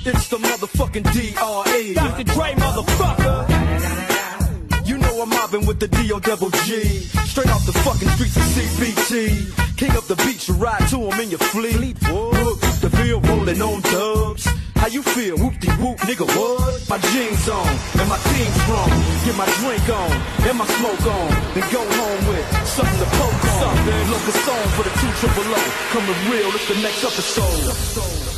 It's 0.06 0.28
the 0.28 0.38
motherfucking 0.40 1.14
D.R.E. 1.14 1.94
Dr. 1.94 2.24
Dre, 2.26 2.54
motherfucker. 2.56 3.48
You 4.86 4.98
know 4.98 5.22
I'm 5.22 5.30
mobbing 5.30 5.66
with 5.66 5.80
the 5.80 5.88
D.O. 5.88 6.20
double 6.20 6.50
G. 6.50 6.84
Straight 7.32 7.50
off 7.50 7.66
the 7.66 7.72
fucking 7.72 8.10
streets 8.10 8.36
of 8.36 8.44
CBT. 8.44 9.78
King 9.78 9.92
up 9.92 10.04
the 10.08 10.18
beach, 10.18 10.50
you 10.50 10.56
ride 10.56 10.86
to 10.90 10.98
him 10.98 11.20
in 11.22 11.30
your 11.30 11.40
fleet. 11.40 11.96
Look, 12.12 12.60
the 12.82 12.90
field 12.90 13.26
rolling 13.26 13.62
on 13.62 13.82
dubs. 13.82 14.33
You 14.94 15.02
feel? 15.02 15.36
Whoop 15.38 15.60
de 15.60 15.72
whoop, 15.82 15.98
nigga, 16.02 16.24
what? 16.38 16.88
My 16.88 17.00
jeans 17.00 17.50
on, 17.50 17.68
and 17.98 18.08
my 18.08 18.18
team 18.30 18.52
strong. 18.62 18.90
Get 19.26 19.36
my 19.36 19.50
drink 19.58 19.90
on, 19.90 20.12
and 20.48 20.56
my 20.56 20.68
smoke 20.68 21.08
on. 21.08 21.30
Then 21.56 21.66
go 21.74 21.82
home 21.82 22.28
with 22.28 22.46
something 22.68 23.00
to 23.00 23.06
poke 23.18 23.44
on. 23.44 23.60
Something, 23.60 24.12
look 24.12 24.22
a 24.22 24.36
song 24.46 24.68
for 24.78 24.84
the 24.84 24.94
two 25.02 25.12
triple 25.18 25.50
O. 25.50 25.62
Coming 25.90 26.30
real, 26.30 26.50
it's 26.54 26.68
the 26.68 26.80
next 26.84 27.04
episode. 27.04 28.33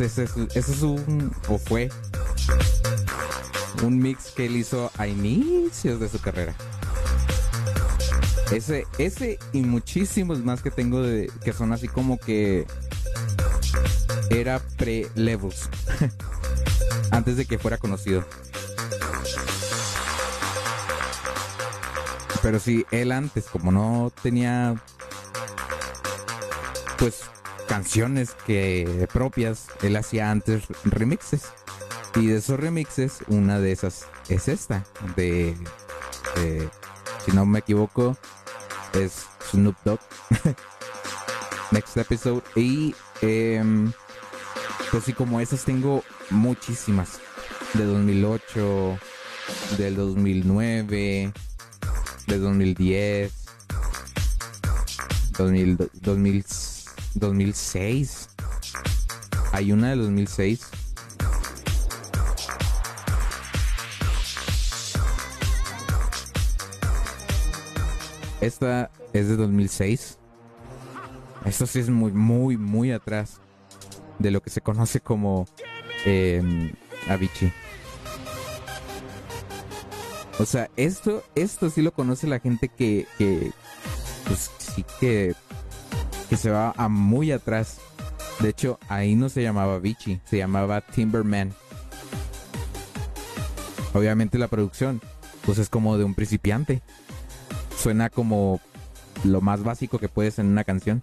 Ese, 0.00 0.24
ese 0.24 0.72
es 0.72 0.82
un. 0.82 1.32
o 1.48 1.58
fue. 1.58 1.90
Un 3.82 3.98
mix 3.98 4.30
que 4.30 4.46
él 4.46 4.56
hizo 4.56 4.90
a 4.96 5.06
inicios 5.06 6.00
de 6.00 6.08
su 6.08 6.20
carrera. 6.20 6.54
Ese, 8.50 8.86
ese 8.98 9.38
y 9.52 9.62
muchísimos 9.62 10.42
más 10.44 10.62
que 10.62 10.70
tengo 10.70 11.02
de, 11.02 11.30
que 11.44 11.52
son 11.52 11.72
así 11.72 11.88
como 11.88 12.18
que 12.18 12.66
era 14.30 14.60
pre-levels. 14.76 15.68
Antes 17.10 17.36
de 17.36 17.44
que 17.44 17.58
fuera 17.58 17.78
conocido. 17.78 18.24
Pero 22.42 22.60
sí, 22.60 22.86
él 22.92 23.10
antes, 23.10 23.46
como 23.46 23.72
no 23.72 24.12
tenía 24.22 24.76
pues 26.96 27.22
canciones 27.66 28.36
que 28.46 29.08
propias, 29.12 29.66
él 29.82 29.96
hacía 29.96 30.30
antes 30.30 30.64
remixes. 30.84 31.44
Y 32.14 32.28
de 32.28 32.38
esos 32.38 32.58
remixes, 32.58 33.18
una 33.28 33.60
de 33.60 33.72
esas 33.72 34.06
es 34.28 34.48
esta, 34.48 34.84
de, 35.16 35.54
si 37.24 37.32
no 37.32 37.44
me 37.44 37.58
equivoco, 37.58 38.16
es 38.94 39.26
Snoop 39.50 39.76
Dogg. 39.84 40.00
Next 41.72 41.96
episode. 41.96 42.42
Y 42.54 42.94
em, 43.20 43.92
pues 44.90 45.04
sí, 45.04 45.12
como 45.12 45.40
esas 45.40 45.64
tengo 45.64 46.02
muchísimas. 46.30 47.20
De 47.74 47.84
2008, 47.84 48.98
del 49.76 49.96
2009, 49.96 51.32
de 52.26 52.38
2010, 52.38 53.32
2000, 55.36 55.90
2000, 56.00 56.44
2006. 57.16 58.28
Hay 59.52 59.72
una 59.72 59.90
de 59.90 59.96
2006. 59.96 60.68
Esta 68.40 68.90
es 69.12 69.28
de 69.28 69.36
2006. 69.36 70.18
Esto 71.46 71.66
sí 71.66 71.78
es 71.80 71.88
muy, 71.88 72.12
muy, 72.12 72.56
muy 72.56 72.92
atrás 72.92 73.40
de 74.18 74.30
lo 74.30 74.40
que 74.42 74.50
se 74.50 74.60
conoce 74.60 75.00
como 75.00 75.46
eh, 76.04 76.72
Avicii. 77.08 77.52
O 80.38 80.44
sea, 80.44 80.70
esto, 80.76 81.24
esto 81.34 81.70
sí 81.70 81.80
lo 81.80 81.92
conoce 81.92 82.26
la 82.26 82.40
gente 82.40 82.68
que, 82.68 83.06
que 83.16 83.52
pues 84.26 84.50
sí 84.58 84.84
que, 85.00 85.34
que 86.28 86.36
se 86.36 86.50
va 86.50 86.74
a 86.76 86.88
muy 86.88 87.32
atrás. 87.32 87.78
De 88.40 88.48
hecho, 88.48 88.78
ahí 88.88 89.14
no 89.14 89.28
se 89.28 89.42
llamaba 89.42 89.76
Avicii, 89.76 90.20
se 90.24 90.38
llamaba 90.38 90.80
Timberman. 90.80 91.54
Obviamente 93.94 94.38
la 94.38 94.48
producción, 94.48 95.00
pues 95.44 95.58
es 95.58 95.68
como 95.68 95.96
de 95.96 96.04
un 96.04 96.14
principiante. 96.14 96.82
Suena 97.78 98.10
como 98.10 98.60
lo 99.24 99.40
más 99.40 99.62
básico 99.62 99.98
que 99.98 100.08
puedes 100.08 100.38
en 100.38 100.46
una 100.46 100.64
canción. 100.64 101.02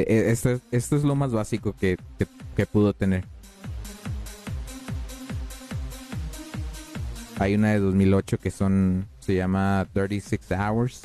E- 0.00 0.30
Esto, 0.30 0.50
es- 0.50 0.60
esto 0.70 0.96
es 0.96 1.04
lo 1.04 1.14
más 1.14 1.32
básico 1.32 1.74
que, 1.74 1.96
que- 2.18 2.26
que 2.56 2.66
pudo 2.66 2.92
tener. 2.94 3.24
Hay 7.38 7.54
una 7.54 7.70
de 7.72 7.80
2008 7.80 8.38
que 8.38 8.50
son, 8.50 9.08
se 9.20 9.34
llama 9.34 9.86
36 9.92 10.40
Hours. 10.52 11.00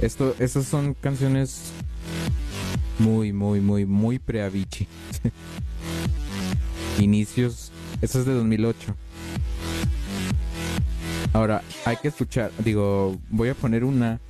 Esto, 0.00 0.34
estas 0.38 0.66
son 0.66 0.94
canciones 0.94 1.70
muy, 2.98 3.32
muy, 3.32 3.60
muy, 3.60 3.86
muy 3.86 4.18
pre-Avicii. 4.18 4.86
Inicios, 6.98 7.72
eso 8.00 8.20
es 8.20 8.26
de 8.26 8.34
2008. 8.34 8.94
Ahora, 11.32 11.62
hay 11.84 11.96
que 11.96 12.08
escuchar, 12.08 12.52
digo, 12.58 13.18
voy 13.28 13.48
a 13.48 13.54
poner 13.54 13.84
una. 13.84 14.20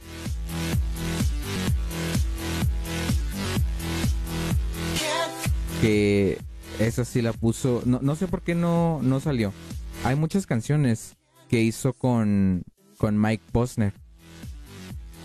Que 5.83 6.39
esa 6.79 7.05
sí 7.05 7.21
la 7.21 7.35
puso, 7.35 7.83
no, 7.85 8.01
no 8.01 8.17
sé 8.17 8.27
por 8.27 8.41
qué 8.43 8.55
no, 8.55 9.01
no 9.03 9.21
salió. 9.21 9.53
Hay 10.03 10.17
muchas 10.17 10.47
canciones 10.47 11.17
que 11.49 11.61
hizo 11.61 11.93
con, 11.93 12.65
con 12.97 13.21
Mike 13.21 13.45
Posner. 13.53 13.93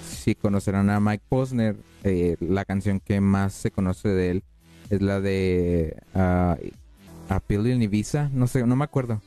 Si 0.04 0.36
conocerán 0.36 0.90
a 0.90 1.00
Mike 1.00 1.24
Posner, 1.30 1.78
eh, 2.04 2.36
la 2.40 2.66
canción 2.66 3.00
que 3.00 3.22
más 3.22 3.54
se 3.54 3.72
conoce 3.72 4.10
de 4.10 4.32
él 4.32 4.44
es 4.90 5.02
la 5.02 5.22
de 5.22 6.02
ah, 6.14 6.58
A 7.30 7.40
Pill 7.40 7.68
in 7.68 7.82
Ibiza, 7.82 8.30
no 8.34 8.48
sé, 8.48 8.66
no 8.66 8.76
me 8.76 8.84
acuerdo. 8.84 9.22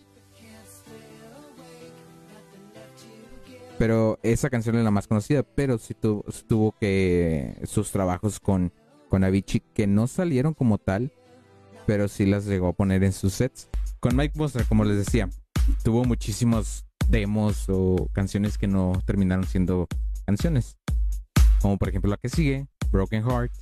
Pero 3.78 4.18
esa 4.22 4.50
canción 4.50 4.76
es 4.76 4.84
la 4.84 4.90
más 4.90 5.06
conocida, 5.06 5.42
pero 5.42 5.78
sí 5.78 5.94
tuvo, 5.94 6.72
que 6.78 7.60
sus 7.64 7.90
trabajos 7.90 8.38
con, 8.38 8.72
con 9.08 9.24
Avicii 9.24 9.62
que 9.74 9.86
no 9.86 10.06
salieron 10.06 10.54
como 10.54 10.78
tal, 10.78 11.12
pero 11.86 12.08
sí 12.08 12.26
las 12.26 12.46
llegó 12.46 12.68
a 12.68 12.72
poner 12.74 13.02
en 13.04 13.12
sus 13.12 13.34
sets. 13.34 13.68
Con 14.00 14.16
Mike 14.16 14.34
Posner, 14.36 14.66
como 14.66 14.84
les 14.84 14.98
decía, 14.98 15.28
tuvo 15.82 16.04
muchísimos 16.04 16.84
demos 17.08 17.66
o 17.68 18.08
canciones 18.12 18.58
que 18.58 18.66
no 18.66 19.00
terminaron 19.04 19.46
siendo 19.46 19.88
canciones. 20.26 20.76
Como 21.60 21.78
por 21.78 21.88
ejemplo 21.88 22.10
la 22.10 22.16
que 22.16 22.28
sigue, 22.28 22.66
Broken 22.90 23.24
Heart. 23.24 23.52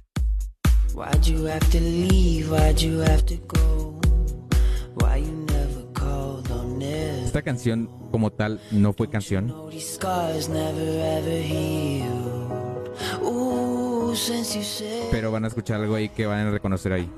Why'd 0.95 1.23
you 1.23 1.47
have 1.47 1.67
to 1.71 1.81
leave? 1.81 2.51
Why'd 2.51 2.79
you 2.79 3.01
have 3.01 3.25
to 3.27 3.37
go? 3.47 4.10
Esta 7.25 7.43
canción 7.43 7.89
como 8.11 8.31
tal 8.31 8.61
no 8.71 8.93
fue 8.93 9.09
canción, 9.09 9.55
pero 15.11 15.31
van 15.31 15.45
a 15.45 15.49
escuchar 15.49 15.81
algo 15.81 15.95
ahí 15.95 16.09
que 16.09 16.27
van 16.27 16.47
a 16.47 16.51
reconocer 16.51 16.93
ahí. 16.93 17.09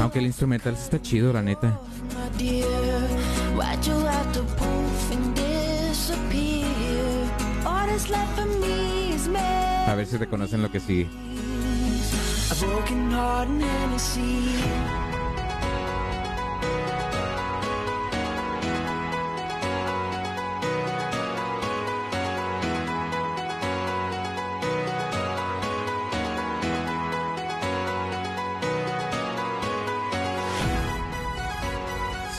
Aunque 0.00 0.18
el 0.18 0.26
instrumental 0.26 0.74
está 0.74 1.00
chido, 1.00 1.32
la 1.32 1.42
neta. 1.42 1.78
A 9.86 9.94
ver 9.94 10.06
si 10.06 10.16
reconocen 10.16 10.62
lo 10.62 10.70
que 10.70 10.80
sigue. 10.80 11.08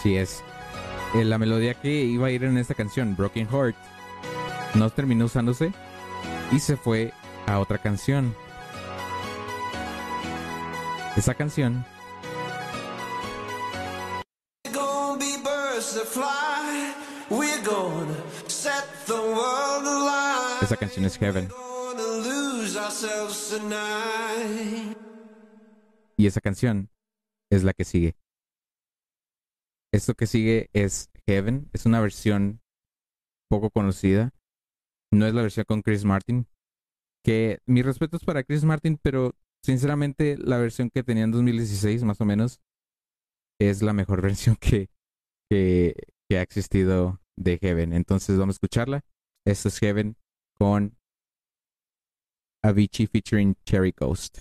A 0.03 0.09
broken 0.09 0.11
heart 0.11 0.11
and 0.11 0.11
Hennessy. 0.11 0.11
Sí 0.11 0.17
es. 0.17 0.43
Eh, 1.15 1.23
la 1.23 1.38
melodía 1.38 1.73
que 1.73 1.89
iba 1.89 2.27
a 2.27 2.31
ir 2.31 2.43
en 2.43 2.57
esta 2.57 2.73
canción, 2.73 3.15
Broken 3.15 3.47
Heart, 3.47 3.75
no 4.75 4.89
terminó 4.89 5.25
usándose 5.25 5.71
y 6.51 6.59
se 6.59 6.75
fue 6.75 7.13
a 7.47 7.59
otra 7.59 7.77
canción. 7.77 8.35
Esa 11.15 11.34
canción 11.35 11.85
esa 20.61 20.77
canción 20.77 21.05
es 21.05 21.17
Heaven 21.17 21.49
y 26.17 26.27
esa 26.27 26.41
canción 26.41 26.89
es 27.49 27.63
la 27.63 27.73
que 27.73 27.85
sigue. 27.85 28.15
Esto 29.93 30.15
que 30.15 30.25
sigue 30.25 30.71
es 30.73 31.11
Heaven, 31.27 31.69
es 31.71 31.85
una 31.85 32.01
versión 32.01 32.61
poco 33.47 33.69
conocida. 33.69 34.31
No 35.11 35.27
es 35.27 35.35
la 35.35 35.43
versión 35.43 35.65
con 35.65 35.83
Chris 35.83 36.03
Martin. 36.03 36.47
Que 37.23 37.59
mis 37.67 37.85
respetos 37.85 38.23
para 38.25 38.43
Chris 38.43 38.63
Martin, 38.63 38.97
pero 39.01 39.35
sinceramente 39.63 40.35
la 40.37 40.57
versión 40.57 40.89
que 40.89 41.03
tenía 41.03 41.25
en 41.25 41.31
2016 41.31 42.03
más 42.03 42.19
o 42.21 42.25
menos 42.25 42.59
es 43.61 43.83
la 43.83 43.93
mejor 43.93 44.21
versión 44.23 44.55
que, 44.55 44.89
ha 45.51 46.41
existido 46.41 47.21
de 47.37 47.59
Heaven. 47.59 47.93
Entonces 47.93 48.39
vamos 48.39 48.55
a 48.55 48.57
escucharla. 48.57 49.05
Esto 49.45 49.67
es 49.67 49.77
Heaven 49.77 50.17
con 50.57 50.97
Avicii 52.63 53.05
featuring 53.05 53.55
Cherry 53.63 53.91
Ghost. 53.91 54.39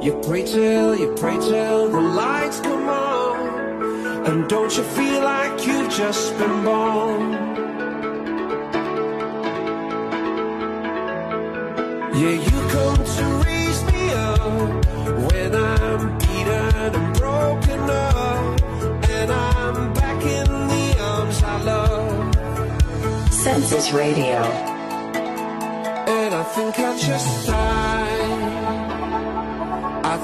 You 0.00 0.14
pray 0.24 0.44
till, 0.44 0.94
you 0.96 1.12
pray 1.16 1.36
till 1.38 1.90
the 1.90 2.00
lights 2.00 2.60
come 2.60 2.88
on. 2.88 4.26
And 4.26 4.48
don't 4.48 4.74
you 4.76 4.84
feel 4.84 5.24
like 5.24 5.66
you've 5.66 5.90
just 5.90 6.38
been 6.38 6.64
born? 6.64 7.32
Yeah, 12.14 12.36
you 12.48 12.58
come 12.70 13.04
to 13.16 13.24
raise 13.44 13.82
me 13.90 14.10
up 14.12 14.86
when 15.32 15.54
I'm 15.56 16.18
beaten 16.18 16.94
and 16.94 17.18
broken 17.18 17.80
up. 17.90 18.62
And 19.10 19.32
I'm 19.32 19.92
back 19.94 20.22
in 20.22 20.46
the 20.68 20.96
arms 21.00 21.42
I 21.42 21.62
love. 21.62 23.32
Census 23.32 23.90
Radio. 23.90 24.42
And 26.06 26.34
I 26.34 26.44
think 26.54 26.78
I 26.78 26.96
just 26.96 27.48
died. 27.48 28.37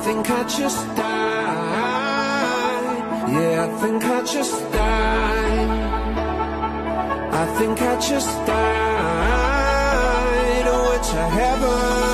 I 0.05 0.07
think 0.07 0.29
I 0.31 0.43
just 0.45 0.87
died. 0.97 1.07
Yeah, 3.33 3.65
I 3.65 3.69
think 3.81 4.05
I 4.05 4.23
just 4.23 4.71
died. 4.71 5.71
I 7.33 7.47
think 7.57 7.81
I 7.81 7.99
just 7.99 8.29
died. 8.47 9.55
Oh, 10.67 10.93
it's 10.99 11.11
a 11.11 11.27
heaven. 11.31 12.14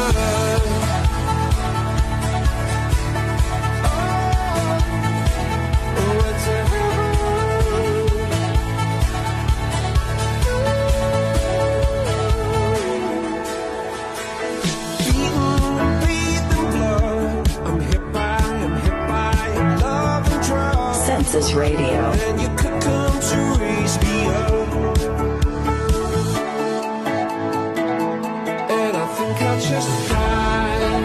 Just 29.70 30.08
died. 30.08 31.04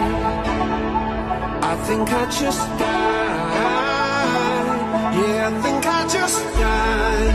I 1.62 1.76
think 1.86 2.10
I 2.10 2.24
just 2.24 2.68
died. 2.78 3.56
Yeah, 5.16 5.48
I 5.48 5.62
think 5.62 5.86
I 5.86 6.08
just 6.08 6.42
died. 6.58 7.34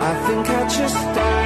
I 0.00 0.26
think 0.26 0.48
I 0.48 0.68
just 0.68 1.04
died. 1.14 1.41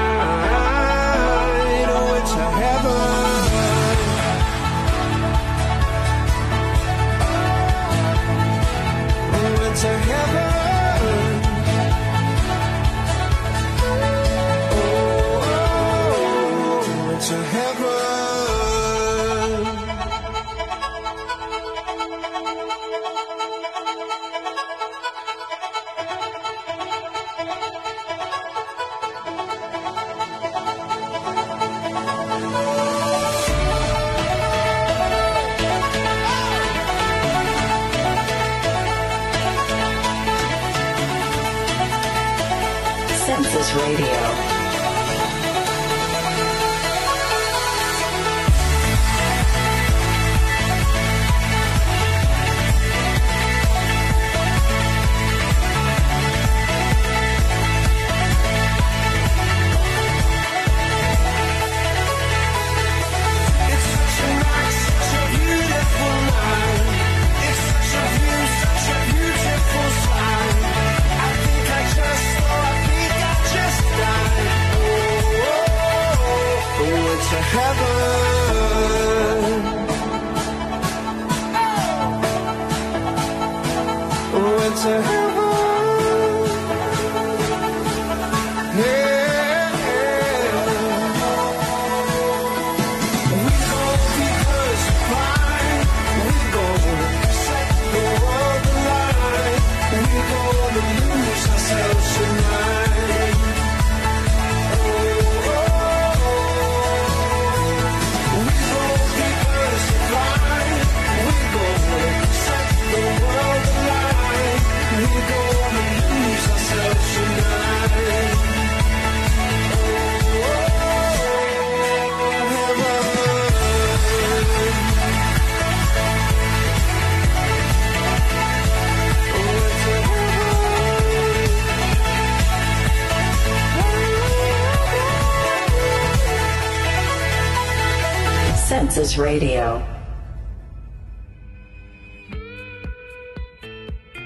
Radio. 139.17 139.81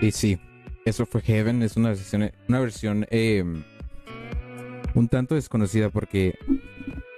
Y 0.00 0.10
sí, 0.10 0.38
eso 0.84 1.06
fue 1.06 1.20
Heaven, 1.20 1.62
es 1.62 1.76
una 1.76 1.90
versión, 1.90 2.30
una 2.48 2.60
versión 2.60 3.06
eh, 3.10 3.44
un 4.94 5.08
tanto 5.08 5.34
desconocida 5.34 5.90
porque, 5.90 6.38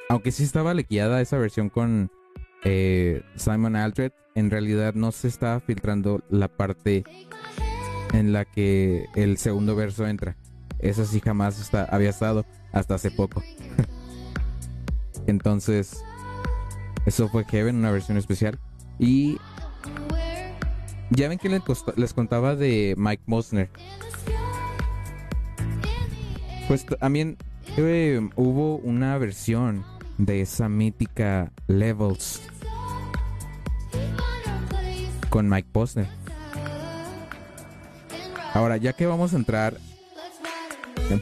aunque 0.09 0.33
sí 0.33 0.43
estaba 0.43 0.75
lequeada 0.75 1.21
esa 1.21 1.39
versión 1.39 1.71
con 1.71 2.11
eh, 2.65 3.23
Simon 3.37 3.77
Aldred, 3.77 4.13
en 4.35 4.51
realidad 4.51 4.95
no 4.95 5.13
se 5.13 5.29
estaba 5.29 5.61
filtrando 5.61 6.23
la 6.29 6.49
parte 6.49 7.05
en 8.13 8.33
la 8.33 8.45
que 8.45 9.07
el 9.15 9.39
segundo 9.39 9.77
verso 9.77 10.07
entra. 10.07 10.37
Esa 10.79 11.05
sí 11.05 11.21
jamás 11.21 11.61
está, 11.61 11.85
había 11.85 12.11
estado 12.11 12.45
hasta 12.73 12.97
hace 12.97 13.11
poco. 13.11 13.43
Entonces, 15.27 16.03
eso 17.07 17.29
fue 17.29 17.45
Heaven, 17.45 17.77
una 17.77 17.91
versión 17.91 18.17
especial. 18.19 18.59
Y 18.99 19.39
ya 21.11 21.29
ven 21.29 21.39
que 21.39 21.49
les, 21.49 21.61
costa- 21.63 21.93
les 21.97 22.13
contaba 22.15 22.55
de 22.57 22.95
Mike 22.97 23.23
Mosner. 23.27 23.71
Pues 26.69 26.87
también 27.01 27.37
eh, 27.77 28.21
hubo 28.37 28.77
una 28.77 29.19
versión 29.19 29.85
de 30.19 30.41
esa 30.43 30.69
mítica 30.69 31.53
Levels 31.67 32.41
con 35.29 35.49
Mike 35.49 35.69
Posner. 35.73 36.07
Ahora, 38.55 38.77
ya 38.77 38.93
que 38.93 39.07
vamos 39.07 39.33
a 39.33 39.37
entrar, 39.37 39.79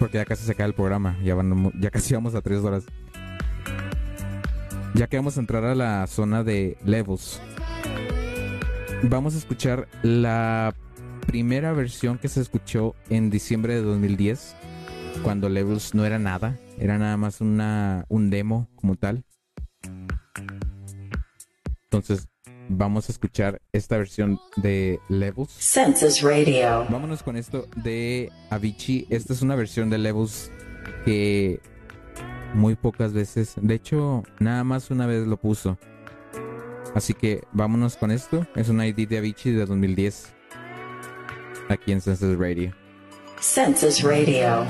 porque 0.00 0.18
ya 0.18 0.24
casi 0.24 0.44
se 0.44 0.52
acaba 0.52 0.66
el 0.66 0.74
programa, 0.74 1.16
ya, 1.22 1.34
van- 1.36 1.72
ya 1.80 1.90
casi 1.90 2.12
vamos 2.14 2.34
a 2.34 2.40
tres 2.42 2.58
horas. 2.64 2.84
Ya 4.94 5.06
que 5.06 5.16
vamos 5.16 5.36
a 5.36 5.40
entrar 5.40 5.64
a 5.64 5.74
la 5.74 6.06
zona 6.06 6.44
de 6.44 6.76
Levels, 6.84 7.40
vamos 9.04 9.34
a 9.34 9.38
escuchar 9.38 9.88
la 10.02 10.74
primera 11.26 11.72
versión 11.72 12.18
que 12.18 12.28
se 12.28 12.40
escuchó 12.40 12.94
en 13.08 13.30
diciembre 13.30 13.74
de 13.74 13.82
2010, 13.82 14.56
cuando 15.22 15.48
Levels 15.48 15.94
no 15.94 16.04
era 16.04 16.18
nada, 16.18 16.58
era 16.78 16.98
nada 16.98 17.16
más 17.16 17.40
una, 17.40 18.04
un 18.08 18.30
demo 18.30 18.68
como 18.74 18.96
tal. 18.96 19.24
Entonces, 21.84 22.28
vamos 22.68 23.08
a 23.08 23.12
escuchar 23.12 23.60
esta 23.72 23.96
versión 23.96 24.38
de 24.56 25.00
Levels. 25.08 25.50
Census 25.50 26.22
Radio. 26.22 26.86
Vámonos 26.88 27.22
con 27.22 27.36
esto 27.36 27.66
de 27.76 28.30
Avicii. 28.50 29.06
Esta 29.10 29.32
es 29.32 29.42
una 29.42 29.56
versión 29.56 29.90
de 29.90 29.98
Levels 29.98 30.50
que 31.04 31.60
muy 32.54 32.74
pocas 32.74 33.12
veces, 33.12 33.54
de 33.60 33.74
hecho, 33.74 34.22
nada 34.38 34.64
más 34.64 34.90
una 34.90 35.06
vez 35.06 35.26
lo 35.26 35.36
puso. 35.36 35.78
Así 36.94 37.14
que 37.14 37.44
vámonos 37.52 37.96
con 37.96 38.10
esto. 38.10 38.46
Es 38.56 38.68
un 38.68 38.82
ID 38.82 39.08
de 39.08 39.18
Avicii 39.18 39.52
de 39.52 39.66
2010. 39.66 40.34
Aquí 41.68 41.92
en 41.92 42.00
Census 42.00 42.36
Radio. 42.36 42.74
Census 43.40 44.02
Radio. 44.02 44.66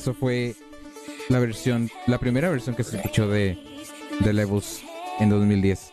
Eso 0.00 0.14
fue 0.14 0.54
la 1.28 1.38
versión, 1.40 1.90
la 2.06 2.16
primera 2.16 2.48
versión 2.48 2.74
que 2.74 2.84
se 2.84 2.96
escuchó 2.96 3.28
de, 3.28 3.58
de 4.20 4.32
Levels 4.32 4.82
en 5.18 5.28
2010. 5.28 5.92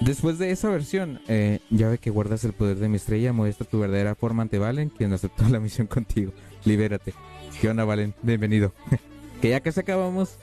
Después 0.00 0.38
de 0.38 0.50
esa 0.50 0.68
versión, 0.70 1.20
eh, 1.28 1.60
ya 1.70 1.88
ve 1.88 1.98
que 1.98 2.10
guardas 2.10 2.42
el 2.42 2.52
poder 2.52 2.78
de 2.78 2.88
mi 2.88 2.96
estrella, 2.96 3.32
muestra 3.32 3.64
tu 3.64 3.78
verdadera 3.78 4.16
forma 4.16 4.42
ante 4.42 4.58
Valen, 4.58 4.88
quien 4.88 5.12
aceptó 5.12 5.48
la 5.48 5.60
misión 5.60 5.86
contigo. 5.86 6.32
Libérate. 6.64 7.14
¿Qué 7.60 7.68
onda, 7.68 7.84
Valen? 7.84 8.12
Bienvenido. 8.22 8.72
que 9.40 9.50
ya 9.50 9.60
que 9.60 9.70
se 9.70 9.80
acabamos, 9.80 10.36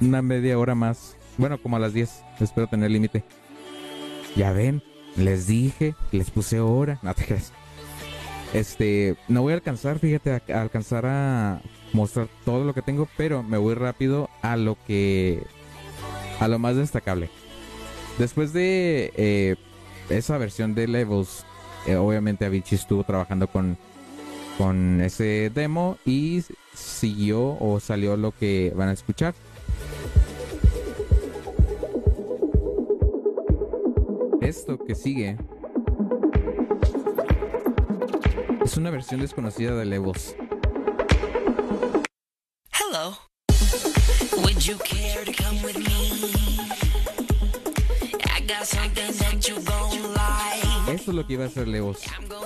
una 0.00 0.22
media 0.22 0.58
hora 0.58 0.74
más. 0.74 1.14
Bueno, 1.36 1.60
como 1.60 1.76
a 1.76 1.80
las 1.80 1.92
10. 1.92 2.22
Espero 2.40 2.68
tener 2.68 2.90
límite. 2.90 3.22
Ya 4.34 4.52
ven, 4.52 4.82
les 5.14 5.46
dije, 5.46 5.94
les 6.10 6.30
puse 6.30 6.58
hora. 6.60 7.00
No 7.02 7.12
te 7.12 7.26
creas. 7.26 7.52
Este, 8.54 9.16
no 9.28 9.42
voy 9.42 9.52
a 9.52 9.56
alcanzar, 9.56 9.98
fíjate, 9.98 10.32
a, 10.32 10.60
alcanzar 10.62 11.04
a 11.04 11.60
mostrar 11.92 12.28
todo 12.44 12.64
lo 12.64 12.74
que 12.74 12.82
tengo, 12.82 13.08
pero 13.16 13.42
me 13.42 13.58
voy 13.58 13.74
rápido 13.74 14.28
a 14.42 14.56
lo 14.56 14.76
que, 14.86 15.42
a 16.40 16.48
lo 16.48 16.58
más 16.58 16.76
destacable. 16.76 17.30
Después 18.18 18.52
de 18.52 19.12
eh, 19.16 19.56
esa 20.10 20.38
versión 20.38 20.74
de 20.74 20.88
Levels, 20.88 21.44
eh, 21.86 21.96
obviamente 21.96 22.44
Avicii 22.44 22.76
estuvo 22.76 23.04
trabajando 23.04 23.46
con, 23.46 23.78
con 24.56 25.00
ese 25.00 25.50
demo 25.54 25.98
y 26.04 26.42
siguió 26.74 27.56
o 27.60 27.80
salió 27.80 28.16
lo 28.16 28.32
que 28.32 28.72
van 28.74 28.88
a 28.88 28.92
escuchar. 28.92 29.34
Esto 34.40 34.78
que 34.78 34.94
sigue 34.94 35.36
es 38.64 38.76
una 38.76 38.90
versión 38.90 39.20
desconocida 39.20 39.74
de 39.74 39.84
Levels. 39.84 40.34
Hello. 42.80 43.14
Would 44.44 44.64
you 44.64 44.76
care 44.78 45.24
to 45.24 45.32
come 45.32 45.60
with 45.62 45.76
me? 45.76 46.70
I 48.30 48.40
got 48.46 48.68
something 48.68 49.10
that 49.18 49.48
you 49.48 49.58
gon' 49.62 50.14
like. 50.14 50.94
Esto 50.94 51.10
es 51.10 51.16
lo 51.16 51.26
que 51.26 51.32
iba 51.34 51.44
a 51.44 51.48
hacer 51.48 51.66
Levels. 51.66 51.98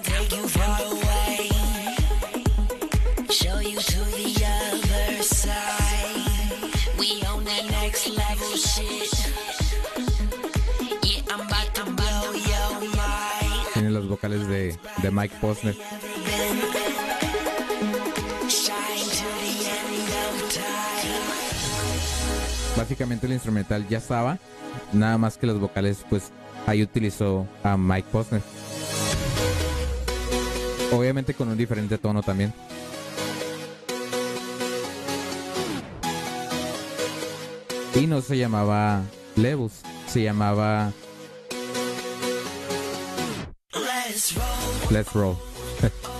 Take 0.02 0.34
you 0.34 0.48
far 0.48 0.80
away. 0.80 1.50
Show 3.28 3.60
you 3.60 3.78
to 3.78 4.00
the 4.16 4.32
other 4.56 5.22
side. 5.22 6.72
We 6.98 7.22
on 7.28 7.44
that 7.44 7.64
next 7.70 8.08
level 8.08 8.56
shit. 8.56 9.12
Yeah, 11.02 11.20
I'm 11.30 11.42
about 11.46 11.74
to 11.74 11.84
blow 11.84 12.32
your 12.32 12.80
mind. 12.96 13.66
Tiene 13.74 13.90
los 13.90 14.06
vocales 14.08 14.48
de, 14.48 14.78
de 15.02 15.10
Mike 15.10 15.36
Posner. 15.42 15.76
Básicamente 22.82 23.26
el 23.26 23.32
instrumental 23.32 23.86
ya 23.88 23.98
estaba, 23.98 24.40
nada 24.92 25.16
más 25.16 25.36
que 25.36 25.46
los 25.46 25.60
vocales, 25.60 26.04
pues 26.10 26.32
ahí 26.66 26.82
utilizó 26.82 27.46
a 27.62 27.76
Mike 27.76 28.08
Posner. 28.10 28.42
Obviamente 30.90 31.32
con 31.32 31.48
un 31.48 31.56
diferente 31.56 31.96
tono 31.96 32.24
también. 32.24 32.52
Y 37.94 38.08
no 38.08 38.20
se 38.20 38.36
llamaba 38.36 39.02
Levels, 39.36 39.82
se 40.08 40.24
llamaba 40.24 40.90
Let's 44.90 45.12
roll 45.14 45.36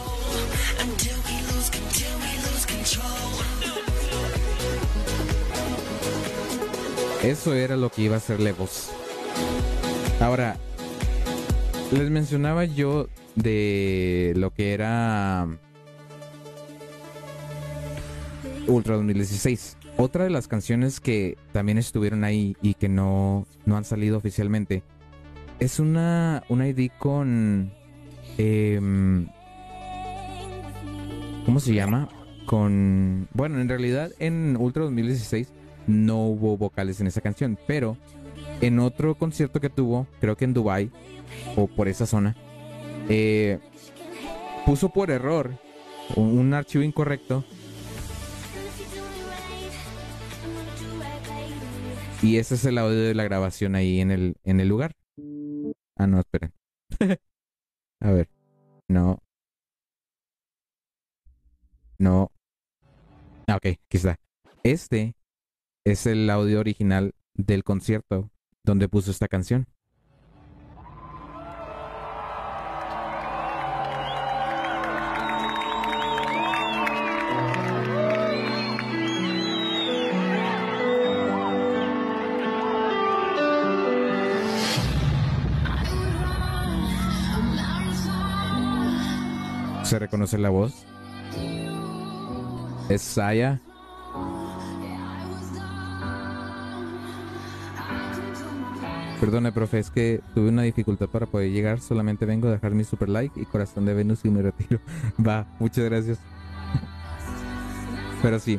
Eso 7.23 7.55
era 7.55 7.77
lo 7.77 7.89
que 7.91 8.03
iba 8.03 8.17
a 8.17 8.21
ser 8.21 8.41
Levels. 8.41 8.91
Ahora, 10.21 10.57
les 11.93 12.11
mencionaba 12.11 12.65
yo 12.65 13.07
de 13.37 14.33
lo 14.37 14.53
que 14.53 14.75
era 14.75 15.47
Ultra 18.67 18.97
2016. 18.97 19.77
Otra 19.99 20.25
de 20.25 20.31
las 20.31 20.49
canciones 20.49 20.99
que 20.99 21.37
también 21.53 21.79
estuvieron 21.79 22.25
ahí 22.25 22.57
y 22.61 22.75
que 22.75 22.89
no, 22.89 23.47
no 23.67 23.77
han 23.77 23.85
salido 23.85 24.17
oficialmente 24.17 24.83
es 25.61 25.79
una, 25.79 26.43
una 26.49 26.67
ID 26.67 26.91
con... 26.99 27.73
em, 28.37 29.29
¿Cómo 31.47 31.61
se 31.61 31.73
llama? 31.73 32.09
Con... 32.47 33.29
Bueno, 33.33 33.61
en 33.61 33.69
realidad 33.69 34.11
en 34.19 34.57
Ultra 34.59 34.83
2016 34.83 35.53
no 35.87 36.27
hubo 36.27 36.57
vocales 36.57 37.01
en 37.01 37.07
esa 37.07 37.21
canción, 37.21 37.59
pero 37.67 37.97
en 38.61 38.79
otro 38.79 39.17
concierto 39.17 39.61
que 39.61 39.71
tuvo, 39.71 40.07
creo 40.21 40.37
que 40.37 40.45
en 40.45 40.55
Dubai 40.55 40.91
o 41.57 41.67
por 41.67 41.89
esa 41.89 42.07
zona, 42.07 42.37
eh, 43.09 43.59
puso 44.65 44.91
por 44.91 45.11
error 45.11 45.59
un, 46.17 46.55
archivo 46.55 46.85
incorrecto 46.85 47.45
y 52.23 52.37
ese 52.37 52.55
es 52.55 52.65
el 52.65 52.79
audio 52.79 52.99
de 52.99 53.15
la 53.15 53.25
grabación 53.25 53.75
ahí 53.75 54.01
en 54.01 54.11
el 54.11 54.37
en 54.45 54.61
el 54.61 54.69
lugar. 54.69 54.95
Ah, 55.97 56.07
no, 56.07 56.21
esperen. 56.21 56.53
A 58.01 58.11
ver. 58.11 58.29
No. 58.89 59.19
No. 61.99 62.31
Ah, 63.47 63.57
ok, 63.57 63.67
aquí 63.67 63.97
está. 63.97 64.17
Este 64.63 65.15
es 65.85 66.07
el 66.07 66.31
audio 66.31 66.61
original 66.61 67.15
del 67.35 67.65
concierto 67.65 68.31
donde 68.63 68.89
puso 68.89 69.11
esta 69.11 69.29
canción. 69.29 69.67
¿Se 89.83 89.99
reconoce 89.99 90.39
la 90.39 90.49
voz? 90.49 90.87
Es 92.89 93.03
Saya. 93.03 93.61
Perdone, 99.23 99.53
profe, 99.53 99.79
es 99.79 99.89
que 99.89 100.21
tuve 100.35 100.49
una 100.49 100.63
dificultad 100.63 101.07
para 101.07 101.27
poder 101.27 101.53
llegar. 101.53 101.79
Solamente 101.79 102.27
vengo 102.27 102.49
a 102.49 102.51
dejar 102.51 102.73
mi 102.73 102.83
super 102.83 103.09
like 103.09 103.41
y 103.41 103.45
corazón 103.45 103.85
de 103.85 103.95
Venus 103.95 104.25
y 104.25 104.31
me 104.31 104.43
retiro. 104.43 104.81
Va, 105.25 105.47
muchas 105.61 105.85
gracias. 105.85 106.19
Pero 108.21 108.41
sí. 108.41 108.59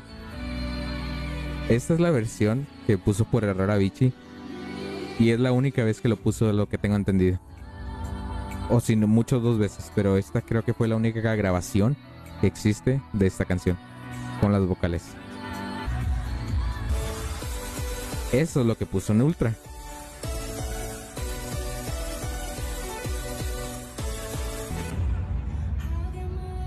Esta 1.68 1.96
es 1.96 2.00
la 2.00 2.12
versión 2.12 2.66
que 2.88 2.98
puso 2.98 3.26
por 3.26 3.44
error 3.44 3.70
a 3.72 3.76
Vichy. 3.76 4.14
Y 5.20 5.32
es 5.32 5.40
la 5.42 5.52
única 5.52 5.84
vez 5.84 6.00
que 6.00 6.08
lo 6.08 6.16
puso 6.16 6.54
lo 6.54 6.70
que 6.70 6.78
tengo 6.78 6.96
entendido. 6.96 7.42
O 8.70 8.80
si 8.80 8.96
no, 8.96 9.06
mucho 9.06 9.42
dos 9.42 9.60
veces. 9.60 9.92
Pero 9.94 10.16
esta 10.16 10.40
creo 10.40 10.64
que 10.64 10.74
fue 10.74 10.88
la 10.88 10.96
única 10.96 11.36
grabación 11.36 11.98
que 12.40 12.48
existe 12.48 13.02
de 13.12 13.28
esta 13.28 13.44
canción. 13.44 13.78
Con 14.40 14.54
las 14.54 14.66
vocales. 14.66 15.04
Eso 18.32 18.62
es 18.62 18.66
lo 18.66 18.78
que 18.78 18.86
puso 18.86 19.12
en 19.12 19.24
Ultra. 19.24 19.54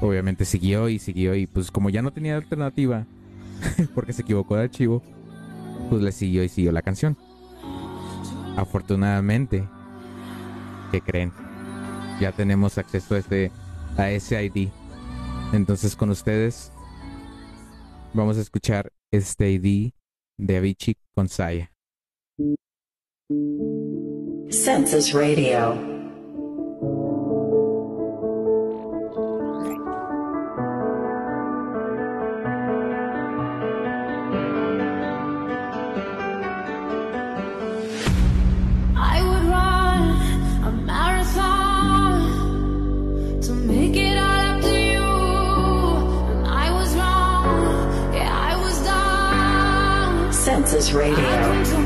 Obviamente 0.00 0.44
siguió 0.44 0.88
y 0.88 0.98
siguió 0.98 1.34
y 1.34 1.46
pues 1.46 1.70
como 1.70 1.90
ya 1.90 2.02
no 2.02 2.12
tenía 2.12 2.36
alternativa, 2.36 3.06
porque 3.94 4.12
se 4.12 4.22
equivocó 4.22 4.56
de 4.56 4.64
archivo, 4.64 5.02
pues 5.88 6.02
le 6.02 6.12
siguió 6.12 6.44
y 6.44 6.48
siguió 6.48 6.72
la 6.72 6.82
canción. 6.82 7.16
Afortunadamente, 8.56 9.66
¿qué 10.92 11.00
creen? 11.00 11.32
Ya 12.20 12.32
tenemos 12.32 12.78
acceso 12.78 13.14
a, 13.14 13.18
este, 13.18 13.50
a 13.96 14.10
ese 14.10 14.42
ID. 14.44 14.68
Entonces 15.52 15.94
con 15.96 16.10
ustedes 16.10 16.72
vamos 18.14 18.38
a 18.38 18.40
escuchar 18.40 18.92
este 19.10 19.50
ID 19.50 19.92
de 20.38 20.56
Avicii 20.56 20.96
con 21.14 21.28
Saya. 21.28 21.72
Census 24.50 25.12
Radio. 25.12 25.95
Radio. 50.92 51.85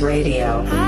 Radio. 0.00 0.87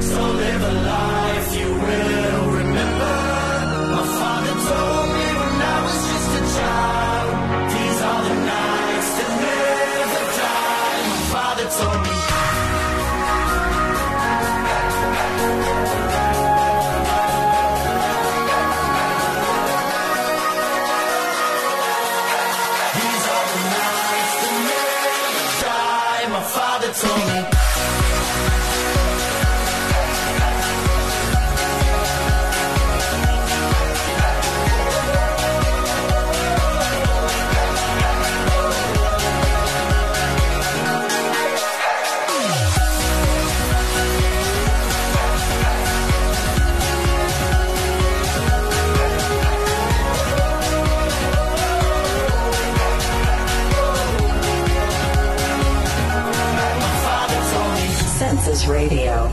So 0.00 0.22
live 0.40 0.62
a 0.62 0.72
life 0.72 1.56
you 1.58 1.68
will 1.68 2.50
remember. 2.60 3.16
My 3.94 4.04
father 4.18 4.54
told 4.68 5.08
me 5.16 5.26
when 5.40 5.56
I 5.60 5.82
was 5.84 6.00
just 6.10 6.30
a 6.40 6.58
child. 6.58 7.13
Radio. 58.66 59.30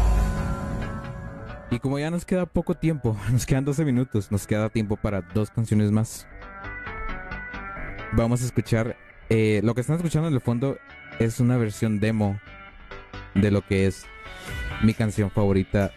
Y 1.69 1.79
como 1.79 1.97
ya 1.99 2.11
nos 2.11 2.25
queda 2.25 2.45
poco 2.45 2.75
tiempo, 2.75 3.17
nos 3.31 3.45
quedan 3.45 3.63
12 3.63 3.85
minutos, 3.85 4.29
nos 4.31 4.45
queda 4.45 4.67
tiempo 4.69 4.97
para 4.97 5.21
dos 5.21 5.49
canciones 5.49 5.89
más. 5.91 6.27
Vamos 8.13 8.41
a 8.41 8.45
escuchar, 8.45 8.97
eh, 9.29 9.61
lo 9.63 9.73
que 9.73 9.79
están 9.81 9.95
escuchando 9.95 10.27
en 10.27 10.33
el 10.33 10.41
fondo 10.41 10.77
es 11.19 11.39
una 11.39 11.55
versión 11.57 12.01
demo 12.01 12.39
de 13.33 13.51
lo 13.51 13.65
que 13.65 13.87
es 13.87 14.05
mi 14.83 14.93
canción 14.93 15.31
favorita 15.31 15.91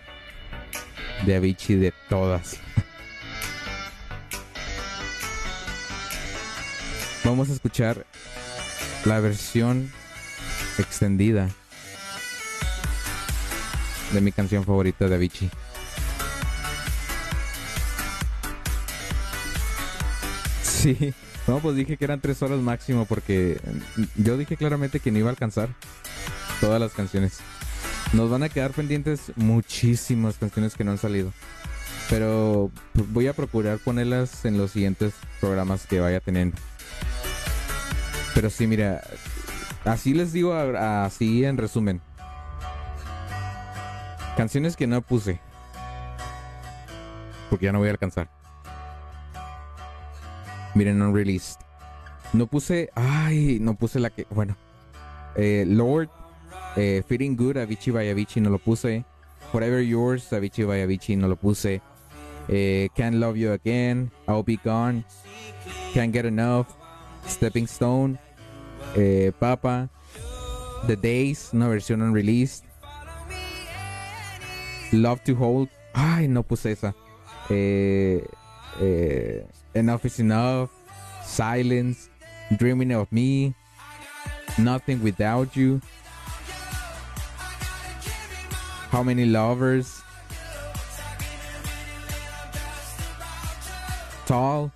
de 1.27 1.35
Avicii 1.35 1.75
de 1.77 1.93
todas. 2.09 2.61
Vamos 7.25 7.51
a 7.51 7.53
escuchar 7.53 8.07
la 9.05 9.19
versión 9.19 9.91
extendida 10.79 11.49
de 14.15 14.21
mi 14.21 14.33
canción 14.33 14.65
favorita 14.65 15.09
de 15.09 15.15
Avicii. 15.17 15.51
Sí, 20.63 21.15
no, 21.47 21.59
pues 21.59 21.77
dije 21.77 21.97
que 21.97 22.05
eran 22.05 22.21
tres 22.21 22.43
horas 22.43 22.61
máximo 22.61 23.05
porque 23.07 23.61
yo 24.17 24.37
dije 24.37 24.57
claramente 24.57 25.01
que 25.01 25.11
no 25.11 25.19
iba 25.19 25.29
a 25.29 25.31
alcanzar 25.31 25.69
todas 26.61 26.81
las 26.81 26.93
canciones. 26.93 27.39
Nos 28.13 28.31
van 28.31 28.43
a 28.43 28.49
quedar 28.49 28.71
pendientes 28.71 29.33
muchísimas 29.37 30.37
canciones 30.37 30.75
que 30.75 30.85
no 30.85 30.93
han 30.93 30.99
salido. 30.99 31.33
Pero 32.11 32.71
voy 32.93 33.27
a 33.27 33.33
procurar 33.33 33.79
ponerlas 33.79 34.45
en 34.45 34.59
los 34.59 34.73
siguientes 34.73 35.15
programas 35.41 35.87
que 35.87 36.01
vaya 36.01 36.21
teniendo. 36.21 36.57
Pero 38.35 38.51
sí, 38.51 38.67
mira, 38.67 39.03
así 39.85 40.13
les 40.13 40.33
digo 40.33 40.55
así 40.55 41.45
en 41.45 41.57
resumen. 41.57 42.01
Canciones 44.37 44.77
que 44.77 44.87
no 44.87 45.01
puse. 45.03 45.41
Porque 47.51 47.67
ya 47.67 47.73
no 47.73 47.79
voy 47.79 47.89
a 47.89 47.93
alcanzar. 47.93 48.29
Miren, 50.75 51.01
unreleased. 51.03 51.61
No 52.33 52.47
puse. 52.47 52.91
Ay, 52.95 53.59
no 53.61 53.75
puse 53.75 54.01
la 54.01 54.11
que. 54.11 54.27
Bueno. 54.31 54.57
Eh, 55.37 55.65
Lord. 55.67 56.09
eh, 56.77 57.03
Feeling 57.07 57.37
Good, 57.37 57.57
Avicii 57.59 57.93
by 57.93 58.09
Avicii, 58.09 58.41
no 58.43 58.51
lo 58.51 58.59
puse. 58.59 59.05
Forever 59.53 59.81
Yours, 59.81 60.33
Avicii 60.33 60.65
by 60.65 60.81
Avicii, 60.81 61.17
no 61.17 61.29
lo 61.29 61.37
puse. 61.37 61.81
Eh, 62.49 62.89
Can't 62.97 63.15
Love 63.17 63.37
You 63.39 63.53
Again, 63.53 64.11
I'll 64.27 64.43
Be 64.43 64.57
Gone. 64.65 65.05
Can't 65.93 66.13
Get 66.13 66.25
Enough. 66.27 66.67
Stepping 67.29 67.69
Stone. 67.69 68.19
eh, 68.97 69.31
Papa. 69.39 69.89
The 70.89 70.97
Days, 70.97 71.51
una 71.53 71.69
versión 71.69 72.03
unreleased. 72.03 72.65
Love 74.95 75.25
to 75.25 75.35
Hold. 75.35 75.69
Ay, 75.95 76.27
no 76.27 76.43
puse 76.43 76.67
esa. 76.67 76.95
Eh, 77.51 78.21
eh, 78.81 79.43
enough 79.75 80.05
is 80.05 80.21
Enough. 80.21 80.71
Silence. 81.25 82.09
Dreaming 82.57 82.93
of 82.93 83.11
Me. 83.11 83.55
Nothing 84.59 85.03
Without 85.03 85.57
You. 85.57 85.81
How 88.91 89.03
Many 89.03 89.27
Lovers. 89.27 90.03
Tall. 94.27 94.71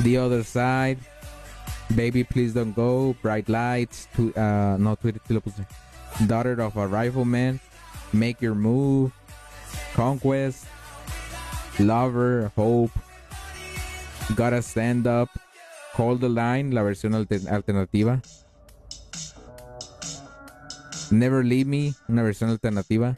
The 0.00 0.16
Other 0.16 0.44
Side. 0.44 0.98
Baby 1.96 2.22
Please 2.22 2.54
Don't 2.54 2.74
Go. 2.74 3.16
Bright 3.20 3.48
Lights. 3.48 4.06
Tu- 4.14 4.32
uh, 4.34 4.76
no, 4.78 4.94
Twitter. 4.94 5.20
Daughter 6.26 6.60
of 6.60 6.76
a 6.76 6.86
Rifleman. 6.86 7.58
Make 8.12 8.40
Your 8.40 8.54
Move, 8.54 9.12
Conquest, 9.94 10.66
Lover, 11.78 12.50
Hope, 12.56 12.90
Gotta 14.36 14.62
Stand 14.62 15.06
Up, 15.06 15.28
Hold 15.94 16.20
the 16.20 16.28
Line, 16.28 16.70
la 16.72 16.82
versión 16.82 17.14
alter- 17.14 17.48
alternativa. 17.48 18.20
Never 21.10 21.44
Leave 21.44 21.66
Me, 21.66 21.94
una 22.08 22.22
versión 22.22 22.50
alternativa. 22.50 23.16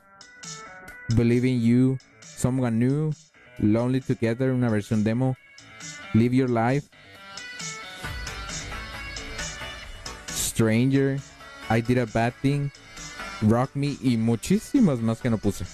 Believe 1.16 1.44
in 1.44 1.60
You, 1.60 1.98
Someone 2.20 2.78
New, 2.78 3.12
Lonely 3.58 4.00
Together, 4.00 4.50
una 4.52 4.68
versión 4.70 5.04
demo. 5.04 5.36
Live 6.14 6.34
Your 6.34 6.48
Life. 6.48 6.88
Stranger, 10.28 11.18
I 11.70 11.80
Did 11.80 11.98
a 11.98 12.06
Bad 12.06 12.34
Thing. 12.42 12.70
Rock 13.48 13.70
Me 13.74 13.96
y 14.00 14.16
muchísimas 14.16 15.00
más 15.00 15.20
que 15.20 15.30
no 15.30 15.38
puse. 15.38 15.64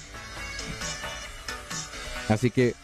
Así 2.29 2.51
que 2.51 2.75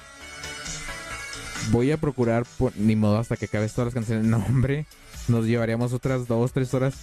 voy 1.70 1.90
a 1.92 1.96
procurar, 1.96 2.44
por, 2.58 2.76
ni 2.76 2.96
modo 2.96 3.18
hasta 3.18 3.36
que 3.36 3.46
acabe 3.46 3.68
todas 3.68 3.86
las 3.86 3.94
canciones. 3.94 4.24
No, 4.24 4.38
hombre, 4.38 4.86
nos 5.28 5.46
llevaríamos 5.46 5.92
otras 5.92 6.26
dos, 6.26 6.52
tres 6.52 6.72
horas. 6.74 6.94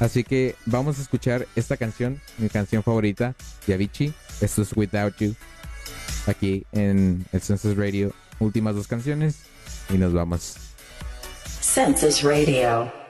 Así 0.00 0.24
que 0.24 0.56
vamos 0.66 0.98
a 0.98 1.02
escuchar 1.02 1.46
esta 1.56 1.76
canción, 1.76 2.20
mi 2.38 2.48
canción 2.48 2.82
favorita 2.82 3.34
de 3.66 3.74
Avicii. 3.74 4.12
Esto 4.40 4.62
es 4.62 4.76
Without 4.76 5.16
You. 5.18 5.34
Aquí 6.26 6.66
en 6.72 7.24
el 7.32 7.40
Census 7.40 7.76
Radio. 7.76 8.12
Últimas 8.40 8.74
dos 8.74 8.88
canciones 8.88 9.36
y 9.88 9.94
nos 9.94 10.12
vamos. 10.12 10.56
Census 11.60 12.22
Radio. 12.22 13.03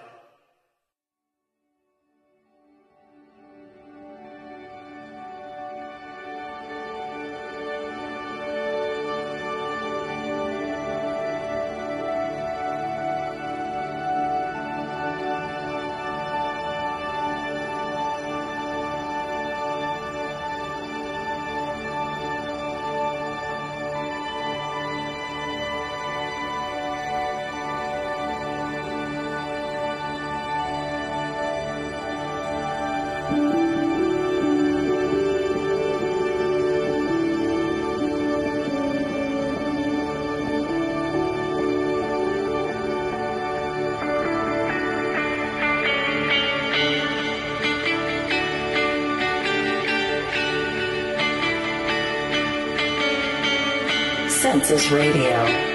Census 54.64 54.90
Radio. 54.90 55.73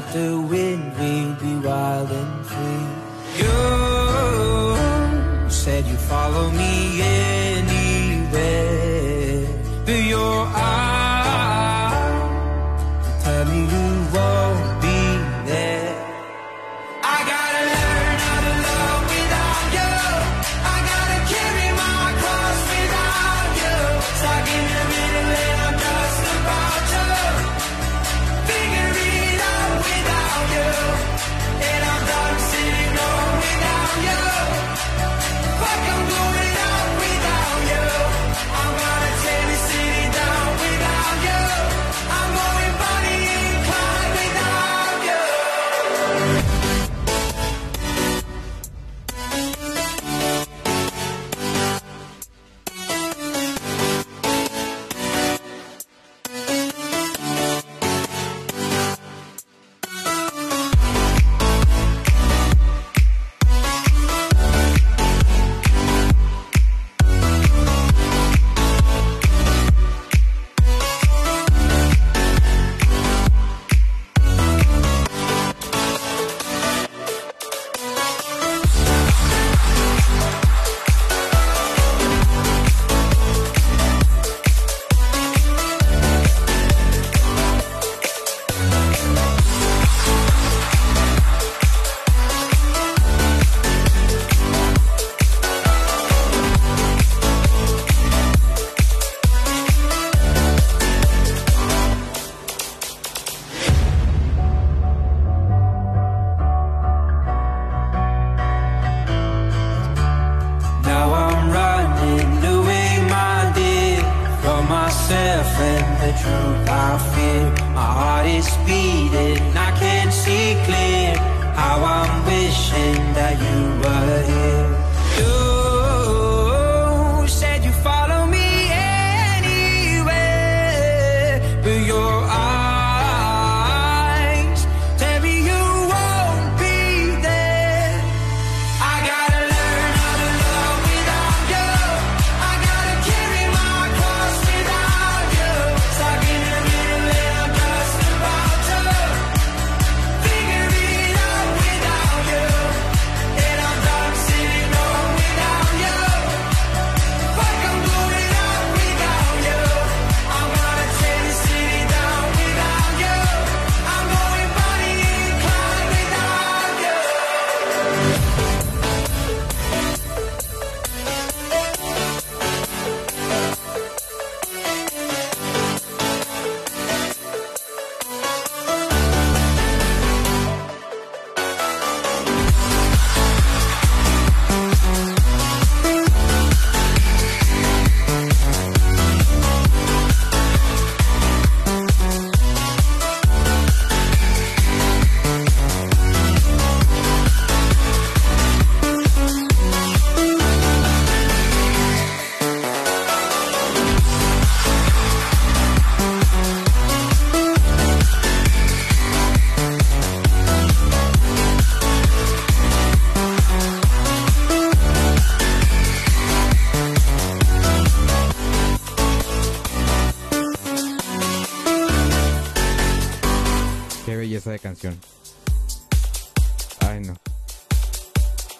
like 0.00 0.12
the 0.12 0.40
wind. 0.40 0.69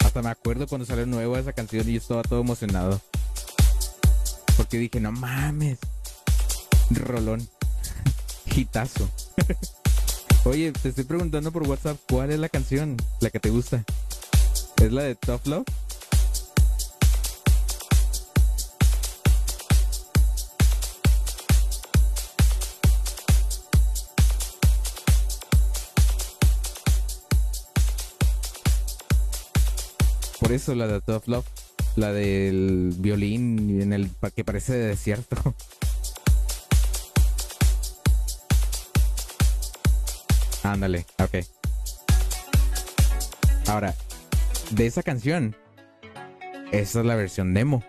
Hasta 0.04 0.22
me 0.22 0.30
acuerdo 0.30 0.66
cuando 0.66 0.86
salió 0.86 1.06
nueva 1.06 1.38
esa 1.38 1.52
canción 1.52 1.88
y 1.88 1.92
yo 1.92 1.98
estaba 1.98 2.22
todo 2.22 2.40
emocionado. 2.40 3.00
Porque 4.56 4.78
dije, 4.78 5.00
no 5.00 5.12
mames. 5.12 5.78
Rolón. 6.90 7.48
gitazo 8.46 9.08
Oye, 10.44 10.72
te 10.72 10.88
estoy 10.88 11.04
preguntando 11.04 11.52
por 11.52 11.62
WhatsApp, 11.68 11.98
¿cuál 12.08 12.30
es 12.30 12.38
la 12.38 12.48
canción? 12.48 12.96
La 13.20 13.30
que 13.30 13.40
te 13.40 13.50
gusta. 13.50 13.84
¿Es 14.82 14.90
la 14.90 15.02
de 15.02 15.14
Tough 15.14 15.46
Love? 15.46 15.66
eso 30.52 30.74
la 30.74 30.86
de 30.86 31.00
Tough 31.00 31.26
Love. 31.26 31.46
La 31.96 32.12
del 32.12 32.94
violín 32.98 33.80
en 33.80 33.92
el 33.92 34.10
que 34.34 34.44
parece 34.44 34.74
de 34.74 34.86
desierto. 34.86 35.36
Ándale, 40.62 41.06
ok. 41.18 41.38
Ahora, 43.66 43.94
de 44.70 44.86
esa 44.86 45.02
canción, 45.02 45.56
esa 46.70 47.00
es 47.00 47.06
la 47.06 47.16
versión 47.16 47.54
demo. 47.54 47.82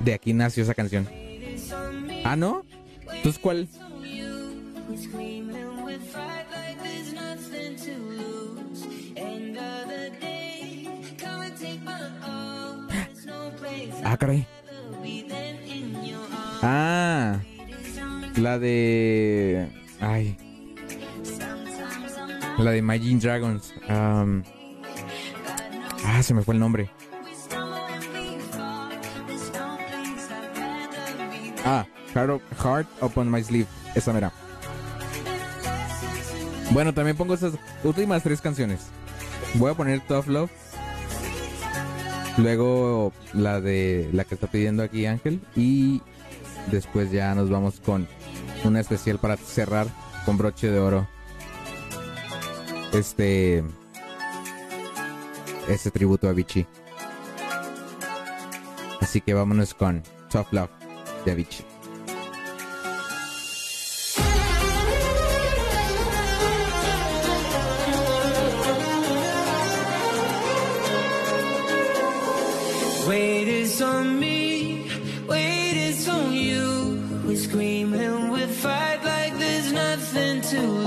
De 0.00 0.14
aquí 0.14 0.32
nació 0.32 0.64
esa 0.64 0.74
canción. 0.74 1.08
Ah, 2.24 2.36
¿no? 2.36 2.64
¿Tú 3.22 3.32
cuál? 3.40 3.68
Ah, 14.14 14.16
caray. 14.16 14.46
Ah, 16.62 17.40
la 18.36 18.60
de. 18.60 19.68
Ay. 20.00 20.36
La 22.58 22.70
de 22.70 22.78
Imagine 22.78 23.18
Dragons. 23.18 23.74
Um, 23.88 24.44
ah, 26.06 26.22
se 26.22 26.32
me 26.32 26.42
fue 26.42 26.54
el 26.54 26.60
nombre. 26.60 26.88
Ah, 31.66 31.84
Heart 32.14 32.86
Upon 33.00 33.28
My 33.28 33.42
Sleeve. 33.42 33.66
Esa 33.96 34.12
mera. 34.12 34.30
Bueno, 36.70 36.94
también 36.94 37.16
pongo 37.16 37.34
esas 37.34 37.54
últimas 37.82 38.22
tres 38.22 38.40
canciones. 38.40 38.82
Voy 39.54 39.72
a 39.72 39.74
poner 39.74 39.98
Tough 40.06 40.28
Love. 40.28 40.52
Luego 42.36 43.12
la 43.32 43.60
de 43.60 44.08
la 44.12 44.24
que 44.24 44.34
está 44.34 44.46
pidiendo 44.46 44.82
aquí 44.82 45.06
Ángel. 45.06 45.40
Y 45.56 46.02
después 46.70 47.10
ya 47.10 47.34
nos 47.34 47.50
vamos 47.50 47.80
con 47.80 48.08
una 48.64 48.80
especial 48.80 49.18
para 49.18 49.36
cerrar 49.36 49.86
con 50.24 50.36
broche 50.38 50.70
de 50.70 50.78
oro. 50.78 51.08
Este. 52.92 53.64
Este 55.68 55.90
tributo 55.90 56.28
a 56.28 56.32
Vichy. 56.32 56.66
Así 59.00 59.20
que 59.20 59.34
vámonos 59.34 59.74
con 59.74 60.02
Tough 60.30 60.52
Love 60.52 60.70
de 61.24 61.32
Avicii. 61.32 61.73
is 73.74 73.82
on 73.82 74.20
me, 74.20 74.88
wait 75.26 75.74
It's 75.88 76.08
on 76.08 76.32
you. 76.32 77.02
We 77.26 77.34
scream 77.36 77.92
and 77.94 78.30
we 78.30 78.46
fight 78.46 79.00
like 79.04 79.36
there's 79.38 79.72
nothing 79.72 80.40
to 80.42 80.60
lose. 80.60 80.83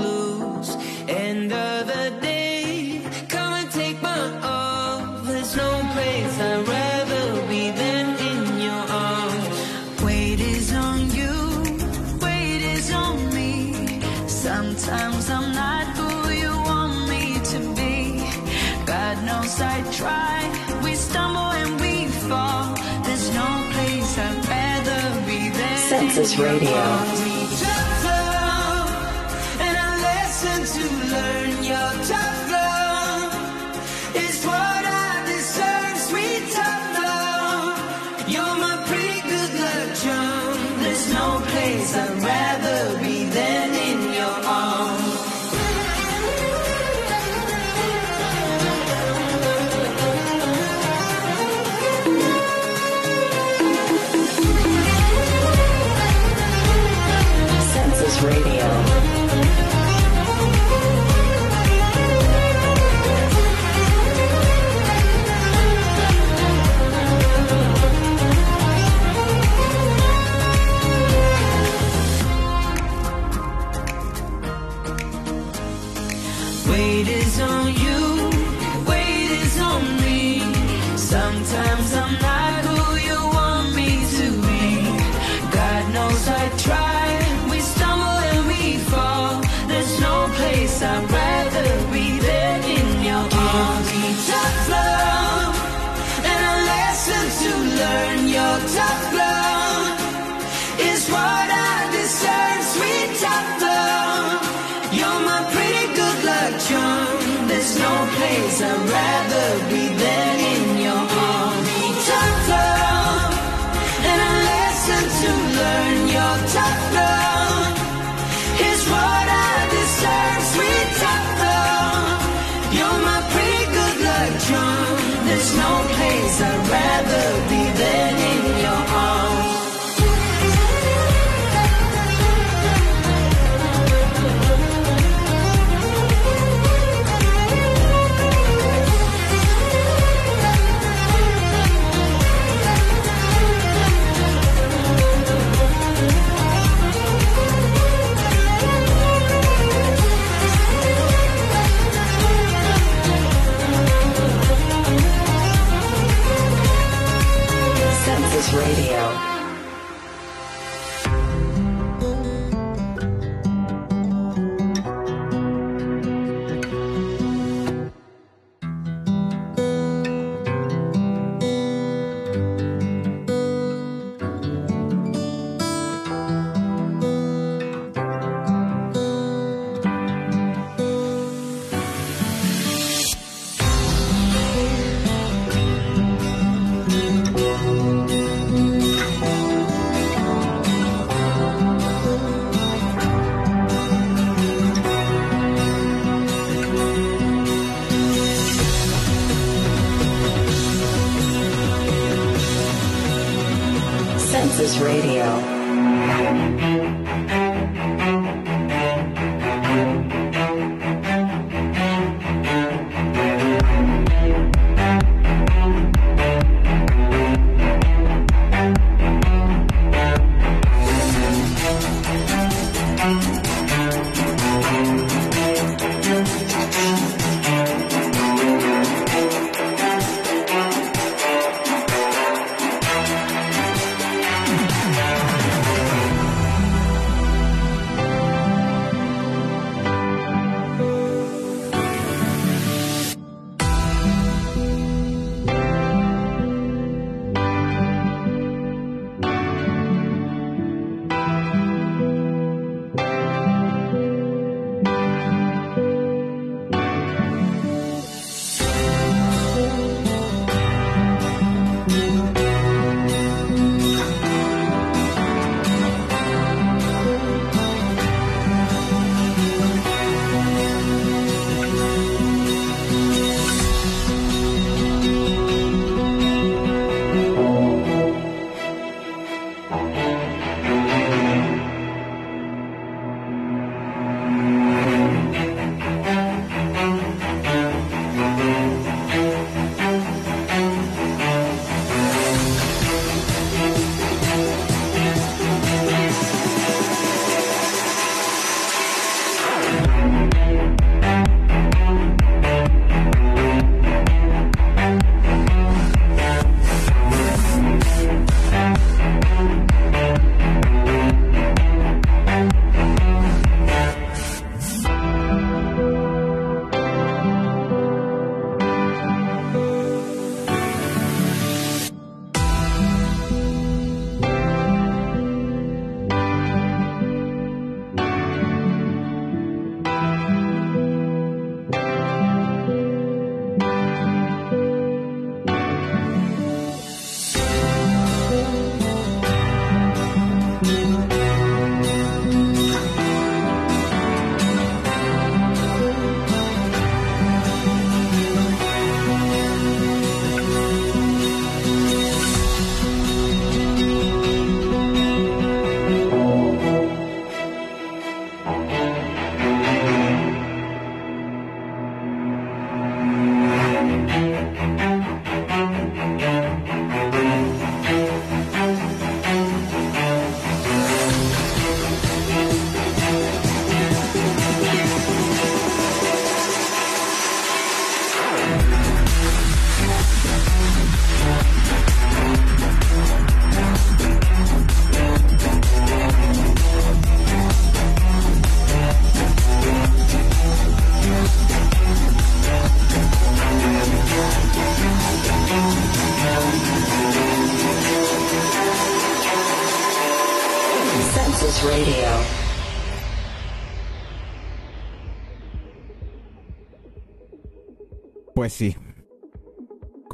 This 26.18 26.36
Radio. 26.36 27.37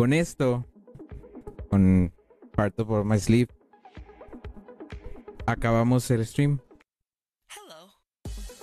Con 0.05 0.13
esto, 0.13 0.67
con 1.71 2.13
Part 2.55 2.79
of 2.79 3.07
My 3.07 3.19
Sleep, 3.19 3.49
acabamos 5.47 6.11
el 6.11 6.27
stream. 6.27 6.59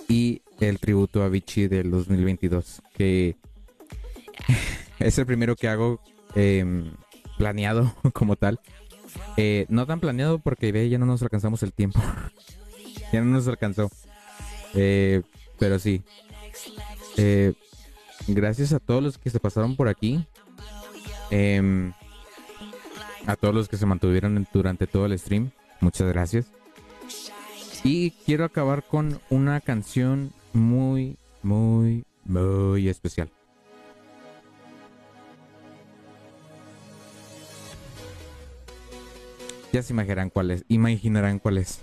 Y 0.08 0.42
el 0.60 0.78
tributo 0.78 1.24
a 1.24 1.28
Vichy 1.28 1.66
del 1.66 1.90
2022, 1.90 2.80
que 2.94 3.34
es 5.00 5.18
el 5.18 5.26
primero 5.26 5.56
que 5.56 5.66
hago 5.66 6.00
em, 6.36 6.92
planeado 7.38 7.92
como 8.12 8.36
tal. 8.36 8.60
Eh, 9.36 9.66
no 9.68 9.84
tan 9.84 9.98
planeado 9.98 10.38
porque 10.38 10.70
ve, 10.70 10.88
ya 10.88 10.98
no 10.98 11.06
nos 11.06 11.22
alcanzamos 11.22 11.64
el 11.64 11.72
tiempo. 11.72 12.00
ya 13.12 13.20
no 13.20 13.32
nos 13.32 13.48
alcanzó. 13.48 13.90
Eh, 14.74 15.22
pero 15.58 15.80
sí. 15.80 16.04
Eh, 17.16 17.54
gracias 18.28 18.72
a 18.72 18.78
todos 18.78 19.02
los 19.02 19.18
que 19.18 19.28
se 19.28 19.40
pasaron 19.40 19.74
por 19.74 19.88
aquí. 19.88 20.24
Em, 21.34 21.94
a 23.26 23.36
todos 23.36 23.54
los 23.54 23.66
que 23.66 23.78
se 23.78 23.86
mantuvieron 23.86 24.46
durante 24.52 24.86
todo 24.86 25.06
el 25.06 25.18
stream. 25.18 25.50
Muchas 25.80 26.06
gracias. 26.08 26.46
Y 27.82 28.10
quiero 28.10 28.44
acabar 28.44 28.82
con 28.82 29.18
una 29.30 29.62
canción 29.62 30.30
muy, 30.52 31.16
muy, 31.42 32.04
muy 32.26 32.86
especial. 32.86 33.30
Ya 39.72 39.82
se 39.82 39.94
imaginarán 39.94 40.28
cuál 40.28 40.50
es. 40.50 40.66
Imaginarán 40.68 41.38
cuál 41.38 41.56
es. 41.56 41.80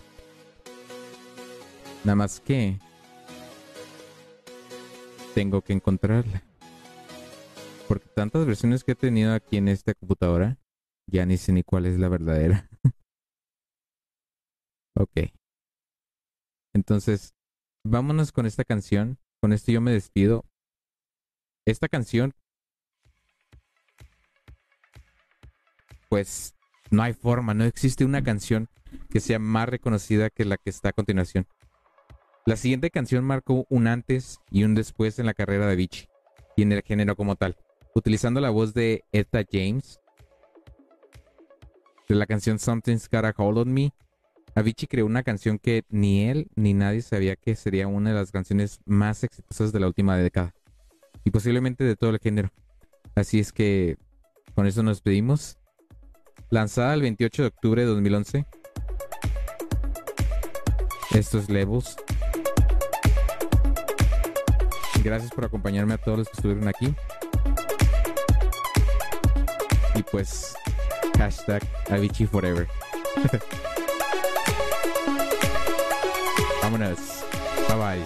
Nada 2.03 2.15
más 2.15 2.39
que 2.39 2.77
tengo 5.33 5.61
que 5.61 5.73
encontrarla. 5.73 6.43
Porque 7.89 8.07
tantas 8.07 8.45
versiones 8.45 8.83
que 8.83 8.91
he 8.91 8.95
tenido 8.95 9.33
aquí 9.33 9.57
en 9.57 9.67
esta 9.67 9.95
computadora, 9.95 10.59
ya 11.07 11.25
ni 11.25 11.37
sé 11.37 11.51
ni 11.51 11.63
cuál 11.63 11.87
es 11.87 11.97
la 11.97 12.07
verdadera. 12.07 12.69
ok. 14.95 15.31
Entonces, 16.75 17.33
vámonos 17.83 18.31
con 18.31 18.45
esta 18.45 18.63
canción. 18.63 19.17
Con 19.41 19.53
esto 19.53 19.71
yo 19.71 19.81
me 19.81 19.91
despido. 19.91 20.45
Esta 21.65 21.87
canción, 21.87 22.35
pues 26.09 26.53
no 26.91 27.01
hay 27.01 27.13
forma, 27.13 27.55
no 27.55 27.63
existe 27.63 28.05
una 28.05 28.23
canción 28.23 28.69
que 29.09 29.19
sea 29.19 29.39
más 29.39 29.67
reconocida 29.67 30.29
que 30.29 30.45
la 30.45 30.57
que 30.57 30.69
está 30.69 30.89
a 30.89 30.93
continuación. 30.93 31.47
La 32.45 32.55
siguiente 32.55 32.91
canción 32.91 33.23
marcó 33.23 33.65
un 33.67 33.87
antes 33.87 34.37
y 34.51 34.63
un 34.63 34.75
después 34.75 35.17
en 35.17 35.25
la 35.25 35.33
carrera 35.33 35.65
de 35.65 35.75
Vichy 35.75 36.07
y 36.55 36.61
en 36.61 36.71
el 36.71 36.83
género 36.83 37.15
como 37.15 37.35
tal, 37.35 37.57
utilizando 37.95 38.39
la 38.39 38.49
voz 38.49 38.73
de 38.73 39.03
Etta 39.11 39.43
James 39.49 39.99
de 42.09 42.15
la 42.15 42.25
canción 42.25 42.57
Something's 42.57 43.07
Got 43.09 43.25
a 43.25 43.33
Hold 43.37 43.59
on 43.59 43.73
Me. 43.73 43.93
Avicii 44.55 44.87
creó 44.87 45.05
una 45.05 45.21
canción 45.21 45.59
que 45.59 45.83
ni 45.89 46.25
él 46.25 46.49
ni 46.55 46.73
nadie 46.73 47.03
sabía 47.03 47.35
que 47.35 47.55
sería 47.55 47.87
una 47.87 48.09
de 48.09 48.15
las 48.15 48.31
canciones 48.31 48.79
más 48.85 49.23
exitosas 49.23 49.71
de 49.71 49.79
la 49.79 49.87
última 49.87 50.17
década 50.17 50.53
y 51.23 51.29
posiblemente 51.29 51.83
de 51.83 51.95
todo 51.95 52.09
el 52.09 52.19
género. 52.19 52.49
Así 53.15 53.39
es 53.39 53.53
que 53.53 53.97
con 54.55 54.65
eso 54.65 54.81
nos 54.81 54.97
despedimos. 54.97 55.59
Lanzada 56.49 56.95
el 56.95 57.01
28 57.01 57.43
de 57.43 57.47
octubre 57.47 57.81
de 57.83 57.87
2011. 57.87 58.45
Estos 61.13 61.49
Levels. 61.49 61.95
Gracias 65.03 65.31
por 65.31 65.45
acompañarme 65.45 65.93
a 65.93 65.97
todos 65.97 66.19
los 66.19 66.27
que 66.27 66.33
estuvieron 66.33 66.67
aquí. 66.67 66.93
Pues, 70.11 70.55
hashtag 71.17 71.61
Avicii 71.89 72.27
Forever. 72.27 72.67
Vámonos. 76.61 77.23
Bye 77.67 77.75
bye. 77.75 78.05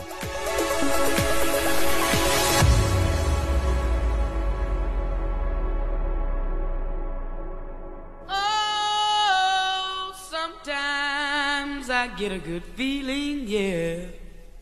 Oh, 8.75 10.13
sometimes 10.29 11.89
I 11.89 12.07
get 12.17 12.31
a 12.31 12.39
good 12.39 12.63
feeling, 12.75 13.47
yeah. 13.47 14.05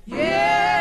Yeah. 0.05 0.80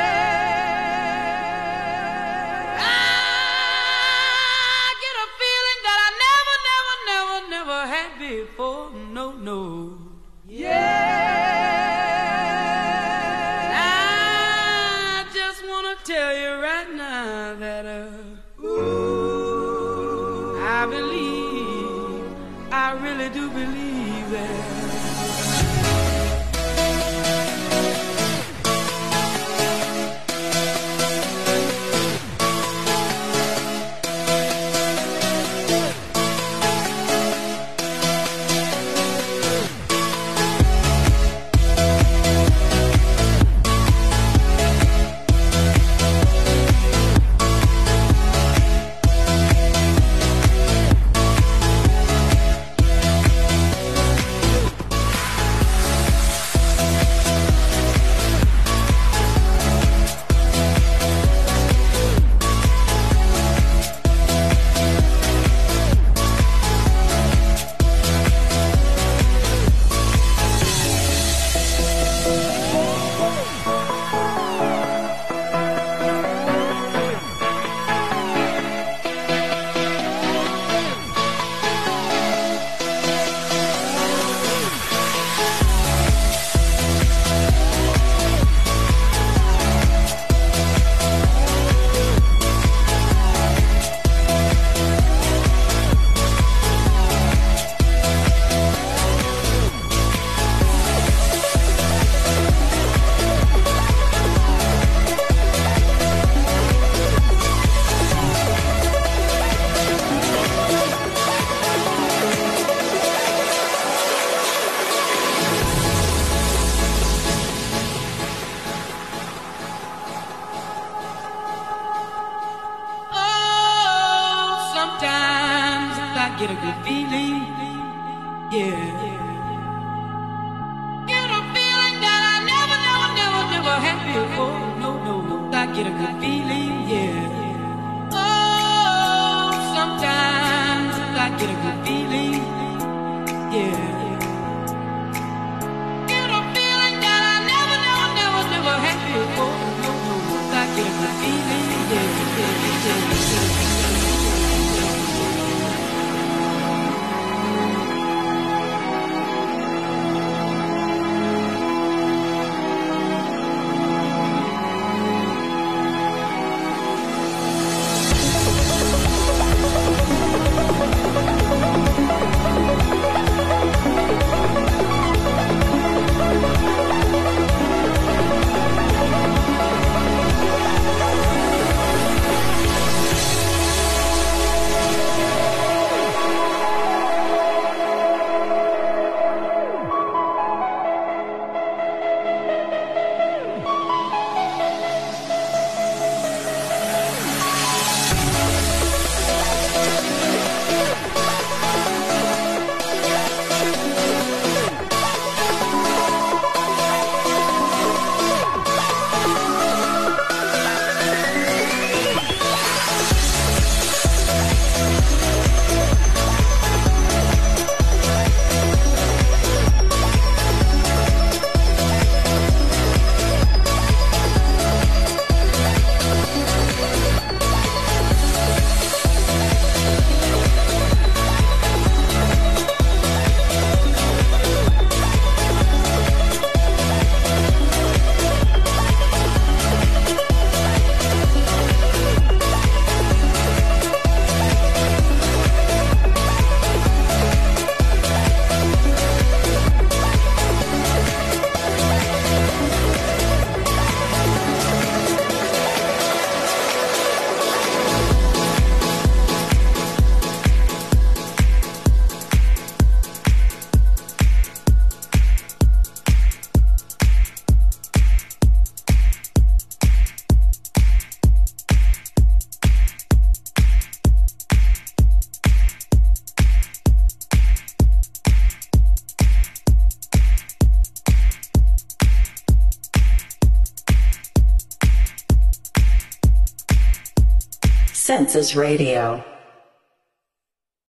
Census 288.30 288.54
Radio. 288.54 289.24